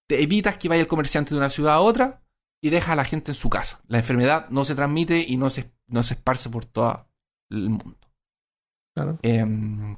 [0.09, 2.23] te evitas que vaya el comerciante de una ciudad a otra
[2.59, 3.81] y deja a la gente en su casa.
[3.87, 7.07] La enfermedad no se transmite y no se, no se esparce por todo
[7.51, 7.99] el mundo.
[8.95, 9.19] Claro.
[9.21, 9.95] Em,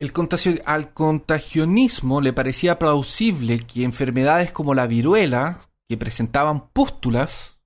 [0.00, 7.57] el contagio- al contagionismo le parecía plausible que enfermedades como la viruela, que presentaban pústulas,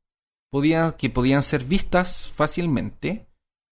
[0.52, 3.26] podían, que podían ser vistas fácilmente,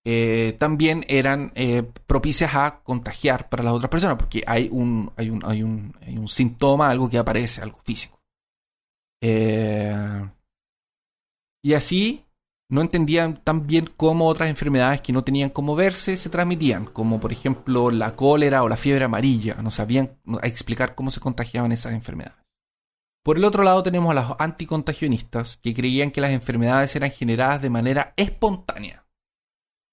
[0.07, 5.29] eh, también eran eh, propicias a contagiar para las otras personas, porque hay un, hay
[5.29, 8.19] un, hay un, hay un síntoma, algo que aparece, algo físico.
[9.23, 10.27] Eh,
[11.63, 12.25] y así
[12.71, 17.21] no entendían tan bien cómo otras enfermedades que no tenían cómo verse se transmitían, como
[17.21, 19.57] por ejemplo la cólera o la fiebre amarilla.
[19.63, 22.40] No sabían explicar cómo se contagiaban esas enfermedades.
[23.23, 27.61] Por el otro lado tenemos a los anticontagionistas que creían que las enfermedades eran generadas
[27.61, 29.05] de manera espontánea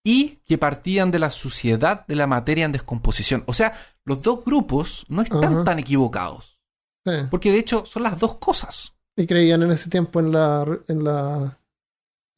[0.05, 3.43] y que partían de la suciedad de la materia en descomposición.
[3.47, 3.73] O sea,
[4.05, 6.57] los dos grupos no están tan equivocados,
[7.05, 7.11] Sí.
[7.29, 8.93] porque de hecho son las dos cosas.
[9.17, 11.59] Y creían en ese tiempo en la, en la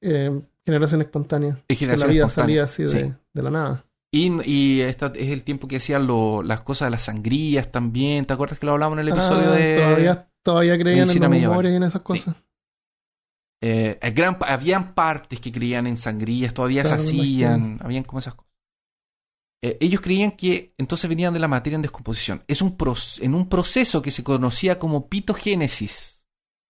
[0.02, 1.60] eh, generación espontánea.
[1.68, 2.30] Es Que la vida espontánea.
[2.30, 3.14] salía así de, Sí.
[3.34, 3.86] de la nada.
[4.12, 8.26] Y, y esta es el tiempo que hacían lo- las cosas de las sangrías también.
[8.26, 9.76] ¿Te acuerdas que lo hablamos en el episodio Ah, de.
[9.78, 11.52] todavía, todavía creían en los medieval.
[11.52, 12.36] humores y en esas cosas.
[13.62, 18.20] Eh, eh, gran, habían partes que creían en sangrías, todavía Claro, se hacían, habían como
[18.20, 18.50] esas cosas.
[19.62, 22.44] Eh, ellos creían que entonces venían de la materia en descomposición.
[22.48, 22.78] Es un
[23.20, 26.22] en un proceso que se conocía como pitogénesis.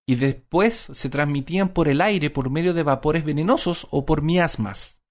[0.07, 5.03] Y después se transmitían por el aire por medio de vapores venenosos o por miasmas.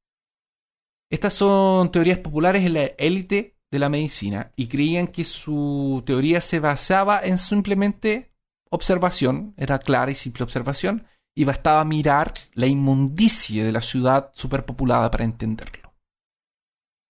[1.08, 6.40] Estas son teorías populares en la élite de la medicina y creían que su teoría
[6.40, 8.27] se basaba en simplemente
[8.70, 15.10] observación, era clara y simple observación, y bastaba mirar la inmundicie de la ciudad superpopulada
[15.10, 15.94] para entenderlo.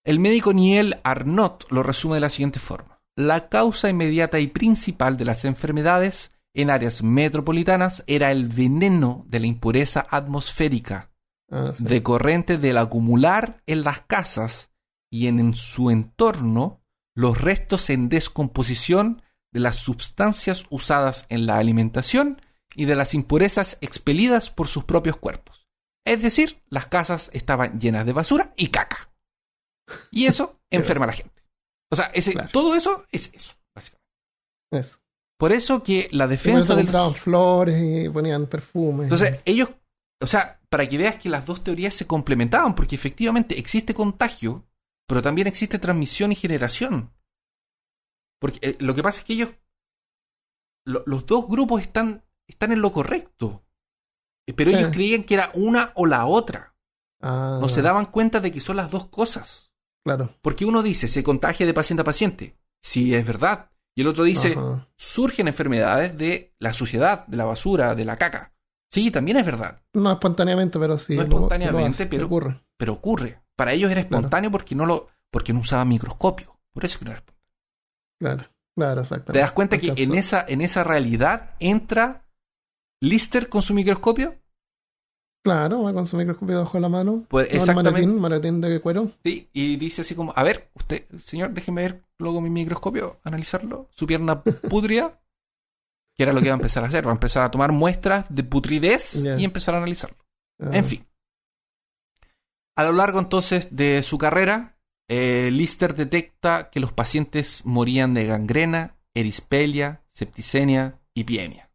[0.04, 3.00] El médico Niel Arnott lo resume de la siguiente forma.
[3.16, 9.40] La causa inmediata y principal de las enfermedades en áreas metropolitanas era el veneno de
[9.40, 11.10] la impureza atmosférica,
[11.50, 11.84] Ah, sí.
[11.84, 14.70] decorrente del acumular en las casas
[15.10, 16.82] y en, en su entorno
[17.14, 19.22] los restos en descomposición
[19.52, 22.40] de las sustancias usadas en la alimentación
[22.74, 25.66] y de las impurezas expelidas por sus propios cuerpos.
[26.06, 29.10] Es decir, las casas estaban llenas de basura y caca.
[30.10, 31.42] Y eso enferma a la gente.
[31.90, 32.48] O sea, ese- Claro.
[32.52, 34.06] todo eso es eso, básicamente.
[34.72, 34.98] Eso.
[35.38, 39.04] Por eso que la defensa del flores y ponían perfumes.
[39.04, 39.70] entonces, ellos,
[40.20, 44.66] o sea, para que veas que las dos teorías se complementaban, porque efectivamente existe contagio,
[45.06, 47.12] pero también existe transmisión y generación.
[48.40, 49.50] Porque eh, lo que pasa es que ellos,
[50.84, 53.64] lo- los dos grupos están, están en lo correcto,
[54.46, 54.92] Eh, pero ellos Sí.
[54.92, 56.74] creían que era una o la otra.
[57.20, 59.70] Ah, No se daban cuenta de que son las dos cosas.
[60.06, 60.30] Claro.
[60.40, 62.56] Porque uno dice, se contagia de paciente a paciente.
[62.82, 63.70] Sí, es verdad.
[63.94, 64.88] Y el otro dice, Ajá.
[64.96, 68.54] surgen enfermedades de la suciedad, de la basura, de la caca.
[68.90, 69.82] Sí, también es verdad.
[69.92, 71.14] No espontáneamente, pero sí.
[71.14, 72.58] No espontáneamente, lo hace, pero- ocurre.
[72.78, 73.42] pero ocurre.
[73.54, 76.58] Para ellos era espontáneo porque no lo porque no usaba microscopio.
[76.72, 77.37] Por eso que no era espontáneo.
[78.20, 78.44] Claro,
[78.76, 79.32] claro, exactamente.
[79.32, 82.24] ¿Te das cuenta que en esa, en esa realidad entra
[83.00, 84.36] Lister con su microscopio?
[85.44, 87.24] Claro, va con su microscopio bajo la mano.
[87.28, 88.06] Pues exactamente.
[88.06, 89.10] maletín de cuero.
[89.24, 93.88] Sí, y dice así como, a ver, usted, señor, déjeme ver luego mi microscopio, analizarlo.
[93.90, 95.20] Su pierna pudrida,
[96.16, 97.06] que era lo que va a empezar a hacer.
[97.06, 100.18] Va a empezar a tomar muestras de putridez y empezar a analizarlo.
[100.60, 101.06] Ah, En fin.
[102.76, 104.77] A lo largo entonces de su carrera,
[105.08, 111.70] eh, Lister detecta que los pacientes morían de gangrena, erispelia, septicemia y piemia.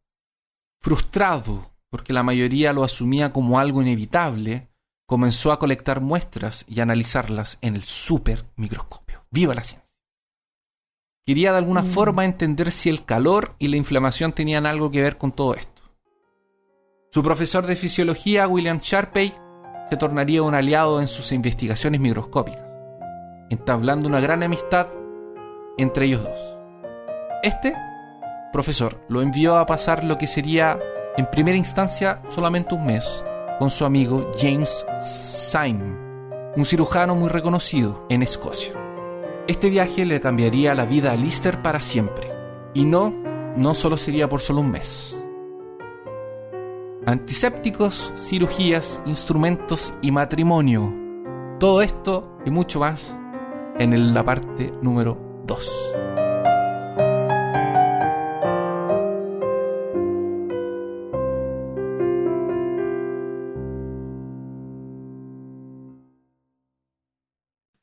[0.80, 4.69] Frustrado, porque la mayoría lo asumía como algo inevitable,
[5.07, 9.26] comenzó a colectar muestras y analizarlas en el super microscopio.
[9.31, 9.84] ¡Viva la ciencia!
[11.26, 11.88] Quería de alguna Mm.
[11.88, 15.81] forma entender si el calor y la inflamación tenían algo que ver con todo esto.
[17.11, 19.34] Su profesor de fisiología, William Sharpey,
[19.89, 22.62] se tornaría un aliado en sus investigaciones microscópicas,
[23.49, 24.88] entablando una gran amistad
[25.78, 26.57] entre ellos dos.
[27.44, 27.76] Este
[28.52, 30.80] profesor lo envió a pasar lo que sería,
[31.18, 33.24] en primera instancia, solamente un mes
[33.60, 35.98] con su amigo James Syme,
[36.56, 38.74] un cirujano muy reconocido en Escocia.
[39.48, 42.32] Este viaje le cambiaría la vida a Lister para siempre,
[42.74, 43.14] y no,
[43.56, 45.20] no solo sería por solo un mes.
[47.06, 50.94] Antisépticos, cirugías, instrumentos y matrimonio.
[51.60, 53.18] Todo esto y mucho más
[53.79, 55.93] en la parte número 2.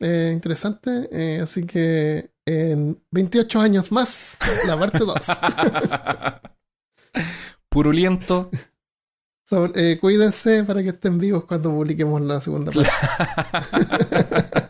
[0.01, 1.09] eh, interesante.
[1.13, 4.37] eh, así que en 28 años más,
[4.67, 5.15] la parte 2.
[7.69, 8.51] Purulento.
[9.49, 12.91] Sobre- eh, cuídense para que estén vivos cuando publiquemos la segunda parte.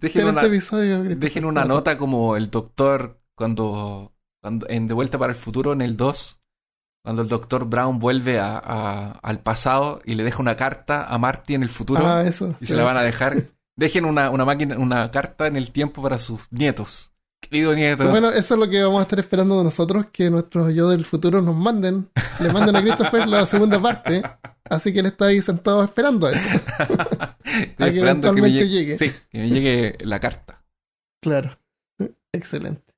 [0.00, 0.96] Dejen una, episodio.
[0.96, 1.18] Christopher.
[1.18, 1.74] dejen una Gracias.
[1.76, 4.12] nota como el doctor cuando,
[4.42, 6.40] cuando en De Vuelta para el Futuro en el 2,
[7.04, 11.18] cuando el doctor Brown vuelve a- a- al pasado y le deja una carta a
[11.18, 12.48] Marty en el futuro Ah, eso.
[12.60, 12.66] y sí.
[12.66, 13.34] se la van a dejar.
[13.76, 17.12] Dejen una, una máquina, una carta en el tiempo para sus nietos.
[17.40, 18.08] Querido nieto.
[18.08, 21.04] Bueno, eso es lo que vamos a estar esperando de nosotros, que nuestros yo del
[21.04, 22.10] futuro nos manden,
[22.40, 24.22] le manden a Christopher la segunda parte,
[24.70, 26.46] así que él está ahí sentado esperando eso.
[26.48, 26.88] Estoy
[27.78, 28.98] a que esperando que me llegue, llegue.
[28.98, 30.62] Sí, que me llegue la carta.
[31.22, 31.58] Claro,
[32.32, 32.94] excelente.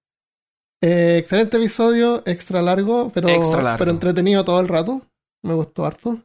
[0.82, 3.78] Eh, excelente episodio, extra largo, pero, Extra largo.
[3.78, 5.02] pero entretenido todo el rato.
[5.42, 6.20] Me gustó harto.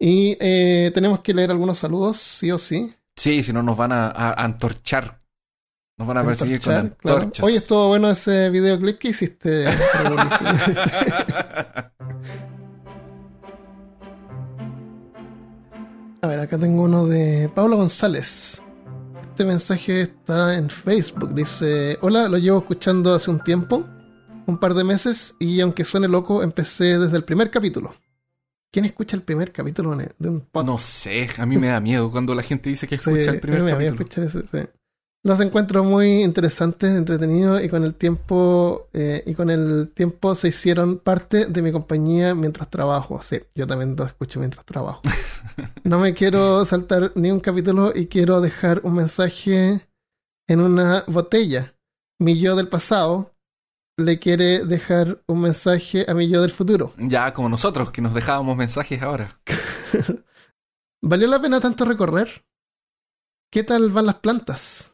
[0.00, 2.92] Y eh, tenemos que leer algunos saludos, sí o sí.
[3.16, 5.20] Sí, si no nos van a, a- a antorchar.
[5.96, 7.18] Nos van a perseguir con Antorchar, claro.
[7.18, 7.44] antorchas.
[7.44, 9.66] Oye, estuvo bueno ese videoclip que hiciste.
[16.24, 18.62] A ver, acá tengo uno de Pablo González.
[19.28, 21.34] Este mensaje está en Facebook.
[21.34, 23.84] Dice, hola, lo llevo escuchando hace un tiempo,
[24.46, 27.94] un par de meses, y aunque suene loco, empecé desde el primer capítulo.
[28.72, 30.66] ¿Quién escucha el primer capítulo de un podcast?
[30.66, 33.40] no sé, a mí me da miedo cuando la gente dice que Sí, escucha el
[33.40, 34.24] primer me voy a capítulo.
[34.24, 34.70] escuchar ese, sí.
[35.26, 40.48] Los encuentro muy interesantes, entretenidos y con el tiempo eh, y con el tiempo se
[40.48, 43.22] hicieron parte de mi compañía mientras trabajo.
[43.22, 45.00] Sí, yo también los escucho mientras trabajo.
[45.84, 49.82] No me quiero saltar ni un capítulo y quiero dejar un mensaje
[50.48, 51.74] en una botella.
[52.18, 53.34] Mi yo del pasado
[53.98, 56.94] le quiere dejar un mensaje a mi yo del futuro.
[56.98, 59.28] Ya como nosotros, que nos dejábamos mensajes ahora.
[61.02, 62.44] ¿Valió la pena tanto recorrer?
[63.50, 64.93] ¿Qué tal van las plantas?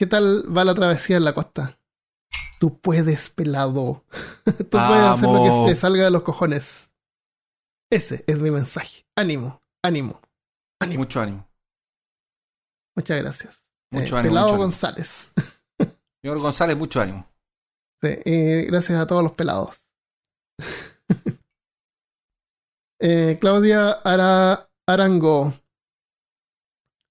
[0.00, 1.78] ¿Qué tal va la travesía en la costa?
[2.58, 4.06] Tú puedes, pelado.
[4.46, 6.94] Tú puedes hacer lo que te salga de los cojones.
[7.92, 9.06] Ese es mi mensaje.
[9.14, 10.22] Ánimo, ánimo.
[10.80, 11.00] Ánimo.
[11.00, 11.46] Mucho ánimo.
[12.96, 13.68] Muchas gracias.
[13.92, 14.30] Mucho Eh, ánimo.
[14.32, 14.64] pelado mucho ánimo.
[14.70, 15.32] González.
[16.22, 17.26] Señor González, mucho ánimo.
[18.00, 18.08] Sí,
[18.68, 19.92] gracias a todos los pelados.
[23.02, 25.54] Eh, Claudia Ara- Arango.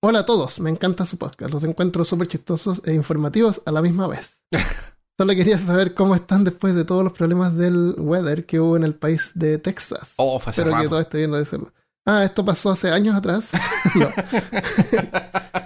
[0.02, 1.54] Hola a todos, me encanta su podcast.
[1.54, 4.42] Los encuentro súper chistosos e informativos a la misma vez.
[5.20, 8.86] Solo quería saber cómo están después de todos los problemas del weather que hubo en
[8.86, 10.14] el país de Texas.
[10.16, 11.74] Oh, fue hace Espero que todo esté bien, lo decirlo.
[12.06, 13.52] Ah, esto pasó hace años atrás.
[13.96, 14.08] no.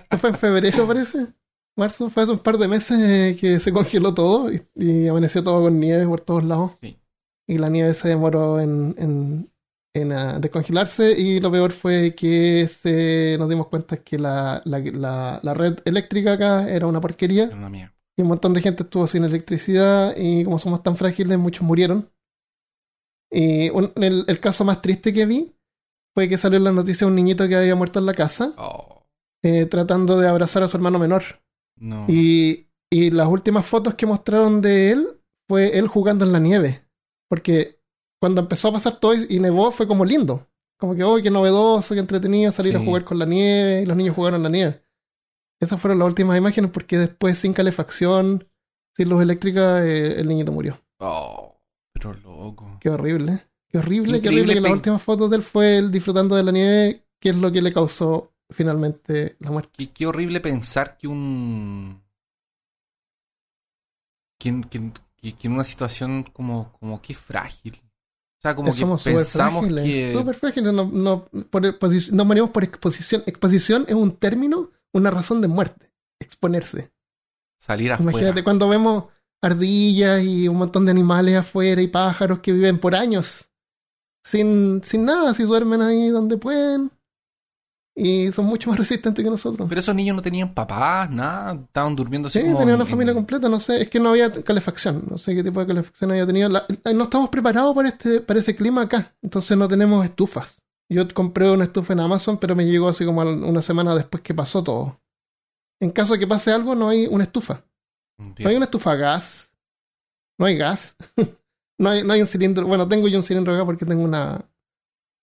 [0.02, 1.28] Esto fue en febrero, parece.
[1.78, 2.10] Marzo.
[2.10, 5.62] Fue hace un par de meses eh, que se congeló todo y, y amaneció todo
[5.62, 6.72] con nieve por todos lados.
[6.82, 6.98] Sí.
[7.46, 9.53] Y la nieve se demoró en, en,
[9.96, 11.12] en ah, descongelarse.
[11.18, 15.80] Y lo peor fue que se, nos dimos cuenta que la, la, la, la red
[15.86, 17.46] eléctrica acá era una porquería.
[17.46, 17.94] Era una mía.
[18.18, 22.10] Y un montón de gente estuvo sin electricidad y como somos tan frágiles, muchos murieron.
[23.32, 25.56] Y un- el, el caso más triste que vi
[26.14, 29.04] fue que salió en la noticia un niñito que había muerto en la casa Oh,
[29.44, 31.24] eh, tratando de abrazar a su hermano menor.
[31.78, 32.06] no.
[32.08, 35.08] Y, y las últimas fotos que mostraron de él
[35.50, 36.86] fue él jugando en la nieve.
[37.28, 37.80] Porque
[38.24, 40.48] cuando empezó a pasar todo y, nevó fue como lindo.
[40.78, 43.98] Como que, oh, qué novedoso, qué entretenido salir a jugar con la nieve y los
[43.98, 44.82] niños jugaron en la nieve.
[45.60, 48.48] Esas fueron las últimas imágenes porque después sin calefacción,
[48.96, 50.82] sin luz eléctrica, eh, el niñito murió.
[51.00, 51.60] Oh,
[51.92, 52.78] pero loco.
[52.80, 53.46] Qué horrible.
[53.68, 56.54] Qué horrible, qué horrible que las últimas fotos de él fue él disfrutando de la
[56.54, 59.72] nieve, que es lo que le causó finalmente la muerte.
[59.76, 62.02] Qué, qué horrible pensar que un.
[64.38, 64.62] Que-
[65.22, 67.82] que en una situación como, como que frágil.
[68.44, 70.34] O sea, como Que somos pensamos frágiles, que.
[70.34, 73.24] frágiles, no, no, por morimos por exposición.
[73.26, 75.92] Exposición es un término, una razón de muerte.
[76.20, 76.92] Exponerse.
[77.58, 78.12] Salir afuera.
[78.12, 79.06] Imagínate cuando vemos
[79.42, 83.50] ardillas y un montón de animales afuera y pájaros que viven por años
[84.24, 86.92] sin, sin nada, si duermen ahí donde pueden
[87.96, 89.68] y son mucho más resistentes que nosotros.
[89.70, 91.54] Pero esos niños no tenían papás, nada.
[91.54, 92.58] Estaban durmiendo así Sí, como.
[92.60, 95.44] tenía una en- familia completa, no sé, es que no había calefacción, no sé qué
[95.44, 96.50] tipo de calefacción había tenido.
[96.50, 100.64] La- no estamos preparados para, este, para ese clima acá, entonces no tenemos estufas.
[100.90, 104.34] Yo compré una estufa en Amazon, pero me llegó así como una semana después que
[104.34, 105.00] pasó todo.
[105.80, 107.64] En caso de que pase algo, no hay una estufa.
[108.18, 109.52] No hay una estufa a gas.
[110.38, 110.96] No hay gas.
[111.80, 112.68] no, hay, no hay un cilindro.
[112.68, 114.46] Bueno, tengo yo un cilindro acá porque tengo una,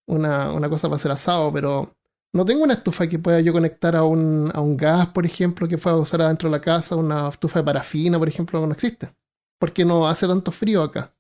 [0.09, 1.93] una, una cosa para hacer asado, pero
[2.33, 5.67] no tengo una estufa que pueda yo conectar a un, a un gas, por ejemplo,
[5.67, 9.13] que pueda usar adentro de la casa, una estufa de parafina, por ejemplo, no existe.
[9.59, 11.15] Porque no hace tanto frío acá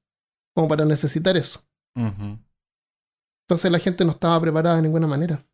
[0.54, 1.60] como para necesitar eso.
[1.94, 5.44] Entonces la gente no estaba preparada de ninguna manera.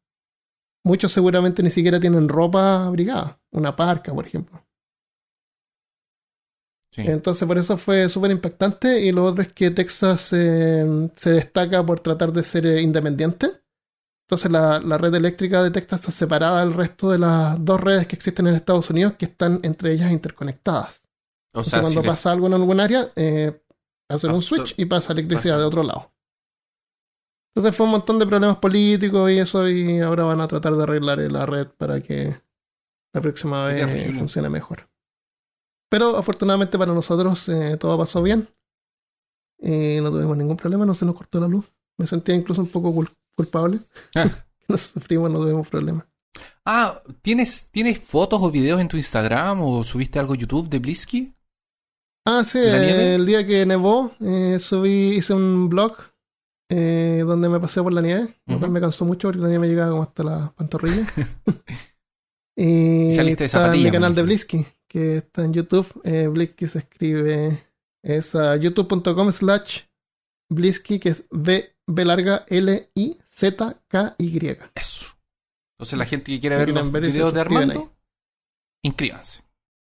[0.84, 4.62] Muchos seguramente ni siquiera tienen ropa abrigada, una parca, por ejemplo.
[6.92, 7.02] Sí.
[7.04, 11.84] Entonces por eso fue súper impactante y lo otro es que Texas eh, se destaca
[11.84, 13.65] por tratar de ser eh, independiente.
[14.28, 18.06] Entonces la, la red eléctrica de Texas está separada del resto de las dos redes
[18.08, 21.06] que existen en Estados Unidos que están entre ellas interconectadas.
[21.54, 23.62] o Entonces sea, cuando les- pasa algo en algún área, eh,
[24.08, 26.12] hacen un switch y pasa electricidad pasa- de otro lado.
[27.54, 30.82] Entonces fue un montón de problemas políticos y eso y ahora van a tratar de
[30.82, 32.34] arreglar eh, la red para que
[33.14, 33.86] la próxima vez
[34.18, 34.88] funcione mejor.
[35.88, 38.48] Pero afortunadamente para nosotros eh, todo pasó bien.
[39.58, 41.72] Y no tuvimos ningún problema, no se nos cortó la luz.
[41.98, 42.92] Me sentía incluso un poco
[43.36, 43.80] cul- culpable.
[44.14, 44.28] Ah.
[44.68, 46.06] no sufrimos, no tuvimos problema.
[46.64, 50.78] Ah, ¿tienes, ¿tienes fotos o videos en tu Instagram o subiste algo a YouTube de
[50.78, 51.32] Blisky?
[52.26, 55.96] Ah, sí, eh, el día que nevó, eh, subí, hice un blog
[56.68, 59.90] eh, donde me pasé por la nieve, me cansó mucho porque la nieve me llegaba
[59.92, 61.08] como hasta las pantorrillas.
[62.56, 64.22] y Y saliste de está en mi canal de.
[64.22, 65.86] Blisky, que está en YouTube.
[66.02, 67.64] Eh, Blisky se escribe,
[68.02, 69.82] es a youtube.com slash
[70.50, 74.56] Blisky, que es B, B larga, L, I, Z, K, Y.
[74.74, 75.06] Eso.
[75.74, 77.92] Entonces la gente que quiere ver los ver videos de Armando,
[78.82, 79.42] inscríbanse.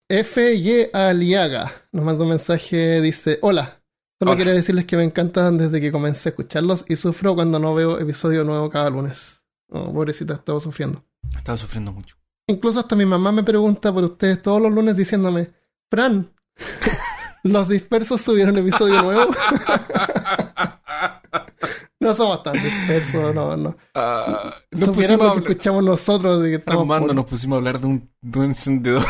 [0.08, 0.54] F.
[0.54, 0.88] Y.
[0.92, 3.82] Aliaga nos mandó un mensaje, dice, hola,
[4.20, 4.38] solo Hola.
[4.38, 7.98] quería decirles que me encantan desde que comencé a escucharlos y sufro cuando no veo
[7.98, 9.42] episodio nuevo cada lunes.
[9.68, 11.04] Oh, pobrecita, estaba sufriendo.
[11.34, 12.16] He estado sufriendo mucho.
[12.46, 15.48] Incluso hasta mi mamá me pregunta por ustedes todos los lunes diciéndome,
[15.90, 16.32] Fran,
[17.42, 19.34] ¿los dispersos subieron episodio nuevo?
[22.04, 23.76] no somos tan dispersos, no, no.
[23.94, 26.42] Ah, nos pusimos lo que hablar- escuchamos nosotros.
[26.42, 29.04] De que estamos Armando, por- nos pusimos a hablar de un, de un encendedor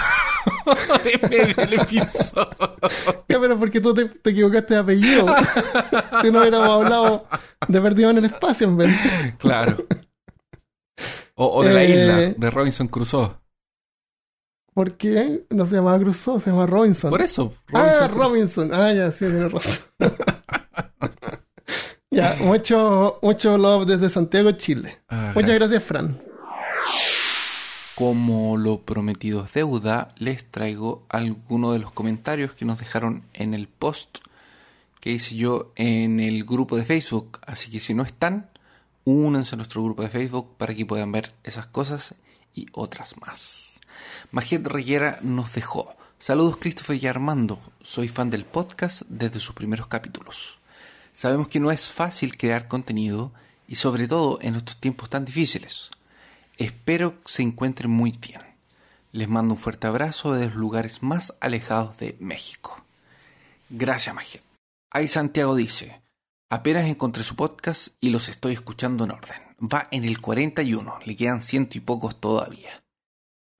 [1.04, 2.48] en medio del episodio.
[3.28, 5.26] Ya, pero porque tú te, te equivocaste de apellido.
[6.22, 7.24] si no hubiéramos hablado
[7.68, 8.90] de perdido en el espacio, en vez.
[9.38, 9.76] Claro.
[11.36, 13.30] O, o de la Eh, isla, de Robinson Crusoe.
[14.74, 15.46] ¿Por qué?
[15.50, 17.10] No se llamaba Crusoe, se llama Robinson.
[17.10, 17.52] Por eso.
[17.72, 18.08] ah, Crusoe.
[18.08, 18.70] Robinson.
[18.74, 19.78] Ah, ya, sí, tiene razón.
[22.10, 24.98] ya, mucho, mucho love desde Santiago, Chile.
[25.08, 25.58] Ah, Muchas gracias.
[25.58, 26.20] gracias, Fran.
[27.94, 33.52] Como lo prometido es deuda, les traigo algunos de los comentarios que nos dejaron en
[33.52, 34.18] el post
[35.00, 37.40] que hice yo en el grupo de Facebook.
[37.46, 38.50] Así que si no están,
[39.04, 42.14] únanse a nuestro grupo de Facebook para que puedan ver esas cosas
[42.54, 43.80] y otras más.
[44.30, 45.94] Majet Reguera nos dejó.
[46.18, 47.58] Saludos Christopher y Armando.
[47.82, 50.59] Soy fan del podcast desde sus primeros capítulos.
[51.12, 53.32] Sabemos que no es fácil crear contenido
[53.66, 55.90] y sobre todo en estos tiempos tan difíciles.
[56.56, 58.40] Espero que se encuentren muy bien.
[59.12, 62.84] Les mando un fuerte abrazo desde los lugares más alejados de México.
[63.68, 64.42] Gracias, Majet.
[64.90, 66.00] Ahí Santiago dice,
[66.48, 69.40] apenas encontré su podcast y los estoy escuchando en orden.
[69.60, 72.82] Va en el 41, le quedan ciento y pocos todavía.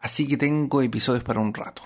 [0.01, 1.83] Así que tengo episodios para un rato.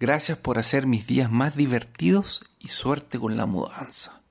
[0.00, 4.21] Gracias por hacer mis días más divertidos y suerte con la mudanza.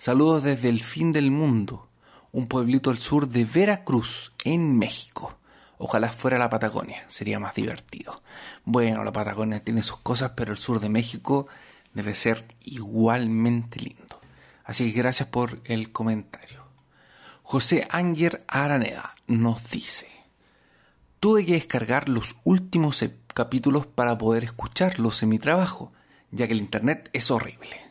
[0.00, 1.90] Saludos desde el fin del mundo,
[2.32, 5.36] un pueblito al sur de Veracruz, en México.
[5.76, 8.22] Ojalá fuera la Patagonia, sería más divertido.
[8.64, 11.48] Bueno, la Patagonia tiene sus cosas, pero el sur de México
[11.92, 14.18] debe ser igualmente lindo.
[14.64, 16.64] Así que gracias por el comentario.
[17.42, 20.08] José Ánger Araneda nos dice,
[21.20, 23.04] tuve que descargar los últimos
[23.34, 25.92] capítulos para poder escucharlos en mi trabajo,
[26.30, 27.89] ya que el Internet es horrible.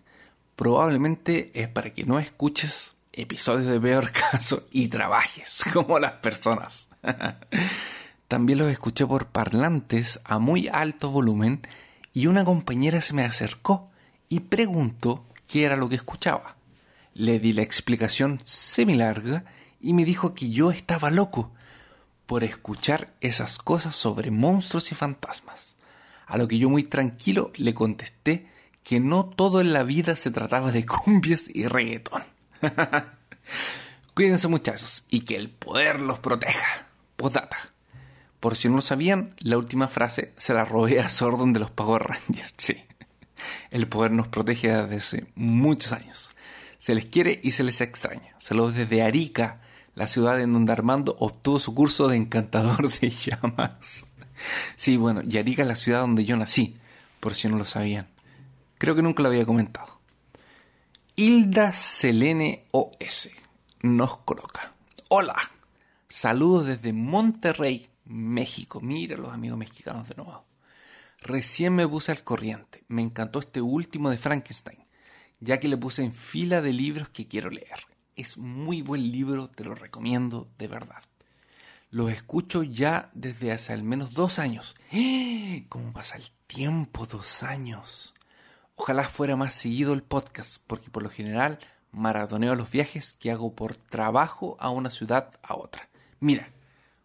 [0.59, 6.89] Probablemente es para que no escuches episodios de peor caso y trabajes como las personas.
[8.27, 11.61] También los escuché por parlantes a muy alto volumen
[12.11, 13.89] y una compañera se me acercó
[14.27, 16.57] y preguntó qué era lo que escuchaba.
[17.13, 19.45] Le di la explicación semi-larga
[19.79, 21.53] y me dijo que yo estaba loco
[22.25, 25.77] por escuchar esas cosas sobre monstruos y fantasmas.
[26.27, 30.31] A lo que yo muy tranquilo le contesté que no todo en la vida se
[30.31, 32.23] trataba de cumbias y reggaetón.
[34.13, 36.87] Cuídense muchachos y que el poder los proteja.
[37.15, 37.57] Postdata.
[38.39, 41.71] Por si no lo sabían, la última frase se la robé a Sordon de los
[41.71, 42.53] Power Rangers.
[42.57, 42.83] Sí.
[43.71, 46.31] El poder nos protege desde hace muchos años.
[46.77, 48.35] Se les quiere y se les extraña.
[48.37, 49.61] Saludos desde Arica,
[49.95, 54.05] la ciudad en donde Armando obtuvo su curso de encantador de llamas.
[54.77, 56.73] Sí, bueno, y Arica es la ciudad donde yo nací,
[57.19, 58.07] por si no lo sabían.
[58.79, 59.99] Creo que nunca lo había comentado.
[61.17, 63.29] Hilda Selene OS
[63.81, 64.71] nos coloca.
[65.09, 65.35] Hola,
[66.07, 68.79] saludos desde Monterrey, México.
[68.79, 70.45] Mira los amigos mexicanos de nuevo.
[71.19, 72.85] Recién me puse al corriente.
[72.87, 74.79] Me encantó este último de Frankenstein,
[75.41, 77.85] ya que le puse en fila de libros que quiero leer.
[78.15, 81.03] Es muy buen libro, te lo recomiendo de verdad.
[81.89, 84.73] Los escucho ya desde hace al menos dos años.
[84.93, 85.65] ¡Eh!
[85.67, 87.05] ¿Cómo pasa el tiempo?
[87.05, 88.13] Dos años.
[88.81, 91.59] Ojalá fuera más seguido el podcast, porque por lo general
[91.91, 95.89] maratoneo los viajes que hago por trabajo a una ciudad a otra.
[96.21, 96.47] Mira,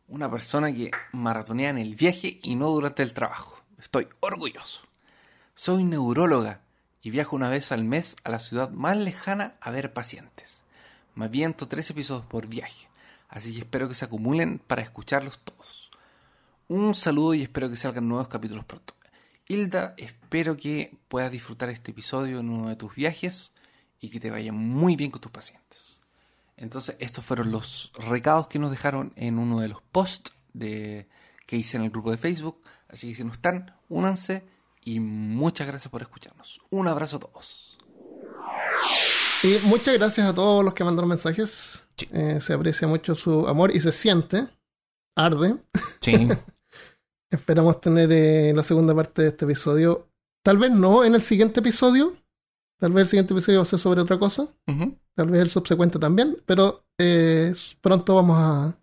[0.06, 3.59] una persona que maratonea en el viaje y no durante el trabajo.
[3.76, 4.82] Estoy orgulloso.
[5.56, 6.60] Soy neuróloga
[7.02, 10.62] y viajo una vez al mes a la ciudad más lejana a ver pacientes.
[11.16, 12.88] Me aviento tres episodios por viaje,
[13.28, 15.90] así que espero que se acumulen para escucharlos todos.
[16.68, 18.94] Un saludo y espero que salgan nuevos capítulos pronto.
[19.46, 23.52] Hilda, espero que puedas disfrutar este episodio en uno de tus viajes
[24.00, 26.00] y que te vaya muy bien con tus pacientes.
[26.56, 31.08] Entonces, estos fueron los recados que nos dejaron en uno de los posts de,
[31.46, 32.62] que hice en el grupo de Facebook.
[32.88, 34.46] Así que si no están, únanse
[34.80, 36.60] y muchas gracias por escucharnos.
[36.70, 37.76] Un abrazo a todos.
[39.42, 41.84] Y muchas gracias a todos los que mandaron mensajes.
[41.98, 42.08] Sí.
[42.12, 44.46] Eh, se aprecia mucho su amor y se siente.
[45.14, 45.56] Arde.
[46.00, 46.28] Sí.
[47.35, 50.09] Esperamos tener eh, la segunda parte de este episodio.
[50.44, 52.15] Tal vez no en el siguiente episodio.
[52.78, 54.47] Tal vez el siguiente episodio va a ser sobre otra cosa.
[55.15, 56.36] Tal vez el subsecuente también.
[56.47, 58.78] Pero eh, pronto vamos a.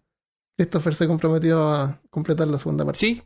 [0.57, 2.99] Christopher se comprometió a completar la segunda parte.
[2.99, 3.23] Sí,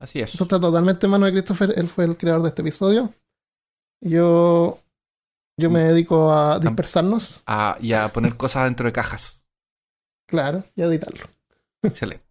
[0.00, 0.32] así es.
[0.32, 1.74] Esto está totalmente en manos de Christopher.
[1.76, 3.12] Él fue el creador de este episodio.
[4.00, 4.80] Yo.
[5.56, 7.42] Yo me dedico a dispersarnos.
[7.46, 9.44] Ah, y a poner cosas dentro de cajas.
[10.26, 11.26] Claro, y a editarlo.
[11.82, 12.24] Excelente.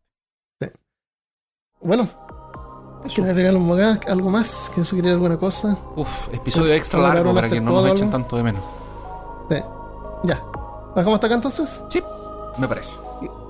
[1.83, 2.09] Bueno,
[3.05, 3.15] Eso.
[3.15, 3.99] ¿quiere agregar algo más?
[4.07, 4.71] ¿Algo más?
[4.73, 5.77] ¿Quieres sugerir alguna cosa?
[5.95, 8.61] Uf, episodio extra ¿Puedo largo para que no nos echen tanto de menos.
[9.49, 9.57] Sí.
[10.23, 10.41] Ya.
[10.95, 11.81] ¿Bajamos hasta acá entonces?
[11.89, 12.01] Sí,
[12.57, 12.91] me parece.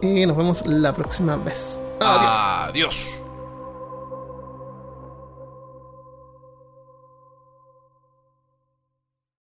[0.01, 1.80] Y, y nos vemos la próxima vez.
[1.99, 2.35] Adiós.
[2.69, 3.05] Adiós.